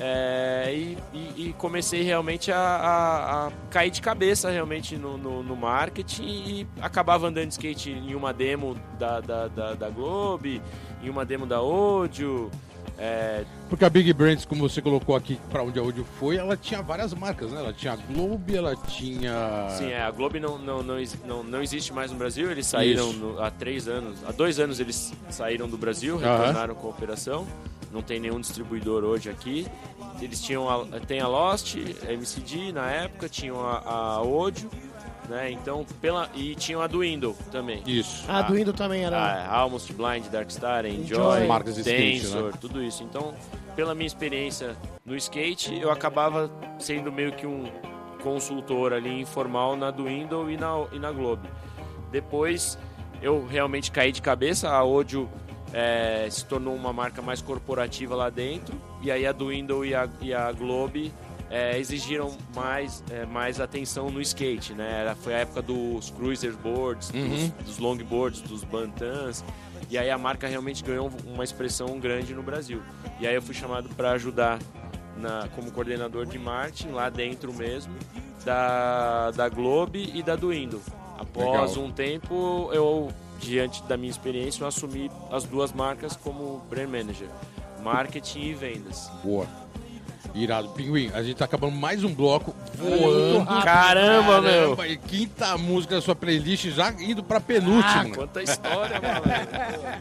É, 0.02 0.72
e, 0.72 0.98
e, 1.12 1.48
e, 1.48 1.54
comecei 1.58 2.02
realmente 2.02 2.50
a, 2.50 2.56
a, 2.56 3.46
a, 3.46 3.52
cair 3.70 3.90
de 3.90 4.00
cabeça 4.00 4.50
realmente 4.50 4.96
no, 4.96 5.18
no, 5.18 5.42
no, 5.42 5.54
marketing 5.54 6.22
e 6.24 6.66
acabava 6.80 7.28
andando 7.28 7.48
de 7.48 7.52
skate 7.52 7.90
em 7.90 8.14
uma 8.14 8.32
demo 8.32 8.76
da, 8.98 9.20
da, 9.20 9.48
da, 9.48 9.74
da 9.74 9.90
Globe, 9.90 10.62
em 11.02 11.10
uma 11.10 11.24
demo 11.26 11.44
da 11.44 11.58
Audio. 11.58 12.50
É... 12.98 13.44
Porque 13.68 13.84
a 13.84 13.90
Big 13.90 14.10
Brands, 14.14 14.46
como 14.46 14.66
você 14.66 14.80
colocou 14.80 15.14
aqui 15.14 15.38
para 15.50 15.62
onde 15.62 15.78
a 15.78 15.82
Audio 15.82 16.04
foi, 16.18 16.36
ela 16.36 16.56
tinha 16.56 16.80
várias 16.80 17.12
marcas, 17.12 17.50
né? 17.50 17.60
Ela 17.60 17.72
tinha 17.72 17.92
a 17.92 17.96
Globe, 17.96 18.56
ela 18.56 18.74
tinha. 18.74 19.68
Sim, 19.70 19.90
é, 19.90 20.00
a 20.00 20.10
Globe 20.10 20.40
não, 20.40 20.58
não, 20.58 20.82
não, 20.82 20.96
não, 21.26 21.42
não 21.42 21.62
existe 21.62 21.92
mais 21.92 22.10
no 22.10 22.16
Brasil, 22.16 22.50
eles 22.50 22.66
saíram 22.66 23.12
no, 23.12 23.42
há 23.42 23.50
três 23.50 23.86
anos, 23.86 24.18
há 24.26 24.32
dois 24.32 24.58
anos 24.58 24.80
eles 24.80 25.12
saíram 25.28 25.68
do 25.68 25.76
Brasil, 25.76 26.16
retornaram 26.16 26.74
com 26.74 26.86
a 26.86 26.90
operação 26.90 27.46
não 27.92 28.02
tem 28.02 28.20
nenhum 28.20 28.40
distribuidor 28.40 29.04
hoje 29.04 29.28
aqui. 29.28 29.66
Eles 30.20 30.40
tinham 30.42 30.68
a, 30.68 31.00
tem 31.00 31.20
a 31.20 31.26
Lost, 31.26 31.76
a 32.06 32.12
MCD 32.12 32.72
na 32.72 32.90
época, 32.90 33.28
tinham 33.28 33.60
a, 33.60 33.78
a 33.78 34.14
Audio, 34.16 34.70
né? 35.28 35.50
Então, 35.50 35.84
pela 36.00 36.28
e 36.34 36.54
tinham 36.54 36.82
a 36.82 36.86
do 36.86 37.00
Window 37.00 37.36
também. 37.50 37.82
Isso. 37.86 38.24
A, 38.28 38.38
a 38.38 38.42
do 38.42 38.54
Window 38.54 38.74
também 38.74 39.04
era. 39.04 39.18
A, 39.18 39.56
Almost 39.56 39.92
Blind, 39.92 40.26
Darkstar, 40.26 40.84
Enjoy, 40.86 41.02
Enjoy. 41.02 41.46
marcas 41.46 41.76
de 41.76 41.82
Densor, 41.82 42.52
né? 42.52 42.58
tudo 42.60 42.82
isso. 42.82 43.02
Então, 43.02 43.34
pela 43.74 43.94
minha 43.94 44.06
experiência 44.06 44.76
no 45.04 45.16
skate, 45.16 45.78
eu 45.80 45.90
acabava 45.90 46.50
sendo 46.78 47.10
meio 47.10 47.32
que 47.32 47.46
um 47.46 47.64
consultor 48.22 48.92
ali 48.92 49.20
informal 49.20 49.76
na 49.76 49.90
do 49.90 50.04
Window 50.04 50.50
e 50.50 50.56
na, 50.56 50.86
e 50.92 50.98
na 50.98 51.10
Globe. 51.10 51.48
Depois 52.10 52.78
eu 53.22 53.46
realmente 53.46 53.90
caí 53.90 54.12
de 54.12 54.20
cabeça, 54.20 54.68
a 54.68 54.76
Audio 54.76 55.28
é, 55.72 56.28
se 56.30 56.44
tornou 56.44 56.74
uma 56.74 56.92
marca 56.92 57.22
mais 57.22 57.40
corporativa 57.40 58.14
lá 58.14 58.30
dentro. 58.30 58.76
E 59.02 59.10
aí 59.10 59.26
a 59.26 59.32
do 59.32 59.48
Window 59.48 59.84
e 59.84 59.94
a, 59.94 60.08
e 60.20 60.34
a 60.34 60.50
Globe 60.52 61.12
é, 61.50 61.78
exigiram 61.78 62.36
mais, 62.54 63.02
é, 63.10 63.26
mais 63.26 63.60
atenção 63.60 64.10
no 64.10 64.20
skate, 64.20 64.72
né? 64.72 65.00
Era, 65.00 65.14
foi 65.14 65.34
a 65.34 65.38
época 65.38 65.62
dos 65.62 66.10
cruiser 66.10 66.56
boards, 66.56 67.10
uhum. 67.10 67.28
dos, 67.28 67.66
dos 67.66 67.78
longboards, 67.78 68.40
dos 68.42 68.62
bantans. 68.64 69.44
E 69.90 69.98
aí 69.98 70.10
a 70.10 70.18
marca 70.18 70.46
realmente 70.46 70.84
ganhou 70.84 71.10
uma 71.26 71.42
expressão 71.42 71.98
grande 71.98 72.34
no 72.34 72.42
Brasil. 72.42 72.80
E 73.18 73.26
aí 73.26 73.34
eu 73.34 73.42
fui 73.42 73.54
chamado 73.54 73.88
para 73.90 74.12
ajudar 74.12 74.58
na, 75.16 75.48
como 75.54 75.70
coordenador 75.72 76.26
de 76.26 76.38
marketing 76.38 76.90
lá 76.90 77.10
dentro 77.10 77.52
mesmo 77.52 77.92
da, 78.44 79.30
da 79.32 79.48
Globe 79.48 80.10
e 80.14 80.22
da 80.22 80.36
do. 80.36 80.50
Após 81.18 81.72
Legal. 81.72 81.84
um 81.84 81.92
tempo 81.92 82.70
eu 82.72 83.12
diante 83.40 83.82
da 83.84 83.96
minha 83.96 84.10
experiência, 84.10 84.62
eu 84.62 84.68
assumi 84.68 85.10
as 85.30 85.44
duas 85.44 85.72
marcas 85.72 86.16
como 86.16 86.58
brand 86.70 86.88
manager, 86.88 87.28
marketing 87.82 88.40
e 88.40 88.54
vendas. 88.54 89.10
Boa. 89.24 89.46
Irado. 90.34 90.68
Pinguim, 90.70 91.10
a 91.12 91.22
gente 91.22 91.36
tá 91.36 91.44
acabando 91.44 91.74
mais 91.74 92.04
um 92.04 92.14
bloco 92.14 92.54
voando. 92.74 93.44
Caramba, 93.64 94.40
meu! 94.40 94.84
E 94.84 94.96
quinta 94.96 95.58
música 95.58 95.96
da 95.96 96.00
sua 96.00 96.14
playlist 96.14 96.66
já 96.66 96.90
indo 96.92 97.22
pra 97.22 97.40
penúltima. 97.40 98.10
Ah, 98.12 98.14
quanta 98.14 98.42
história, 98.42 99.00
mano. 99.00 100.00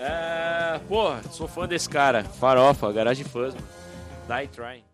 é, 0.00 0.80
pô, 0.88 1.12
sou 1.30 1.46
fã 1.46 1.68
desse 1.68 1.88
cara. 1.88 2.24
Farofa, 2.24 2.90
Garage 2.92 3.24
Fuzz, 3.24 3.54
mano. 3.54 3.66
Die 4.28 4.48
Trying. 4.48 4.91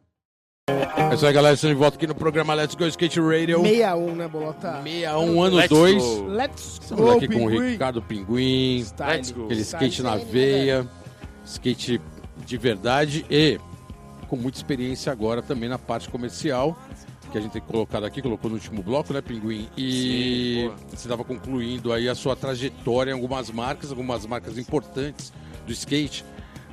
É 0.68 1.14
isso 1.14 1.26
aí, 1.26 1.32
galera. 1.32 1.54
Estamos 1.54 1.74
de 1.74 1.80
volta 1.80 1.96
aqui 1.96 2.06
no 2.06 2.14
programa 2.14 2.52
Let's 2.52 2.74
Go 2.74 2.84
Skate 2.86 3.18
Radio. 3.20 3.62
61, 3.62 4.14
né, 4.14 4.28
Bolota? 4.28 4.82
61, 4.82 5.42
ano 5.42 5.68
2. 5.68 6.04
Let's 6.28 6.78
Estamos 6.82 7.04
go, 7.04 7.10
aqui 7.12 7.28
com 7.28 7.44
o 7.44 7.48
Ricardo 7.48 8.02
Pinguim. 8.02 8.84
Let's 8.98 9.30
go. 9.30 9.46
Aquele 9.46 9.62
skate 9.62 10.02
na 10.02 10.16
veia. 10.16 10.86
Skate 11.46 11.98
de 12.44 12.56
verdade 12.58 13.24
e 13.30 13.58
com 14.28 14.36
muita 14.36 14.58
experiência 14.58 15.10
agora 15.10 15.40
também 15.40 15.70
na 15.70 15.78
parte 15.78 16.10
comercial. 16.10 16.78
Que 17.32 17.38
a 17.38 17.40
gente 17.40 17.52
tem 17.52 17.62
colocado 17.62 18.04
aqui, 18.04 18.20
colocou 18.20 18.50
no 18.50 18.56
último 18.56 18.82
bloco, 18.82 19.12
né, 19.12 19.22
Pinguim? 19.22 19.68
E 19.76 20.70
Sim, 20.70 20.84
você 20.90 21.06
estava 21.08 21.24
concluindo 21.24 21.92
aí 21.92 22.08
a 22.08 22.14
sua 22.14 22.36
trajetória 22.36 23.10
em 23.10 23.14
algumas 23.14 23.50
marcas, 23.50 23.90
algumas 23.90 24.26
marcas 24.26 24.58
importantes 24.58 25.32
do 25.66 25.72
skate. 25.72 26.24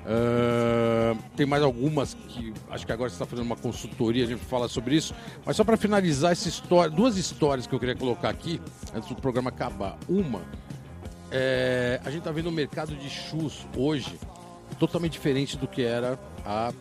Uh, 0.05 1.17
tem 1.35 1.47
mais 1.47 1.63
algumas 1.63 2.13
que 2.13 2.53
acho 2.69 2.85
que 2.85 2.91
agora 2.91 3.09
você 3.09 3.15
está 3.15 3.25
fazendo 3.25 3.45
uma 3.45 3.55
consultoria, 3.55 4.23
a 4.23 4.27
gente 4.27 4.45
fala 4.45 4.67
sobre 4.67 4.95
isso. 4.95 5.15
Mas 5.43 5.55
só 5.55 5.63
para 5.63 5.77
finalizar 5.77 6.31
essa 6.31 6.47
história, 6.47 6.91
duas 6.91 7.17
histórias 7.17 7.65
que 7.65 7.73
eu 7.73 7.79
queria 7.79 7.95
colocar 7.95 8.29
aqui 8.29 8.61
antes 8.93 9.09
do 9.09 9.15
programa 9.15 9.49
acabar. 9.49 9.97
Uma, 10.07 10.43
é, 11.31 11.99
a 12.05 12.09
gente 12.09 12.19
está 12.19 12.31
vendo 12.31 12.47
o 12.47 12.51
mercado 12.51 12.95
de 12.95 13.09
shoes 13.09 13.65
hoje 13.75 14.17
totalmente 14.79 15.13
diferente 15.13 15.57
do 15.57 15.67
que 15.67 15.81
era 15.81 16.19
há 16.45 16.71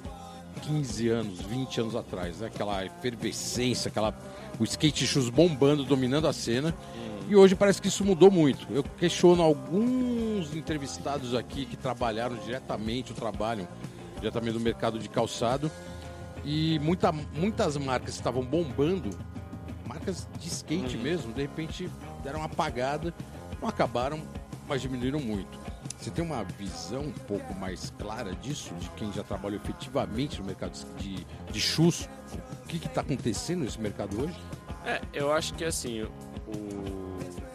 15 0.63 1.09
anos, 1.09 1.41
20 1.41 1.81
anos 1.81 1.97
atrás. 1.97 2.41
Né? 2.41 2.49
Aquela 2.49 2.85
efervescência, 2.85 3.89
aquela, 3.89 4.17
o 4.59 4.65
skate 4.65 5.07
shoes 5.07 5.31
bombando, 5.31 5.85
dominando 5.85 6.29
a 6.29 6.33
cena. 6.33 6.75
E 7.29 7.35
hoje 7.35 7.55
parece 7.55 7.81
que 7.81 7.89
isso 7.89 8.05
mudou 8.05 8.31
muito. 8.31 8.67
Eu 8.71 8.83
questiono 8.83 9.43
alguns 9.43 10.55
entrevistados 10.55 11.35
aqui 11.35 11.65
que 11.65 11.77
trabalharam 11.77 12.37
diretamente, 12.37 13.13
ou 13.13 13.17
trabalham 13.17 13.67
diretamente 14.19 14.55
no 14.55 14.61
mercado 14.61 14.99
de 14.99 15.09
calçado. 15.09 15.71
E 16.45 16.79
muita, 16.81 17.11
muitas 17.13 17.77
marcas 17.79 18.15
estavam 18.15 18.45
bombando, 18.45 19.09
marcas 19.87 20.29
de 20.39 20.49
skate 20.49 20.97
uhum. 20.97 21.03
mesmo, 21.03 21.33
de 21.33 21.41
repente 21.41 21.91
deram 22.23 22.41
uma 22.41 22.47
apagada, 22.47 23.15
não 23.61 23.69
acabaram, 23.69 24.21
mas 24.69 24.83
diminuíram 24.83 25.21
muito. 25.21 25.59
Você 25.99 26.11
tem 26.11 26.23
uma 26.23 26.45
visão 26.45 27.01
um 27.01 27.13
pouco 27.13 27.55
mais 27.55 27.91
clara 27.99 28.35
disso, 28.35 28.75
de 28.75 28.91
quem 28.91 29.11
já 29.11 29.23
trabalhou 29.23 29.59
efetivamente 29.59 30.39
no 30.39 30.45
mercado 30.45 30.73
de, 30.99 31.27
de 31.51 31.61
chus? 31.61 32.07
O 32.63 32.69
que 32.69 32.77
está 32.77 33.01
acontecendo 33.01 33.65
nesse 33.65 33.81
mercado 33.81 34.23
hoje? 34.23 34.37
É, 34.85 35.01
eu 35.15 35.33
acho 35.33 35.55
que 35.55 35.65
assim, 35.65 36.03
o 36.03 37.04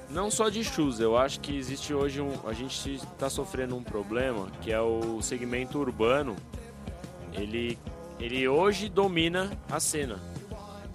não 0.09 0.31
só 0.31 0.49
de 0.49 0.63
shoes, 0.63 0.99
eu 0.99 1.17
acho 1.17 1.39
que 1.39 1.55
existe 1.55 1.93
hoje 1.93 2.19
um. 2.19 2.47
A 2.47 2.53
gente 2.53 2.95
está 2.95 3.29
sofrendo 3.29 3.75
um 3.75 3.83
problema 3.83 4.47
que 4.61 4.71
é 4.71 4.81
o 4.81 5.21
segmento 5.21 5.79
urbano. 5.79 6.35
Ele, 7.33 7.77
ele 8.19 8.47
hoje 8.47 8.89
domina 8.89 9.51
a 9.69 9.79
cena 9.79 10.19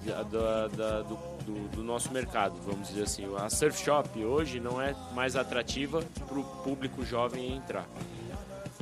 da, 0.04 0.68
da, 0.68 1.02
do, 1.02 1.16
do, 1.44 1.68
do, 1.68 1.84
nosso 1.84 2.12
mercado, 2.12 2.54
vamos 2.62 2.88
dizer 2.88 3.04
assim. 3.04 3.24
A 3.36 3.48
surf 3.48 3.82
shop 3.82 4.22
hoje 4.24 4.58
não 4.58 4.82
é 4.82 4.94
mais 5.14 5.36
atrativa 5.36 6.02
para 6.26 6.38
o 6.38 6.44
público 6.62 7.04
jovem 7.04 7.56
entrar. 7.56 7.86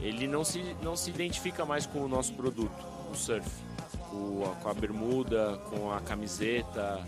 Ele 0.00 0.26
não 0.26 0.42
se, 0.42 0.74
não 0.82 0.96
se 0.96 1.10
identifica 1.10 1.64
mais 1.64 1.86
com 1.86 2.00
o 2.00 2.08
nosso 2.08 2.32
produto, 2.34 2.84
o 3.10 3.14
surf. 3.14 3.48
O, 4.12 4.42
com 4.62 4.68
a 4.68 4.74
bermuda, 4.74 5.58
com 5.70 5.90
a 5.90 5.98
camiseta, 6.00 7.00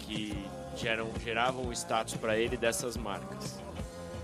que 0.00 0.36
geram, 0.76 1.10
geravam 1.22 1.72
status 1.72 2.14
para 2.14 2.36
ele 2.36 2.56
dessas 2.56 2.96
marcas. 2.96 3.60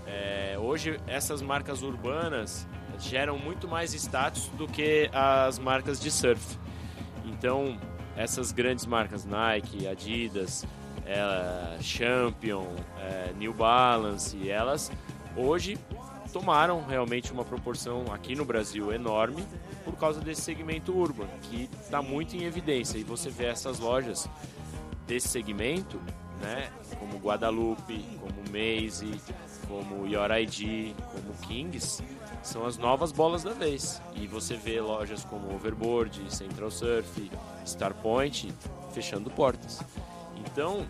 É, 0.05 0.57
hoje, 0.59 0.99
essas 1.07 1.41
marcas 1.41 1.81
urbanas 1.81 2.67
geram 2.99 3.37
muito 3.37 3.67
mais 3.67 3.93
status 3.93 4.47
do 4.57 4.67
que 4.67 5.09
as 5.13 5.59
marcas 5.59 5.99
de 5.99 6.09
surf. 6.09 6.57
Então, 7.25 7.77
essas 8.15 8.51
grandes 8.51 8.85
marcas, 8.85 9.23
Nike, 9.23 9.87
Adidas, 9.87 10.65
é, 11.05 11.81
Champion, 11.81 12.67
é, 12.99 13.31
New 13.37 13.53
Balance, 13.53 14.49
elas 14.49 14.91
hoje 15.35 15.77
tomaram 16.33 16.83
realmente 16.85 17.31
uma 17.31 17.43
proporção 17.43 18.05
aqui 18.11 18.35
no 18.35 18.45
Brasil 18.45 18.91
enorme 18.93 19.43
por 19.83 19.95
causa 19.95 20.19
desse 20.19 20.41
segmento 20.41 20.95
urbano, 20.95 21.31
que 21.43 21.69
está 21.81 22.01
muito 22.01 22.35
em 22.35 22.43
evidência. 22.43 22.97
E 22.97 23.03
você 23.03 23.29
vê 23.29 23.45
essas 23.45 23.79
lojas 23.79 24.29
desse 25.07 25.27
segmento 25.29 25.99
né? 26.41 26.69
Como 26.97 27.17
Guadalupe, 27.17 28.05
como 28.19 28.41
Maze, 28.49 29.19
como 29.67 30.07
Your 30.07 30.31
ID, 30.31 30.95
como 31.11 31.33
Kings, 31.47 32.03
são 32.41 32.65
as 32.65 32.77
novas 32.77 33.11
bolas 33.11 33.43
da 33.43 33.53
vez. 33.53 34.01
E 34.15 34.27
você 34.27 34.55
vê 34.55 34.81
lojas 34.81 35.23
como 35.23 35.53
Overboard, 35.53 36.33
Central 36.33 36.71
Surf, 36.71 37.31
Starpoint 37.65 38.53
fechando 38.91 39.29
portas. 39.29 39.81
Então, 40.37 40.85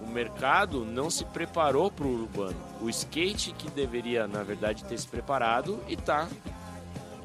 o 0.00 0.06
mercado 0.08 0.84
não 0.84 1.10
se 1.10 1.24
preparou 1.24 1.90
para 1.90 2.06
o 2.06 2.22
urbano. 2.22 2.56
O 2.80 2.88
skate 2.88 3.52
que 3.52 3.70
deveria, 3.70 4.26
na 4.26 4.42
verdade, 4.42 4.84
ter 4.84 4.98
se 4.98 5.08
preparado 5.08 5.82
e 5.88 5.94
está 5.94 6.28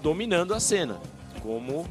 dominando 0.02 0.54
a 0.54 0.60
cena. 0.60 1.00
Como, 1.42 1.86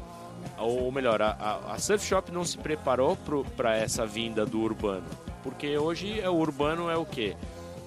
ou 0.57 0.91
melhor, 0.91 1.21
a, 1.21 1.61
a 1.69 1.79
Surf 1.79 2.05
Shop 2.05 2.31
não 2.31 2.43
se 2.43 2.57
preparou 2.57 3.17
para 3.55 3.77
essa 3.77 4.05
vinda 4.05 4.45
do 4.45 4.59
urbano 4.59 5.24
porque 5.45 5.77
hoje 5.77 6.19
é 6.19 6.27
o 6.27 6.33
urbano 6.33 6.89
é 6.89 6.97
o 6.97 7.05
quê? 7.05 7.37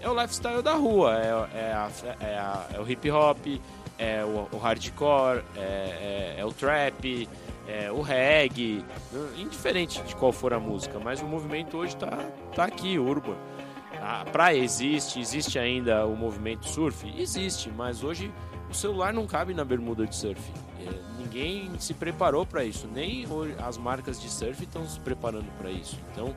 É 0.01 0.09
o 0.09 0.15
lifestyle 0.15 0.63
da 0.63 0.75
rua, 0.75 1.19
é, 1.19 1.59
é, 1.59 1.73
a, 1.73 1.91
é, 2.21 2.39
a, 2.39 2.67
é 2.73 2.81
o 2.81 2.89
hip 2.89 3.11
hop, 3.11 3.45
é 3.99 4.25
o, 4.25 4.57
o 4.57 4.59
hardcore, 4.59 5.43
é, 5.57 5.61
é, 5.61 6.35
é, 6.39 6.45
o 6.45 6.53
trap, 6.53 7.29
é 7.67 7.91
o 7.91 8.01
reggae, 8.01 8.85
indiferente 9.37 10.01
de 10.03 10.15
qual 10.15 10.31
for 10.31 10.55
a 10.55 10.61
música, 10.61 11.01
mas 11.01 11.21
o 11.21 11.25
movimento 11.25 11.77
hoje 11.77 11.97
tá, 11.97 12.31
tá 12.55 12.65
aqui, 12.65 12.97
urban. 12.97 13.37
a 14.01 14.25
praia 14.25 14.59
existe, 14.59 15.19
existe 15.19 15.59
ainda 15.59 16.07
o 16.07 16.17
movimento 16.17 16.69
surf? 16.69 17.13
Existe, 17.19 17.71
mas 17.71 18.05
hoje 18.05 18.33
o 18.71 18.75
celular 18.75 19.13
não 19.13 19.27
cabe 19.27 19.53
na 19.53 19.65
bermuda 19.65 20.07
de 20.07 20.15
surf. 20.15 20.41
É, 20.81 20.91
ninguém 21.19 21.73
se 21.81 21.93
preparou 21.93 22.47
para 22.47 22.63
isso, 22.65 22.87
nem 22.87 23.27
as 23.67 23.77
marcas 23.77 24.21
de 24.21 24.31
surf 24.31 24.63
estão 24.63 24.87
se 24.87 25.01
preparando 25.01 25.51
para 25.59 25.73
isso. 25.73 25.99
Então 26.13 26.37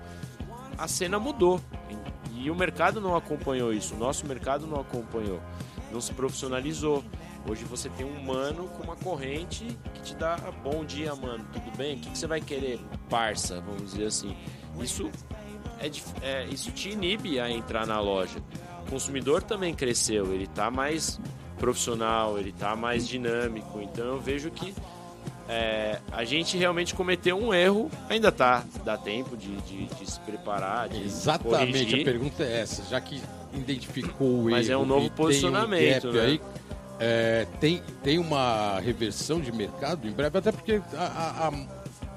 a 0.82 0.88
cena 0.88 1.20
mudou 1.20 1.62
e 2.34 2.50
o 2.50 2.56
mercado 2.56 3.00
não 3.00 3.16
acompanhou 3.16 3.72
isso, 3.72 3.94
o 3.94 3.98
nosso 3.98 4.26
mercado 4.26 4.66
não 4.66 4.82
acompanhou, 4.82 5.40
não 5.92 6.02
se 6.02 6.12
profissionalizou. 6.12 7.04
Hoje 7.48 7.64
você 7.66 7.88
tem 7.90 8.04
um 8.06 8.24
mano 8.24 8.68
com 8.70 8.84
uma 8.84 8.96
corrente 8.96 9.66
que 9.94 10.02
te 10.02 10.16
dá 10.16 10.38
bom 10.64 10.84
dia, 10.84 11.16
mano, 11.16 11.46
tudo 11.54 11.78
bem? 11.78 11.98
O 11.98 12.00
que, 12.00 12.18
você 12.18 12.26
vai 12.26 12.42
querer, 12.42 12.80
parça? 13.10 13.62
Vamos 13.62 13.92
dizer 13.92 14.06
assim. 14.06 14.36
Isso 14.80 15.12
é, 15.80 15.90
é, 16.26 16.46
isso 16.48 16.72
te 16.72 16.90
inibe 16.90 17.40
a 17.40 17.50
entrar 17.50 17.86
na 17.86 18.00
loja. 18.00 18.40
O 18.88 18.90
consumidor 18.90 19.44
também 19.44 19.76
cresceu, 19.76 20.34
ele 20.34 20.46
está 20.46 20.72
mais 20.72 21.20
profissional, 21.60 22.40
ele 22.40 22.50
está 22.50 22.76
mais 22.76 23.08
dinâmico. 23.08 23.80
Então 23.82 24.06
eu 24.06 24.20
vejo 24.20 24.50
que 24.50 24.74
é, 25.52 25.99
a 26.14 26.24
gente 26.24 26.58
realmente 26.58 26.95
cometeu 26.95 27.38
um 27.38 27.54
erro, 27.54 27.91
ainda 28.10 28.32
tá, 28.32 28.64
dá 28.86 28.97
tempo 28.97 29.36
de, 29.36 29.54
de, 29.64 29.86
de 29.86 30.10
se 30.10 30.18
preparar, 30.22 30.88
de 30.88 31.04
Exatamente, 31.04 31.72
corrigir. 31.74 32.02
a 32.02 32.04
pergunta 32.06 32.43
é 32.43 32.62
essa, 32.62 32.84
já 32.89 33.02
que 33.02 33.22
identificou 33.54 34.39
o 34.39 34.49
Mas 34.49 34.70
erro 34.70 34.80
é 34.82 34.84
um 34.84 34.88
novo 34.88 35.12
posicionamento, 35.12 36.04
tem 36.04 36.10
um 36.12 36.14
né? 36.14 36.22
aí, 36.22 36.41
é, 36.99 37.47
tem, 37.60 37.82
tem 38.02 38.18
uma 38.18 38.80
reversão 38.80 39.41
de 39.41 39.52
mercado 39.52 40.08
em 40.08 40.12
breve, 40.12 40.38
até 40.38 40.52
porque 40.54 40.82
a, 40.95 41.02
a- 41.04 41.47
a- 41.49 41.52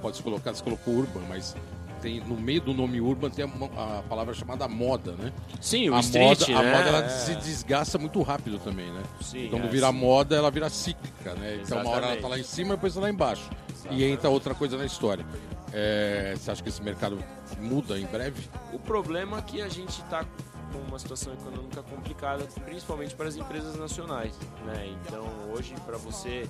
pode 0.01 0.17
se 0.19 0.23
colocar, 0.23 0.55
você 0.55 0.63
colocou 0.63 0.95
urban, 0.95 1.23
mas 1.29 1.57
tem, 2.05 2.21
no 2.21 2.37
meio 2.39 2.61
do 2.61 2.75
nome 2.75 3.01
urban 3.01 3.31
tem 3.31 3.47
a, 3.47 3.99
a 3.99 4.03
palavra 4.03 4.35
chamada 4.35 4.69
moda, 4.69 5.13
né? 5.13 5.33
Sim, 5.59 5.89
o 5.89 5.95
a 5.95 6.01
street, 6.01 6.41
moda, 6.49 6.53
né? 6.53 6.55
a 6.55 6.77
moda 6.77 6.89
ela 6.91 7.05
É. 7.07 7.09
se 7.09 7.35
desgasta 7.37 7.97
muito 7.97 8.21
rápido 8.21 8.59
também, 8.59 8.93
né? 8.93 9.03
Sim, 9.23 9.49
Quando 9.49 9.65
é, 9.65 9.69
vira 9.69 9.87
sim. 9.87 9.95
moda, 9.95 10.37
ela 10.37 10.51
vira 10.51 10.69
cíclica, 10.69 11.33
né? 11.35 11.61
Então 11.63 11.81
uma 11.81 11.89
hora 11.89 12.05
ela 12.05 12.13
Exatamente. 12.17 12.23
tá 12.23 12.29
lá 12.29 12.39
em 12.39 12.43
cima, 12.43 12.75
depois 12.75 12.95
tá 12.95 13.01
lá 13.01 13.09
embaixo. 13.09 13.51
E 13.91 14.05
entra 14.05 14.29
outra 14.29 14.55
coisa 14.55 14.77
na 14.77 14.85
história. 14.85 15.25
É, 15.73 16.35
você 16.37 16.51
acha 16.51 16.63
que 16.63 16.69
esse 16.69 16.83
mercado 16.83 17.19
muda 17.59 17.99
em 17.99 18.07
breve? 18.07 18.49
O 18.73 18.79
problema 18.79 19.39
é 19.39 19.43
que 19.43 19.63
a 19.63 19.69
gente 19.69 20.03
está 20.03 20.25
com 20.73 20.79
uma 20.87 20.99
situação 20.99 21.33
econômica 21.33 21.83
complicada, 21.83 22.45
principalmente 22.67 23.15
para 23.15 23.29
as 23.29 23.37
empresas 23.37 23.77
nacionais. 23.77 24.35
Né? 24.67 24.95
Então, 25.07 25.25
hoje, 25.53 25.75
para 25.87 25.97
você 25.97 26.47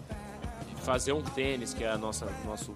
fazer 0.82 1.12
um 1.12 1.22
tênis, 1.22 1.72
que 1.72 1.84
é 1.84 1.90
a 1.90 1.96
nossa 1.98 2.26
nosso 2.44 2.74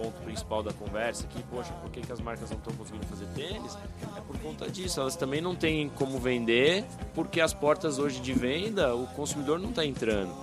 ponto 0.00 0.22
principal 0.22 0.62
da 0.62 0.72
conversa 0.72 1.24
aqui, 1.24 1.42
poxa, 1.50 1.72
por 1.74 1.90
que, 1.90 2.00
que 2.00 2.12
as 2.12 2.20
marcas 2.20 2.50
não 2.50 2.56
estão 2.56 2.72
conseguindo 2.74 3.06
fazer 3.06 3.26
tênis? 3.34 3.76
É 4.16 4.20
por 4.20 4.38
conta 4.38 4.68
disso. 4.70 5.00
Elas 5.00 5.14
também 5.14 5.40
não 5.40 5.54
têm 5.54 5.90
como 5.90 6.18
vender, 6.18 6.84
porque 7.14 7.40
as 7.40 7.52
portas 7.52 7.98
hoje 7.98 8.20
de 8.20 8.32
venda, 8.32 8.94
o 8.94 9.06
consumidor 9.08 9.58
não 9.58 9.68
está 9.68 9.84
entrando. 9.84 10.34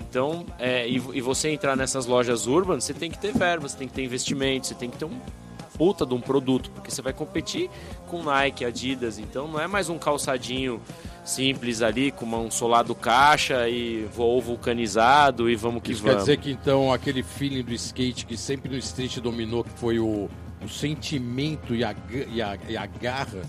Então, 0.00 0.46
é, 0.58 0.88
e, 0.88 0.94
e 0.94 1.20
você 1.20 1.50
entrar 1.50 1.76
nessas 1.76 2.06
lojas 2.06 2.46
urbanas, 2.46 2.84
você 2.84 2.94
tem 2.94 3.10
que 3.10 3.18
ter 3.18 3.32
verba, 3.32 3.68
você 3.68 3.76
tem 3.76 3.86
que 3.86 3.94
ter 3.94 4.02
investimento, 4.02 4.66
você 4.66 4.74
tem 4.74 4.88
que 4.88 4.96
ter 4.96 5.04
um 5.04 5.20
puta 5.76 6.06
de 6.06 6.14
um 6.14 6.20
produto, 6.20 6.70
porque 6.70 6.90
você 6.90 7.02
vai 7.02 7.12
competir 7.12 7.68
com 8.06 8.22
Nike, 8.22 8.64
Adidas, 8.64 9.18
então 9.18 9.48
não 9.48 9.60
é 9.60 9.66
mais 9.66 9.88
um 9.88 9.98
calçadinho 9.98 10.80
simples 11.24 11.80
ali 11.80 12.10
com 12.10 12.26
um 12.26 12.50
solado 12.50 12.94
caixa 12.94 13.68
e 13.68 14.04
voo 14.14 14.40
vulcanizado 14.40 15.48
e 15.48 15.56
vamos 15.56 15.82
que 15.82 15.92
Isso 15.92 16.02
vamos. 16.02 16.16
quer 16.16 16.20
dizer 16.20 16.36
que 16.36 16.50
então 16.50 16.92
aquele 16.92 17.22
feeling 17.22 17.62
do 17.62 17.72
skate 17.72 18.26
que 18.26 18.36
sempre 18.36 18.70
no 18.70 18.76
street 18.76 19.18
dominou, 19.18 19.64
que 19.64 19.70
foi 19.70 19.98
o, 19.98 20.28
o 20.62 20.68
sentimento 20.68 21.74
e 21.74 21.82
a, 21.82 21.94
e, 22.30 22.42
a, 22.42 22.58
e 22.68 22.76
a 22.76 22.86
garra 22.86 23.42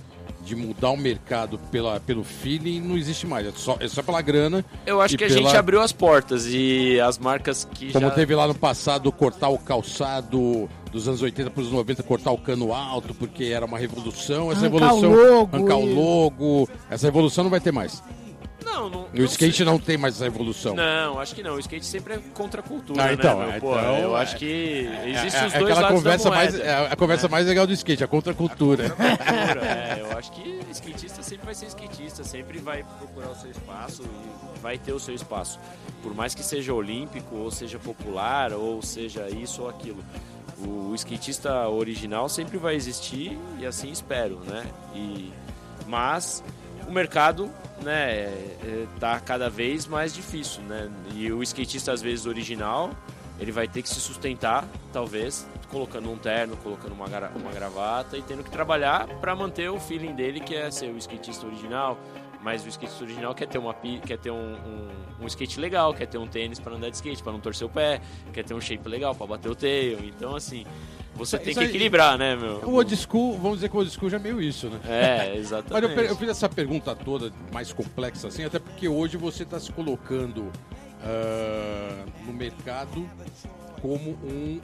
de 0.46 0.56
mudar 0.56 0.92
o 0.92 0.98
mercado 0.98 1.58
pela, 1.72 2.00
pelo 2.00 2.24
feeling, 2.24 2.80
não 2.80 2.96
existe 2.96 3.26
mais. 3.26 3.48
É 3.48 3.52
só, 3.56 3.76
é 3.80 3.88
só 3.88 4.04
pela 4.04 4.22
grana. 4.22 4.64
Eu 4.86 5.02
acho 5.02 5.18
que 5.18 5.24
a 5.24 5.28
pela- 5.28 5.42
gente 5.42 5.58
abriu 5.58 5.82
as 5.82 5.92
portas 5.92 6.46
e 6.48 7.00
as 7.02 7.18
marcas 7.18 7.68
que 7.74 7.92
Como 7.92 8.06
já... 8.08 8.12
teve 8.12 8.36
lá 8.36 8.48
no 8.48 8.54
passado 8.56 9.12
cortar 9.12 9.50
o 9.50 9.58
calçado 9.58 10.70
dos 10.92 11.08
anos 11.08 11.22
80 11.22 11.50
para 11.50 11.62
os 11.62 11.72
90, 11.72 12.04
cortar 12.04 12.32
o 12.32 12.38
cano 12.38 12.74
alto, 12.74 13.14
porque 13.16 13.46
era 13.46 13.66
uma 13.66 13.78
revolução. 13.78 14.52
Essa 14.52 14.68
Arrancar 14.68 14.94
o 14.94 15.02
revolução. 15.02 15.36
logo 15.36 15.56
arrancar 15.56 15.78
o 15.78 15.90
e- 15.90 15.94
logo. 15.94 16.70
Essa 16.90 17.08
revolução 17.08 17.44
não 17.44 17.52
vai 17.52 17.60
ter 17.60 17.72
mais. 17.72 18.02
Não, 18.76 18.90
não, 18.90 19.08
não 19.14 19.26
skate 19.26 19.58
sei. 19.58 19.66
não 19.66 19.80
tem 19.80 19.98
mais 19.98 20.16
essa 20.16 20.26
revolução. 20.26 20.76
Não, 20.76 21.20
acho 21.20 21.34
que 21.34 21.42
não. 21.42 21.56
O 21.56 21.60
skate 21.60 21.86
sempre 21.86 22.16
é 22.16 22.18
contra 22.34 22.60
a 22.62 22.64
cultura, 22.64 23.04
Ah, 23.04 23.14
então, 23.14 23.40
né? 23.40 23.46
meu? 23.46 23.54
é, 23.56 23.60
Pô, 23.60 23.78
então, 23.80 23.98
eu 24.00 24.18
é- 24.18 24.22
acho 24.22 24.36
que 24.38 24.88
É, 24.88 25.10
existem 25.12 25.42
é 25.42 25.48
os 25.48 25.54
dois 25.54 25.64
aquela 25.72 25.82
lados 25.82 25.98
conversa 25.98 26.30
da 26.30 26.36
mais, 26.36 26.52
moeda. 26.54 26.66
é 26.70 26.88
a 26.92 26.96
conversa 26.96 27.28
mais 27.30 27.48
legal 27.48 27.66
do 27.68 27.74
skate, 27.74 28.04
a 28.04 28.08
contracultura. 28.08 28.90
cultura, 28.92 29.62
é, 29.66 29.98
eu 30.02 30.18
acho 30.18 30.32
que 30.32 30.60
skatista 30.72 31.24
sempre 31.24 31.46
vai 31.46 31.56
ser 31.56 31.66
skatista, 31.68 32.24
sempre 32.24 32.60
vai 32.60 32.84
procurar 33.00 33.30
o 33.32 33.36
seu 33.36 33.50
espaço 33.52 34.04
e 34.04 34.60
vai 34.60 34.78
ter 34.78 34.92
o 34.94 35.00
seu 35.00 35.16
espaço. 35.16 35.60
Por 36.04 36.14
mais 36.14 36.36
que 36.36 36.44
seja 36.44 36.74
olímpico, 36.74 37.36
ou 37.36 37.50
seja 37.52 37.80
popular, 37.80 38.52
ou 38.54 38.82
seja 38.82 39.30
isso 39.30 39.62
ou 39.64 39.70
aquilo. 39.70 40.04
O 40.60 40.94
skatista 40.96 41.68
original 41.68 42.30
sempre 42.30 42.58
vai 42.58 42.76
existir 42.76 43.38
e 43.60 43.66
assim 43.66 43.92
espero, 43.92 44.40
né? 44.46 44.66
E, 44.94 45.32
mas 45.88 46.44
o 46.88 46.92
mercado 46.92 47.52
né, 47.82 48.12
é, 48.12 48.58
é, 48.64 48.88
tá 49.00 49.20
cada 49.20 49.50
vez 49.50 49.86
mais 49.88 50.14
difícil, 50.14 50.62
né? 50.64 50.90
E 51.14 51.32
o 51.32 51.42
skatista, 51.44 51.92
às 51.92 52.02
vezes, 52.02 52.26
original, 52.26 52.92
ele 53.40 53.52
vai 53.52 53.68
ter 53.68 53.82
que 53.82 53.90
se 53.90 54.00
sustentar, 54.00 54.66
talvez, 54.94 55.48
colocando 55.70 56.10
um 56.10 56.18
terno, 56.18 56.56
colocando 56.58 56.94
uma, 56.94 57.06
uma 57.06 57.52
gravata 57.52 58.18
e 58.18 58.22
tendo 58.22 58.44
que 58.44 58.50
trabalhar 58.50 59.08
para 59.20 59.36
manter 59.36 59.70
o 59.70 59.80
feeling 59.80 60.14
dele, 60.14 60.40
que 60.40 60.56
é 60.56 60.72
ser 60.72 60.90
o 60.92 60.98
skatista 60.98 61.46
original. 61.46 61.98
Mas 62.42 62.64
o 62.64 62.70
skatista 62.70 63.04
original 63.04 63.34
quer 63.34 63.48
ter, 63.48 63.58
uma, 63.58 63.74
quer 63.74 64.20
ter 64.20 64.30
um, 64.30 64.54
um, 64.54 64.90
um 65.22 65.28
skate 65.28 65.60
legal, 65.60 65.94
quer 65.96 66.06
ter 66.06 66.20
um 66.20 66.28
tênis 66.28 66.60
para 66.60 66.76
andar 66.76 66.90
de 66.90 66.96
skate, 66.96 67.24
para 67.24 67.32
não 67.32 67.40
torcer 67.40 67.66
o 67.66 67.70
pé, 67.70 68.00
quer 68.32 68.44
ter 68.44 68.54
um 68.54 68.62
shape 68.62 68.88
legal 68.88 69.16
para 69.16 69.26
bater 69.26 69.50
o 69.50 69.56
tail. 69.56 69.98
Então, 70.04 70.36
assim, 70.36 70.64
você 71.16 71.38
tem 71.40 71.54
que 71.54 71.64
equilibrar, 71.64 72.18
né, 72.18 72.36
meu? 72.36 72.58
O 72.66 72.76
old 72.76 72.96
school, 72.98 73.38
vamos 73.38 73.56
dizer 73.58 73.70
que 73.70 73.76
o 73.76 73.80
old 73.80 73.92
school 73.92 74.10
já 74.10 74.18
é 74.18 74.20
meio 74.20 74.42
isso, 74.42 74.70
né? 74.70 74.80
É, 74.88 75.18
Mas 75.36 75.40
exatamente. 75.40 75.90
eu, 75.90 75.96
per- 75.96 76.06
eu 76.10 76.16
fiz 76.16 76.30
essa 76.30 76.50
pergunta 76.50 76.96
toda 76.96 77.32
mais 77.54 77.72
complexa 77.74 78.28
assim, 78.28 78.44
até 78.44 78.60
porque 78.60 78.88
hoje 78.88 79.18
você 79.18 79.44
está 79.44 79.60
se 79.60 79.72
colocando 79.72 80.52
ah, 81.04 82.06
no 82.26 82.34
mercado 82.34 83.08
como 83.82 84.12
um, 84.24 84.60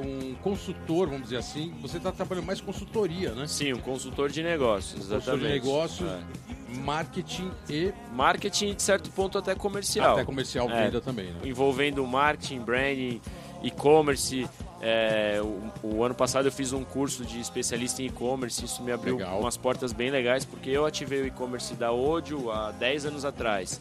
um 0.00 0.34
consultor, 0.42 1.06
vamos 1.08 1.24
dizer 1.24 1.36
assim. 1.36 1.72
Você 1.80 1.98
está 1.98 2.10
trabalhando 2.10 2.46
mais 2.46 2.60
consultoria, 2.60 3.30
né? 3.32 3.46
Sim, 3.46 3.72
um 3.74 3.78
consultor 3.80 4.30
de 4.30 4.42
negócios, 4.42 5.00
exatamente. 5.00 5.24
Consultor 5.24 5.48
de 5.48 5.54
negócios, 5.54 6.10
É. 6.10 6.78
marketing 6.80 7.50
e 7.70 7.92
Marketing, 8.12 8.74
de 8.74 8.82
certo 8.82 9.10
ponto, 9.10 9.38
até 9.38 9.54
comercial. 9.54 10.14
até 10.14 10.24
comercial, 10.24 10.68
É. 10.70 10.84
venda 10.86 11.00
também, 11.00 11.26
né? 11.26 11.40
envolvendo 11.44 12.04
marketing, 12.06 12.60
branding, 12.60 13.20
e-commerce. 13.62 14.48
É, 14.86 15.40
o, 15.42 15.96
o 15.96 16.04
ano 16.04 16.14
passado 16.14 16.46
eu 16.46 16.52
fiz 16.52 16.74
um 16.74 16.84
curso 16.84 17.24
de 17.24 17.40
especialista 17.40 18.02
em 18.02 18.06
e-commerce, 18.06 18.62
isso 18.62 18.82
me 18.82 18.92
abriu 18.92 19.16
Legal. 19.16 19.40
umas 19.40 19.56
portas 19.56 19.94
bem 19.94 20.10
legais, 20.10 20.44
porque 20.44 20.68
eu 20.68 20.84
ativei 20.84 21.22
o 21.22 21.26
e-commerce 21.26 21.72
da 21.74 21.90
Odio 21.90 22.50
há 22.50 22.70
10 22.72 23.06
anos 23.06 23.24
atrás. 23.24 23.80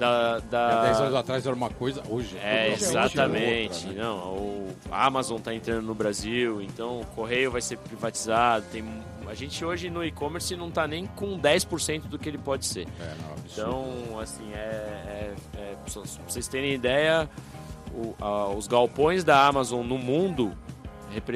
Da, 0.00 0.40
da... 0.40 0.80
Há 0.80 0.84
10 0.86 1.00
anos 1.02 1.14
atrás 1.14 1.46
era 1.46 1.54
uma 1.54 1.70
coisa, 1.70 2.02
hoje 2.08 2.36
É, 2.38 2.70
totalmente 2.70 2.82
exatamente. 2.82 3.86
outra, 3.86 3.92
né? 3.92 4.02
Não, 4.02 4.16
o 4.18 4.74
Amazon 4.90 5.38
está 5.38 5.54
entrando 5.54 5.82
no 5.82 5.94
Brasil, 5.94 6.60
então 6.62 7.02
o 7.02 7.06
correio 7.06 7.52
vai 7.52 7.60
ser 7.60 7.76
privatizado. 7.78 8.64
Tem, 8.72 8.84
a 9.28 9.34
gente 9.34 9.64
hoje 9.64 9.88
no 9.88 10.04
e-commerce 10.04 10.56
não 10.56 10.68
está 10.68 10.88
nem 10.88 11.06
com 11.06 11.38
10% 11.38 12.08
do 12.08 12.18
que 12.18 12.28
ele 12.28 12.38
pode 12.38 12.66
ser. 12.66 12.88
É, 12.98 13.14
não. 13.22 13.34
Então, 13.52 14.18
assim, 14.18 14.50
é, 14.52 14.56
é, 14.58 15.34
é, 15.54 15.74
pra 15.84 16.02
vocês 16.26 16.48
terem 16.48 16.72
ideia, 16.72 17.28
o- 17.94 18.14
a- 18.20 18.48
os 18.48 18.66
galpões 18.66 19.24
da 19.24 19.46
Amazon 19.46 19.84
no 19.86 19.98
mundo 19.98 20.52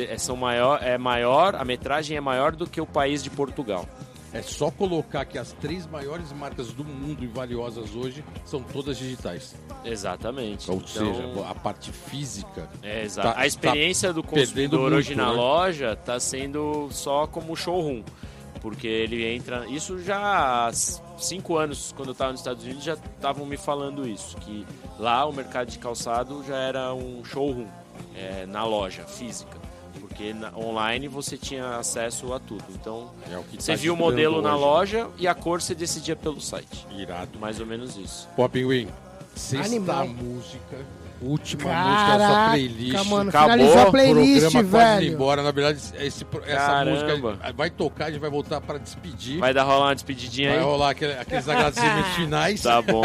é, 0.08 0.16
são 0.18 0.36
maior, 0.36 0.80
é 0.82 0.96
maior, 0.96 1.54
a 1.56 1.64
metragem 1.64 2.16
é 2.16 2.20
maior 2.20 2.54
do 2.54 2.66
que 2.66 2.80
o 2.80 2.86
país 2.86 3.22
de 3.22 3.30
Portugal. 3.30 3.86
É 4.32 4.42
só 4.42 4.68
colocar 4.68 5.24
que 5.24 5.38
as 5.38 5.52
três 5.52 5.86
maiores 5.86 6.32
marcas 6.32 6.72
do 6.72 6.84
mundo 6.84 7.22
e 7.22 7.26
valiosas 7.28 7.94
hoje 7.94 8.24
são 8.44 8.60
todas 8.60 8.98
digitais. 8.98 9.54
Exatamente. 9.84 10.68
Ou 10.70 10.78
Então, 10.78 10.86
seja, 11.14 11.48
a 11.48 11.54
parte 11.54 11.92
física. 11.92 12.68
é, 12.82 13.04
exato. 13.04 13.28
tá- 13.32 13.40
a 13.40 13.46
experiência 13.46 14.12
do 14.12 14.24
perdendo 14.24 14.46
consumidor 14.46 14.80
muito, 14.80 14.94
hoje 14.96 15.14
na 15.14 15.26
né? 15.30 15.32
loja 15.36 15.92
está 15.92 16.18
sendo 16.18 16.88
só 16.90 17.28
como 17.28 17.54
showroom. 17.54 18.02
Porque 18.60 18.88
ele 18.88 19.24
entra. 19.34 19.66
Isso 19.68 20.02
já 20.02 20.68
cinco 21.18 21.56
anos, 21.56 21.92
quando 21.96 22.08
eu 22.08 22.12
estava 22.12 22.32
nos 22.32 22.40
Estados 22.40 22.64
Unidos, 22.64 22.84
já 22.84 22.94
estavam 22.94 23.46
me 23.46 23.56
falando 23.56 24.06
isso. 24.08 24.36
Que 24.38 24.66
lá 24.98 25.24
o 25.26 25.32
mercado 25.32 25.70
de 25.70 25.78
calçado 25.78 26.44
já 26.46 26.56
era 26.56 26.92
um 26.94 27.24
showroom 27.24 27.66
é, 28.14 28.46
na 28.46 28.64
loja 28.64 29.04
física. 29.04 29.58
Porque 30.00 30.32
na- 30.34 30.52
online 30.56 31.08
você 31.08 31.36
tinha 31.36 31.76
acesso 31.76 32.32
a 32.32 32.38
tudo. 32.40 32.64
Então 32.70 33.10
É 33.30 33.38
o 33.38 33.42
que 33.44 33.60
você 33.62 33.72
tá 33.72 33.78
viu 33.78 33.94
o 33.94 33.96
modelo 33.96 34.42
na 34.42 34.54
hoje. 34.54 34.64
loja 34.64 35.08
e 35.18 35.26
a 35.28 35.34
cor 35.34 35.60
você 35.62 35.74
decidia 35.74 36.14
pelo 36.16 36.40
site. 36.40 36.86
Irado. 36.96 37.38
Mais 37.38 37.58
ou 37.60 37.66
menos 37.66 37.96
isso. 37.96 38.28
Pô, 38.36 38.48
Pinguim, 38.48 38.88
Sexta 39.34 39.66
Animal. 39.66 40.06
música. 40.08 40.78
Última 41.26 41.64
música 41.64 41.82
Caraca, 42.06 42.18
da 42.18 42.28
sua 42.28 42.48
playlist. 42.50 43.04
mano. 43.06 43.28
Acabou. 43.30 43.50
Finalizou 43.52 43.78
a 43.78 43.88
O 43.88 43.90
playlist, 43.90 44.40
programa 44.40 44.50
quase 44.52 44.58
indo 44.58 44.70
velho. 45.00 45.12
embora. 45.14 45.42
Na 45.42 45.50
verdade, 45.50 45.78
esse, 45.78 46.26
essa 46.46 46.56
Caramba. 46.66 46.90
música 46.90 47.52
vai 47.56 47.70
tocar, 47.70 48.04
a 48.06 48.10
gente 48.10 48.20
vai 48.20 48.30
voltar 48.30 48.60
para 48.60 48.78
despedir. 48.78 49.38
Vai 49.38 49.54
dar 49.54 49.62
rolar 49.64 49.86
uma 49.88 49.94
despedidinha 49.94 50.50
Vai 50.50 50.58
aí? 50.58 50.64
rolar 50.64 50.90
aquele- 50.90 51.14
aqueles 51.18 51.48
agradecimentos 51.48 52.10
finais. 52.16 52.62
Tá 52.62 52.82
bom. 52.82 53.02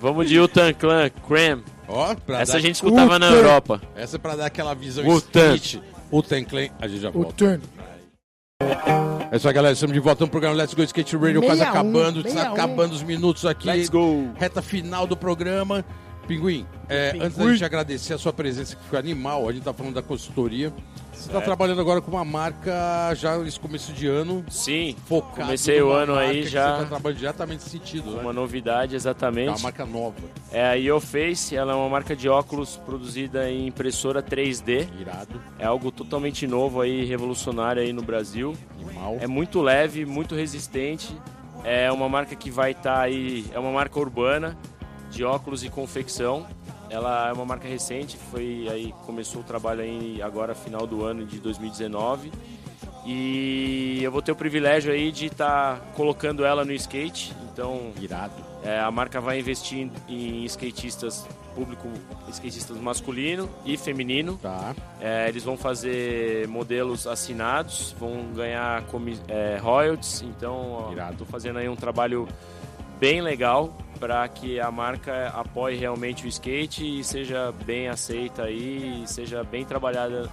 Vamos 0.00 0.28
de 0.28 0.38
Utan 0.38 0.72
Clan, 0.74 1.10
Cram. 1.26 1.62
Ó, 1.88 2.14
pra 2.14 2.40
Essa 2.40 2.52
dar- 2.52 2.58
a 2.58 2.60
gente 2.62 2.74
escutava 2.76 3.18
na 3.18 3.26
Wu-Tang. 3.26 3.42
Europa. 3.46 3.82
Essa 3.96 4.16
é 4.16 4.18
pra 4.18 4.36
dar 4.36 4.46
aquela 4.46 4.74
visão 4.74 5.04
Wu-Tang. 5.04 5.56
street. 5.56 5.82
O 6.10 6.22
Ten 6.22 6.44
Clan, 6.44 6.68
a 6.80 6.86
gente 6.88 7.00
já 7.02 7.08
O 7.10 7.12
volta. 7.12 7.32
turn. 7.34 7.60
É 9.30 9.36
isso 9.36 9.46
aí, 9.46 9.54
galera. 9.54 9.72
Estamos 9.74 9.92
de 9.94 10.00
volta 10.00 10.24
no 10.24 10.30
programa 10.30 10.56
Let's 10.56 10.74
Go 10.74 10.82
Skate 10.82 11.16
Radio, 11.16 11.42
quase 11.42 11.58
61, 11.60 11.70
acabando. 11.70 12.18
Está 12.20 12.30
61. 12.30 12.52
acabando 12.54 12.94
os 12.94 13.02
minutos 13.02 13.44
aqui. 13.44 13.66
Let's 13.66 13.88
go. 13.88 14.30
Reta 14.38 14.62
final 14.62 15.06
do 15.06 15.16
programa. 15.16 15.84
Pinguim, 16.28 16.66
é, 16.88 17.10
Pinguim. 17.12 17.26
antes 17.26 17.38
da 17.38 17.50
gente 17.52 17.64
agradecer 17.64 18.12
a 18.14 18.18
sua 18.18 18.32
presença, 18.32 18.76
que 18.76 18.84
foi 18.84 18.98
animal, 18.98 19.48
a 19.48 19.52
gente 19.52 19.64
tá 19.64 19.72
falando 19.72 19.94
da 19.94 20.02
consultoria. 20.02 20.72
Você 21.10 21.22
está 21.22 21.32
Certo. 21.32 21.46
trabalhando 21.46 21.80
agora 21.80 22.00
com 22.00 22.12
uma 22.12 22.24
marca 22.24 23.12
já 23.16 23.36
nesse 23.38 23.58
começo 23.58 23.92
de 23.92 24.06
ano, 24.06 24.44
Sim, 24.48 24.94
focado 25.06 25.46
Comecei 25.46 25.82
o 25.82 25.90
ano 25.90 26.14
aí 26.14 26.44
já- 26.46 26.76
Você 26.76 26.82
tá 26.82 26.88
trabalhando 26.90 27.18
diretamente 27.18 27.64
nesse 27.64 27.70
sentido, 27.70 28.12
né? 28.12 28.20
uma 28.20 28.32
novidade 28.32 28.92
É 28.92 28.96
exatamente. 28.96 29.48
uma 29.48 29.58
marca 29.58 29.84
nova, 29.84 30.14
É 30.52 30.64
a 30.68 30.74
IoFace, 30.74 31.56
ela 31.56 31.72
é 31.72 31.74
uma 31.74 31.88
marca 31.88 32.14
de 32.14 32.28
óculos 32.28 32.76
produzida 32.86 33.50
em 33.50 33.66
impressora 33.66 34.22
3D. 34.22 34.86
irado, 35.00 35.40
É 35.58 35.66
algo 35.66 35.90
totalmente 35.90 36.46
novo 36.46 36.80
aí, 36.80 37.04
revolucionário 37.04 37.82
aí 37.82 37.92
no 37.92 38.02
Brasil. 38.02 38.54
animal. 38.80 39.16
É 39.20 39.26
muito 39.26 39.60
leve, 39.60 40.04
muito 40.06 40.36
resistente. 40.36 41.10
É 41.64 41.90
uma 41.90 42.08
marca 42.08 42.36
que 42.36 42.48
vai 42.50 42.70
estar 42.70 43.00
aí, 43.00 43.44
é 43.52 43.58
uma 43.58 43.72
marca 43.72 43.98
urbana 43.98 44.56
de 45.10 45.24
óculos 45.24 45.64
e 45.64 45.68
confecção. 45.68 46.46
Ela 46.90 47.28
é 47.28 47.32
uma 47.32 47.44
marca 47.44 47.68
recente, 47.68 48.16
foi 48.30 48.66
aí 48.70 48.94
começou 49.04 49.42
o 49.42 49.44
trabalho 49.44 49.82
aí 49.82 50.22
agora 50.22 50.54
final 50.54 50.86
do 50.86 51.04
ano 51.04 51.26
de 51.26 51.38
2019. 51.38 52.32
E 53.04 54.00
eu 54.02 54.12
vou 54.12 54.20
ter 54.20 54.32
o 54.32 54.36
privilégio 54.36 54.92
aí 54.92 55.10
de 55.10 55.26
estar 55.26 55.80
colocando 55.94 56.44
ela 56.44 56.64
no 56.64 56.72
skate. 56.72 57.32
Então, 57.50 57.92
Irado. 58.00 58.34
é, 58.62 58.78
a 58.78 58.90
marca 58.90 59.20
vai 59.20 59.38
investir 59.38 59.78
em, 59.78 60.42
em 60.42 60.44
skatistas 60.44 61.26
público, 61.54 61.88
skatistas 62.30 62.76
masculino 62.76 63.50
e 63.64 63.76
feminino. 63.76 64.38
Tá. 64.40 64.74
É, 65.00 65.28
eles 65.28 65.42
vão 65.42 65.56
fazer 65.56 66.46
modelos 66.48 67.06
assinados, 67.06 67.94
vão 67.98 68.32
ganhar 68.34 68.84
é, 69.26 69.58
royalties. 69.60 70.22
Então, 70.22 70.94
estou 71.10 71.26
fazendo 71.26 71.58
aí 71.58 71.68
um 71.68 71.76
trabalho 71.76 72.28
bem 73.00 73.20
legal 73.20 73.76
para 73.98 74.26
que 74.28 74.60
a 74.60 74.70
marca 74.70 75.28
apoie 75.28 75.76
realmente 75.76 76.24
o 76.24 76.28
skate 76.28 77.00
e 77.00 77.04
seja 77.04 77.52
bem 77.64 77.88
aceita 77.88 78.44
aí, 78.44 79.02
e 79.02 79.08
seja 79.08 79.42
bem 79.42 79.64
trabalhada 79.64 80.30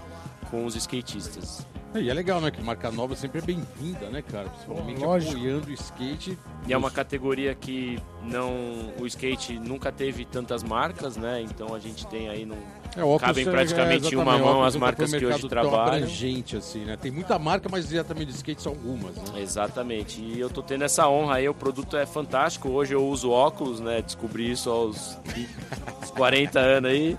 com 0.50 0.66
os 0.66 0.76
skatistas. 0.76 1.66
E 1.96 2.10
é 2.10 2.14
legal, 2.14 2.42
né? 2.42 2.52
Que 2.52 2.62
marca 2.62 2.92
nova 2.92 3.16
sempre 3.16 3.40
é 3.40 3.42
bem-vinda, 3.42 4.10
né, 4.10 4.22
cara? 4.22 4.50
Principalmente 4.50 5.02
Lógico. 5.02 5.32
apoiando 5.32 5.68
o 5.70 5.74
skate. 5.74 6.38
E 6.68 6.74
é 6.74 6.78
uma 6.78 6.92
categoria 6.92 7.56
que 7.56 7.98
não 8.22 8.94
o 9.00 9.08
skate 9.08 9.58
nunca 9.58 9.92
teve 9.94 10.26
tantas 10.26 10.62
marcas, 10.62 11.16
né? 11.16 11.42
Então 11.42 11.74
a 11.74 11.80
gente 11.80 12.06
tem 12.08 12.28
aí 12.28 12.46
num 12.46 12.62
É, 12.98 13.20
Cabem 13.20 13.46
é- 13.48 13.52
praticamente 13.52 14.14
em 14.14 14.18
uma 14.18 14.24
exatamente, 14.24 14.44
mão 14.44 14.64
as 14.64 14.74
nunca 14.74 14.86
marcas 14.86 15.14
que 15.14 15.26
hoje 15.26 15.48
trabalham. 15.50 15.82
abrangente, 15.86 16.56
assim, 16.58 16.86
né? 16.86 16.96
Tem 16.96 17.12
muita 17.12 17.38
marca, 17.38 17.68
mas 17.70 17.88
diretamente 17.90 18.32
de 18.32 18.38
skate 18.38 18.62
são 18.62 18.72
algumas, 18.72 19.16
né? 19.18 19.42
Exatamente. 19.42 20.22
E 20.22 20.40
eu 20.40 20.50
tô 20.50 20.62
tendo 20.64 20.84
essa 20.86 21.08
honra 21.10 21.36
aí, 21.36 21.50
o 21.50 21.54
produto 21.54 21.98
é 21.98 22.06
fantástico. 22.06 22.70
Hoje 22.70 22.94
eu 22.94 23.06
uso 23.06 23.30
óculos, 23.32 23.80
né? 23.80 24.02
Descobri 24.02 24.50
isso 24.52 24.70
aos 24.70 25.18
40 26.16 26.60
anos 26.60 26.90
aí. 26.92 27.18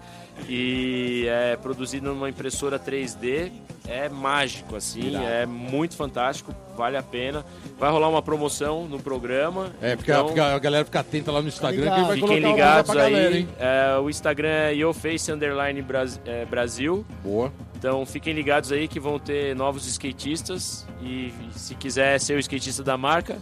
E 0.48 1.26
é 1.28 1.56
produzido 1.56 2.12
numa 2.12 2.28
impressora 2.28 2.78
3D. 2.78 3.50
É 3.88 4.08
mágico, 4.08 4.74
assim, 4.74 5.10
Irado. 5.10 5.24
é 5.24 5.46
muito 5.46 5.96
fantástico, 5.96 6.52
vale 6.76 6.96
a 6.96 7.02
pena. 7.04 7.44
Vai 7.78 7.88
rolar 7.90 8.08
uma 8.08 8.20
promoção 8.20 8.84
no 8.88 8.98
programa. 8.98 9.72
É, 9.80 9.94
porque 9.94 10.10
então, 10.10 10.28
a, 10.44 10.54
a 10.54 10.58
galera 10.58 10.84
fica 10.84 10.98
atenta 11.00 11.30
lá 11.30 11.40
no 11.40 11.46
Instagram 11.46 11.82
que 11.82 11.84
ligado. 11.84 11.98
ele 11.98 12.06
vai 12.06 12.16
Fiquem 12.16 12.52
ligados 12.52 12.92
galera, 12.94 13.28
aí. 13.28 13.36
hein? 13.38 13.48
É, 13.58 13.98
o 13.98 14.10
Instagram 14.10 14.48
é 14.48 14.74
YoFace 14.74 15.30
Underline 15.30 15.84
é, 16.24 16.44
Brasil. 16.44 17.06
Boa. 17.22 17.52
Então 17.78 18.04
fiquem 18.04 18.32
ligados 18.34 18.72
aí 18.72 18.88
que 18.88 18.98
vão 18.98 19.18
ter 19.20 19.54
novos 19.54 19.86
skatistas 19.86 20.84
e 21.00 21.32
se 21.52 21.74
quiser 21.76 22.18
ser 22.18 22.34
o 22.34 22.40
skatista 22.40 22.82
da 22.82 22.96
marca, 22.96 23.36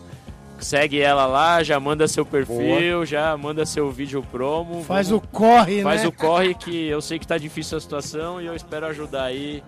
segue 0.59 1.01
ela 1.01 1.27
lá, 1.27 1.63
já 1.63 1.79
manda 1.79 2.07
seu 2.09 2.25
perfil, 2.25 3.05
já 3.05 3.37
manda 3.37 3.67
seu 3.67 3.91
vídeo 3.91 4.23
promo. 4.31 4.83
Faz 4.85 5.09
vamos- 5.09 5.25
o 5.25 5.29
corre, 5.29 5.83
faz 5.83 6.03
né? 6.03 6.09
o 6.09 6.13
corre 6.13 6.55
que 6.55 6.87
eu 6.87 7.01
sei 7.03 7.19
que 7.19 7.27
tá 7.27 7.37
difícil 7.39 7.77
a 7.77 7.81
situação 7.81 8.41
e 8.41 8.47
eu 8.47 8.55
espero 8.55 8.87
ajudar 8.87 9.25
aí 9.25 9.63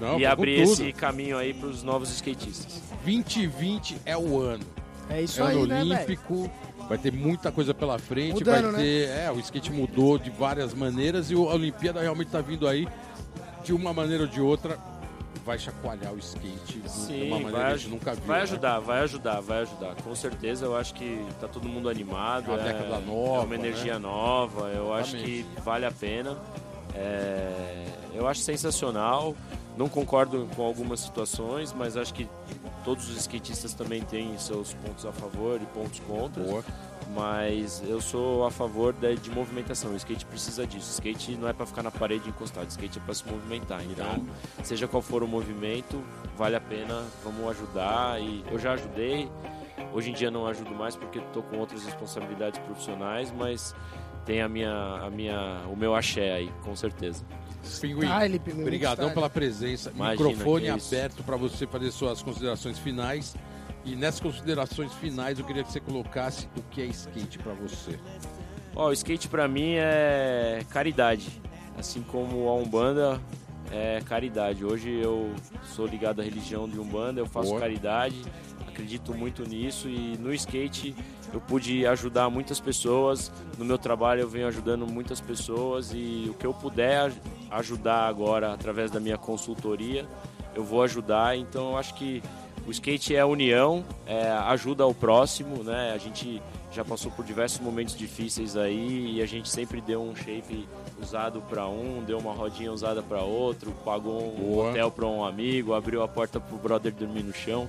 Não, 0.00 0.18
e 0.18 0.24
com 0.24 0.28
abrir 0.30 0.60
esse 0.60 0.92
caminho 0.92 1.38
aí 1.38 1.54
para 1.54 1.68
os 1.68 1.82
novos 1.82 2.10
skatistas. 2.10 2.82
2020 3.04 3.96
é 4.04 4.16
o 4.16 4.38
ano. 4.40 4.64
É 5.08 5.22
isso 5.22 5.40
é 5.40 5.44
o 5.44 5.46
aí, 5.46 5.56
ano 5.56 5.66
né, 5.66 5.80
olímpico. 5.80 6.50
Vai 6.88 6.98
ter 6.98 7.12
muita 7.12 7.50
coisa 7.50 7.72
pela 7.72 7.98
frente. 7.98 8.34
Mudando, 8.34 8.72
vai 8.72 8.82
ter. 8.82 9.08
É, 9.08 9.30
o 9.30 9.38
skate 9.38 9.72
mudou 9.72 10.18
de 10.18 10.30
várias 10.30 10.74
maneiras 10.74 11.30
e 11.30 11.34
o- 11.34 11.48
a 11.48 11.54
Olimpíada 11.54 12.00
realmente 12.00 12.28
tá 12.30 12.40
vindo 12.40 12.66
aí 12.68 12.86
de 13.64 13.72
uma 13.72 13.92
maneira 13.94 14.24
ou 14.24 14.28
de 14.28 14.40
outra. 14.40 14.76
Vai 15.44 15.58
chacoalhar 15.58 16.12
o 16.12 16.18
skate 16.18 16.78
de 16.78 16.80
uma 16.80 16.88
Sim, 16.88 17.30
maneira 17.30 17.50
vai, 17.50 17.64
que 17.66 17.72
a 17.72 17.76
gente 17.76 17.90
nunca 17.90 18.14
viu. 18.14 18.24
vai 18.24 18.36
né? 18.38 18.42
ajudar, 18.44 18.78
vai 18.78 19.00
ajudar, 19.02 19.40
vai 19.40 19.62
ajudar. 19.62 19.94
Com 19.96 20.14
certeza, 20.14 20.66
eu 20.66 20.76
acho 20.76 20.94
que 20.94 21.26
tá 21.40 21.48
todo 21.48 21.68
mundo 21.68 21.88
animado. 21.88 22.50
É 22.50 22.54
uma 22.54 22.60
é, 22.60 22.72
década 22.72 23.00
nova, 23.00 23.42
é 23.42 23.44
uma 23.44 23.54
energia 23.54 23.98
nova. 23.98 24.68
Eu 24.68 24.94
acho 24.94 25.16
que 25.16 25.40
Exatamente. 25.40 25.60
vale 25.64 25.86
a 25.86 25.90
pena. 25.90 26.38
É, 26.94 27.86
eu 28.14 28.28
acho 28.28 28.40
sensacional. 28.40 29.34
Não 29.76 29.88
concordo 29.88 30.48
com 30.54 30.62
algumas 30.62 31.00
situações, 31.00 31.72
mas 31.72 31.96
acho 31.96 32.12
que 32.12 32.28
todos 32.84 33.08
os 33.08 33.16
skatistas 33.16 33.72
também 33.72 34.02
têm 34.02 34.36
seus 34.38 34.74
pontos 34.74 35.06
a 35.06 35.12
favor 35.12 35.60
e 35.60 35.66
pontos 35.66 35.98
contra. 36.00 36.42
Boa. 36.42 36.64
Mas 37.14 37.82
eu 37.86 38.00
sou 38.00 38.46
a 38.46 38.50
favor 38.50 38.92
da, 38.92 39.12
de 39.12 39.30
movimentação. 39.30 39.92
O 39.92 39.96
skate 39.96 40.24
precisa 40.24 40.66
disso. 40.66 40.88
O 40.88 40.92
skate 40.92 41.36
não 41.36 41.48
é 41.48 41.52
para 41.52 41.66
ficar 41.66 41.82
na 41.82 41.90
parede 41.90 42.28
encostado. 42.28 42.64
O 42.64 42.68
skate 42.68 42.98
é 42.98 43.02
para 43.02 43.14
se 43.14 43.26
movimentar. 43.26 43.82
Então, 43.84 44.06
Irado. 44.06 44.26
seja 44.62 44.88
qual 44.88 45.02
for 45.02 45.22
o 45.22 45.28
movimento, 45.28 46.02
vale 46.36 46.56
a 46.56 46.60
pena. 46.60 47.04
Vamos 47.22 47.50
ajudar. 47.50 48.20
E 48.20 48.44
eu 48.50 48.58
já 48.58 48.72
ajudei. 48.72 49.28
Hoje 49.92 50.10
em 50.10 50.14
dia 50.14 50.30
não 50.30 50.46
ajudo 50.46 50.74
mais 50.74 50.96
porque 50.96 51.18
estou 51.18 51.42
com 51.42 51.58
outras 51.58 51.84
responsabilidades 51.84 52.58
profissionais, 52.60 53.30
mas 53.30 53.74
tem 54.24 54.40
a 54.40 54.48
minha, 54.48 54.72
a 54.72 55.10
minha, 55.10 55.62
o 55.70 55.76
meu 55.76 55.94
axé 55.94 56.32
aí, 56.32 56.52
com 56.62 56.74
certeza. 56.74 57.24
Pinguim. 57.80 58.06
Style, 58.06 58.38
Pinguim, 58.38 58.62
Obrigadão 58.62 59.08
style. 59.08 59.14
pela 59.14 59.30
presença. 59.30 59.92
Imagina, 59.94 60.28
Microfone 60.28 60.66
é 60.66 60.70
aberto 60.70 61.22
para 61.22 61.36
você 61.36 61.66
fazer 61.66 61.90
suas 61.90 62.22
considerações 62.22 62.78
finais. 62.78 63.36
E 63.84 63.96
nessas 63.96 64.20
considerações 64.20 64.92
finais, 64.94 65.38
eu 65.38 65.44
queria 65.44 65.64
que 65.64 65.72
você 65.72 65.80
colocasse 65.80 66.48
o 66.56 66.62
que 66.70 66.80
é 66.80 66.86
skate 66.86 67.38
para 67.38 67.52
você. 67.52 67.98
Ó, 68.76 68.88
o 68.88 68.92
skate 68.92 69.28
pra 69.28 69.48
mim 69.48 69.74
é 69.74 70.64
caridade. 70.70 71.28
Assim 71.76 72.00
como 72.02 72.48
a 72.48 72.54
Umbanda 72.54 73.20
é 73.72 74.00
caridade. 74.04 74.64
Hoje 74.64 74.90
eu 74.90 75.32
sou 75.74 75.86
ligado 75.86 76.20
à 76.20 76.24
religião 76.24 76.68
de 76.68 76.78
Umbanda, 76.78 77.20
eu 77.20 77.26
faço 77.26 77.48
Boa. 77.48 77.60
caridade, 77.60 78.22
acredito 78.68 79.14
muito 79.14 79.42
nisso 79.48 79.88
e 79.88 80.16
no 80.18 80.32
skate 80.32 80.94
eu 81.32 81.40
pude 81.40 81.84
ajudar 81.86 82.30
muitas 82.30 82.60
pessoas. 82.60 83.32
No 83.58 83.64
meu 83.64 83.78
trabalho 83.78 84.20
eu 84.20 84.28
venho 84.28 84.46
ajudando 84.46 84.86
muitas 84.86 85.20
pessoas 85.20 85.90
e 85.92 86.26
o 86.30 86.34
que 86.34 86.46
eu 86.46 86.54
puder 86.54 86.98
aj- 87.00 87.20
ajudar 87.50 88.06
agora 88.06 88.52
através 88.52 88.90
da 88.90 89.00
minha 89.00 89.18
consultoria, 89.18 90.06
eu 90.54 90.62
vou 90.62 90.82
ajudar. 90.82 91.36
Então 91.36 91.70
eu 91.70 91.76
acho 91.78 91.94
que 91.94 92.22
o 92.66 92.70
skate 92.70 93.14
é 93.14 93.20
a 93.20 93.26
união, 93.26 93.84
é 94.06 94.30
ajuda 94.30 94.84
ao 94.84 94.94
próximo, 94.94 95.64
né? 95.64 95.92
A 95.94 95.98
gente 95.98 96.40
já 96.72 96.84
passou 96.84 97.10
por 97.12 97.24
diversos 97.24 97.60
momentos 97.60 97.96
difíceis 97.96 98.56
aí 98.56 99.16
e 99.16 99.22
a 99.22 99.26
gente 99.26 99.48
sempre 99.48 99.80
deu 99.80 100.02
um 100.02 100.16
shape 100.16 100.66
usado 101.00 101.42
para 101.42 101.68
um, 101.68 102.02
deu 102.06 102.18
uma 102.18 102.32
rodinha 102.32 102.72
usada 102.72 103.02
para 103.02 103.20
outro, 103.20 103.72
pagou 103.84 104.34
um 104.34 104.52
Boa. 104.52 104.70
hotel 104.70 104.90
para 104.90 105.06
um 105.06 105.24
amigo, 105.24 105.74
abriu 105.74 106.02
a 106.02 106.08
porta 106.08 106.40
pro 106.40 106.56
brother 106.56 106.92
dormir 106.92 107.24
no 107.24 107.34
chão. 107.34 107.68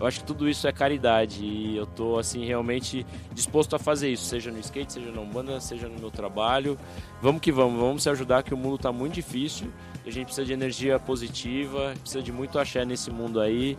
Eu 0.00 0.06
acho 0.06 0.20
que 0.20 0.26
tudo 0.26 0.48
isso 0.48 0.66
é 0.66 0.72
caridade 0.72 1.44
e 1.44 1.76
eu 1.76 1.86
tô 1.86 2.18
assim 2.18 2.44
realmente 2.44 3.06
disposto 3.32 3.76
a 3.76 3.78
fazer 3.78 4.08
isso, 4.08 4.24
seja 4.24 4.50
no 4.50 4.58
skate, 4.58 4.94
seja 4.94 5.12
na 5.12 5.20
Umbanda, 5.20 5.60
seja 5.60 5.88
no 5.88 5.98
meu 6.00 6.10
trabalho. 6.10 6.78
Vamos 7.20 7.42
que 7.42 7.52
vamos, 7.52 7.78
vamos 7.78 8.02
se 8.02 8.08
ajudar 8.08 8.42
que 8.42 8.54
o 8.54 8.56
mundo 8.56 8.78
tá 8.78 8.90
muito 8.90 9.12
difícil. 9.12 9.70
E 10.04 10.08
a 10.08 10.12
gente 10.12 10.24
precisa 10.24 10.46
de 10.46 10.54
energia 10.54 10.98
positiva, 10.98 11.92
precisa 12.00 12.22
de 12.22 12.32
muito 12.32 12.58
axé 12.58 12.84
nesse 12.86 13.10
mundo 13.10 13.38
aí 13.38 13.76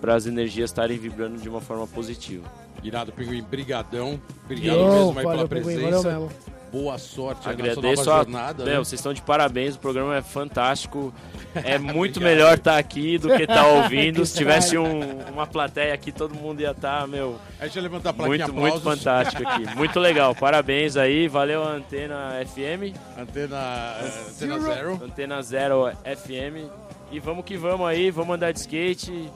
para 0.00 0.14
as 0.14 0.26
energias 0.26 0.70
estarem 0.70 0.98
vibrando 0.98 1.38
de 1.40 1.48
uma 1.48 1.60
forma 1.60 1.86
positiva. 1.86 2.46
Irado 2.82 3.12
Pinguim, 3.12 3.42
brigadão. 3.42 4.20
Obrigado 4.44 4.76
Yo, 4.76 4.84
mesmo 5.06 5.18
aí 5.18 5.24
valeu, 5.24 5.48
pela 5.48 5.62
Pinguim, 5.62 5.74
valeu 5.76 5.88
presença. 6.02 6.10
mesmo. 6.20 6.30
boa 6.70 6.98
sorte 6.98 7.48
aí 7.48 7.56
na 7.56 7.62
sua 7.64 7.72
Agradeço 7.72 8.04
nova 8.04 8.12
a. 8.20 8.24
jornada. 8.24 8.64
Meu, 8.64 8.72
né? 8.74 8.78
vocês 8.78 8.98
estão 9.00 9.14
de 9.14 9.22
parabéns, 9.22 9.76
o 9.76 9.78
programa 9.78 10.16
é 10.16 10.20
fantástico. 10.22 11.14
É 11.54 11.78
muito 11.80 12.20
melhor 12.20 12.58
estar 12.58 12.76
aqui 12.76 13.16
do 13.16 13.28
que 13.34 13.44
estar 13.44 13.64
ouvindo. 13.66 14.24
Se 14.26 14.36
tivesse 14.36 14.76
um- 14.76 15.18
uma 15.32 15.46
plateia 15.46 15.94
aqui, 15.94 16.12
todo 16.12 16.34
mundo 16.34 16.60
ia 16.60 16.72
estar, 16.72 17.06
meu, 17.08 17.36
Aí 17.54 17.60
deixa 17.60 17.78
eu 17.78 17.82
levantar 17.84 18.10
a 18.10 18.12
plaquinha 18.12 18.48
muito, 18.48 18.60
muito 18.60 18.80
fantástico 18.80 19.48
aqui. 19.48 19.64
Muito 19.76 19.98
legal. 19.98 20.34
Parabéns 20.34 20.96
aí, 20.98 21.26
valeu 21.26 21.62
a 21.62 21.70
Antena 21.70 22.32
FM, 22.44 22.92
Antena, 23.16 23.56
eh, 24.02 24.24
antena 24.28 24.58
zero. 24.60 25.00
Antena 25.02 25.42
Zero 25.42 25.90
FM. 26.04 26.68
E 27.12 27.18
vamos 27.20 27.44
que 27.46 27.56
vamos 27.56 27.86
aí, 27.86 28.10
vamos 28.10 28.34
andar 28.34 28.52
de 28.52 28.58
skate, 28.58 29.30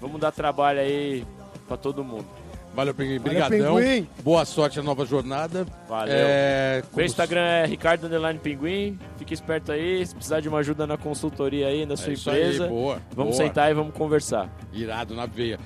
vamos 0.00 0.20
dar 0.20 0.32
trabalho 0.32 0.80
aí 0.80 1.24
pra 1.66 1.76
todo 1.76 2.04
mundo. 2.04 2.24
Valeu, 2.74 2.94
Pinguim. 2.94 3.18
Valeu, 3.18 3.48
Brigadão. 3.48 3.76
Pinguim. 3.76 4.06
Boa 4.22 4.44
sorte 4.44 4.76
na 4.76 4.82
nova 4.82 5.06
jornada. 5.06 5.66
Valeu. 5.88 6.14
É, 6.14 6.82
Meu 6.94 7.06
Instagram 7.06 7.40
é 7.40 7.64
Ricardo 7.66 8.06
Underline 8.06 8.38
Pinguim. 8.38 8.98
Fique 9.16 9.32
esperto 9.32 9.72
aí. 9.72 10.04
Se 10.06 10.14
precisar 10.14 10.40
de 10.40 10.48
uma 10.48 10.58
ajuda 10.58 10.86
na 10.86 10.98
consultoria 10.98 11.68
aí, 11.68 11.86
na 11.86 11.94
É 11.94 11.96
sua 11.96 12.12
isso 12.12 12.28
aí, 12.30 12.42
empresa, 12.42 12.66
boa, 12.68 13.00
vamos 13.14 13.36
boa. 13.36 13.46
sentar 13.48 13.70
e 13.70 13.74
vamos 13.74 13.94
conversar. 13.94 14.50
Irado 14.74 15.14
na 15.14 15.24
veia. 15.24 15.58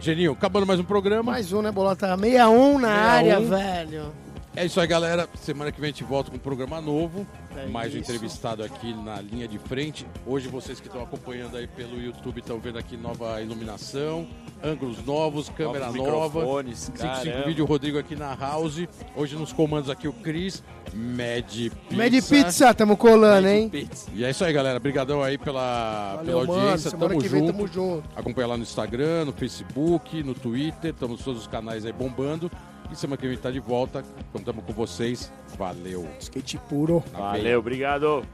Geninho, 0.00 0.32
acabando 0.32 0.66
mais 0.66 0.80
um 0.80 0.84
programa. 0.84 1.30
Mais 1.30 1.52
um, 1.52 1.62
né, 1.62 1.70
Bolota? 1.70 2.06
61 2.16 2.78
na 2.80 2.88
61. 2.88 3.08
área, 3.08 3.40
velho. 3.40 4.12
É 4.56 4.64
isso 4.64 4.80
aí, 4.80 4.86
galera. 4.88 5.28
Semana 5.36 5.70
que 5.70 5.80
vem 5.80 5.90
a 5.90 5.92
gente 5.92 6.02
volta 6.02 6.28
com 6.30 6.36
um 6.36 6.40
programa 6.40 6.80
novo. 6.80 7.24
É 7.60 7.66
mais 7.66 7.94
um 7.94 7.98
entrevistado 7.98 8.62
aqui 8.62 8.94
na 8.94 9.20
linha 9.20 9.48
de 9.48 9.58
frente. 9.58 10.06
Hoje 10.26 10.48
vocês 10.48 10.78
que 10.78 10.86
estão 10.86 11.02
acompanhando 11.02 11.56
aí 11.56 11.66
pelo 11.66 12.00
YouTube 12.00 12.38
estão 12.38 12.58
vendo 12.60 12.78
aqui 12.78 12.96
nova 12.96 13.42
iluminação, 13.42 14.28
ângulos 14.62 15.04
novos, 15.04 15.48
câmera 15.48 15.86
Novos 15.86 15.96
nova. 16.00 16.38
microfones, 16.40 16.78
55 16.78 17.24
caramba. 17.24 17.46
vídeo, 17.48 17.64
Rodrigo 17.64 17.98
aqui 17.98 18.14
na 18.14 18.34
house. 18.34 18.86
Hoje 19.16 19.34
nos 19.36 19.52
comandos 19.52 19.90
aqui 19.90 20.06
o 20.06 20.12
Cris, 20.12 20.62
Mad 20.94 21.44
Pizza. 21.44 21.76
Mad 21.96 22.12
Pizza, 22.28 22.74
tamo 22.74 22.96
colando, 22.96 23.48
hein? 23.48 23.68
Pizza. 23.68 24.08
E 24.14 24.24
é 24.24 24.30
isso 24.30 24.44
aí, 24.44 24.52
galera. 24.52 24.76
Obrigadão 24.78 25.22
aí 25.22 25.36
pela, 25.36 26.16
Valeu, 26.16 26.24
pela 26.26 26.46
mano. 26.46 26.60
audiência. 26.60 26.90
Semana 26.90 27.08
tamo 27.08 27.20
que 27.20 27.28
vem 27.28 27.40
junto. 27.40 27.52
tamo 27.52 27.66
junto. 27.66 28.08
Acompanha 28.14 28.46
lá 28.46 28.56
no 28.56 28.62
Instagram, 28.62 29.24
no 29.24 29.32
Facebook, 29.32 30.22
no 30.22 30.34
Twitter. 30.34 30.90
Estamos 30.92 31.24
todos 31.24 31.40
os 31.42 31.46
canais 31.48 31.84
aí 31.84 31.92
bombando. 31.92 32.50
E 32.90 32.96
semana 32.96 33.16
que 33.16 33.28
vem 33.28 33.36
tá 33.36 33.50
de 33.50 33.60
volta. 33.60 34.04
Contamos 34.32 34.64
com 34.64 34.72
vocês. 34.72 35.30
Valeu. 35.56 36.08
Skate 36.20 36.58
puro. 36.68 37.02
Valeu, 37.12 37.58
obrigado. 37.58 38.24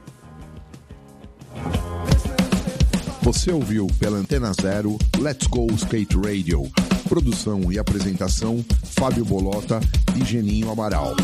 Você 3.21 3.51
ouviu 3.51 3.87
pela 3.99 4.17
Antena 4.17 4.53
Zero 4.53 4.97
Let's 5.19 5.47
Go 5.47 5.65
Skate 5.71 6.15
Radio. 6.15 6.61
Produção 7.09 7.71
e 7.71 7.79
apresentação 7.79 8.63
Fábio 8.83 9.25
Bolota 9.25 9.79
e 10.15 10.23
Geninho 10.23 10.69
Amaral. 10.69 11.15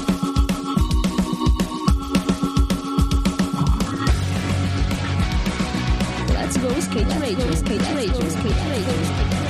Let's 6.34 6.58
go 6.58 6.70
skate 6.80 7.20
radio, 7.20 7.54
skate 7.54 7.94
radio, 7.94 8.28
skate 8.28 8.60
radio. 8.68 9.41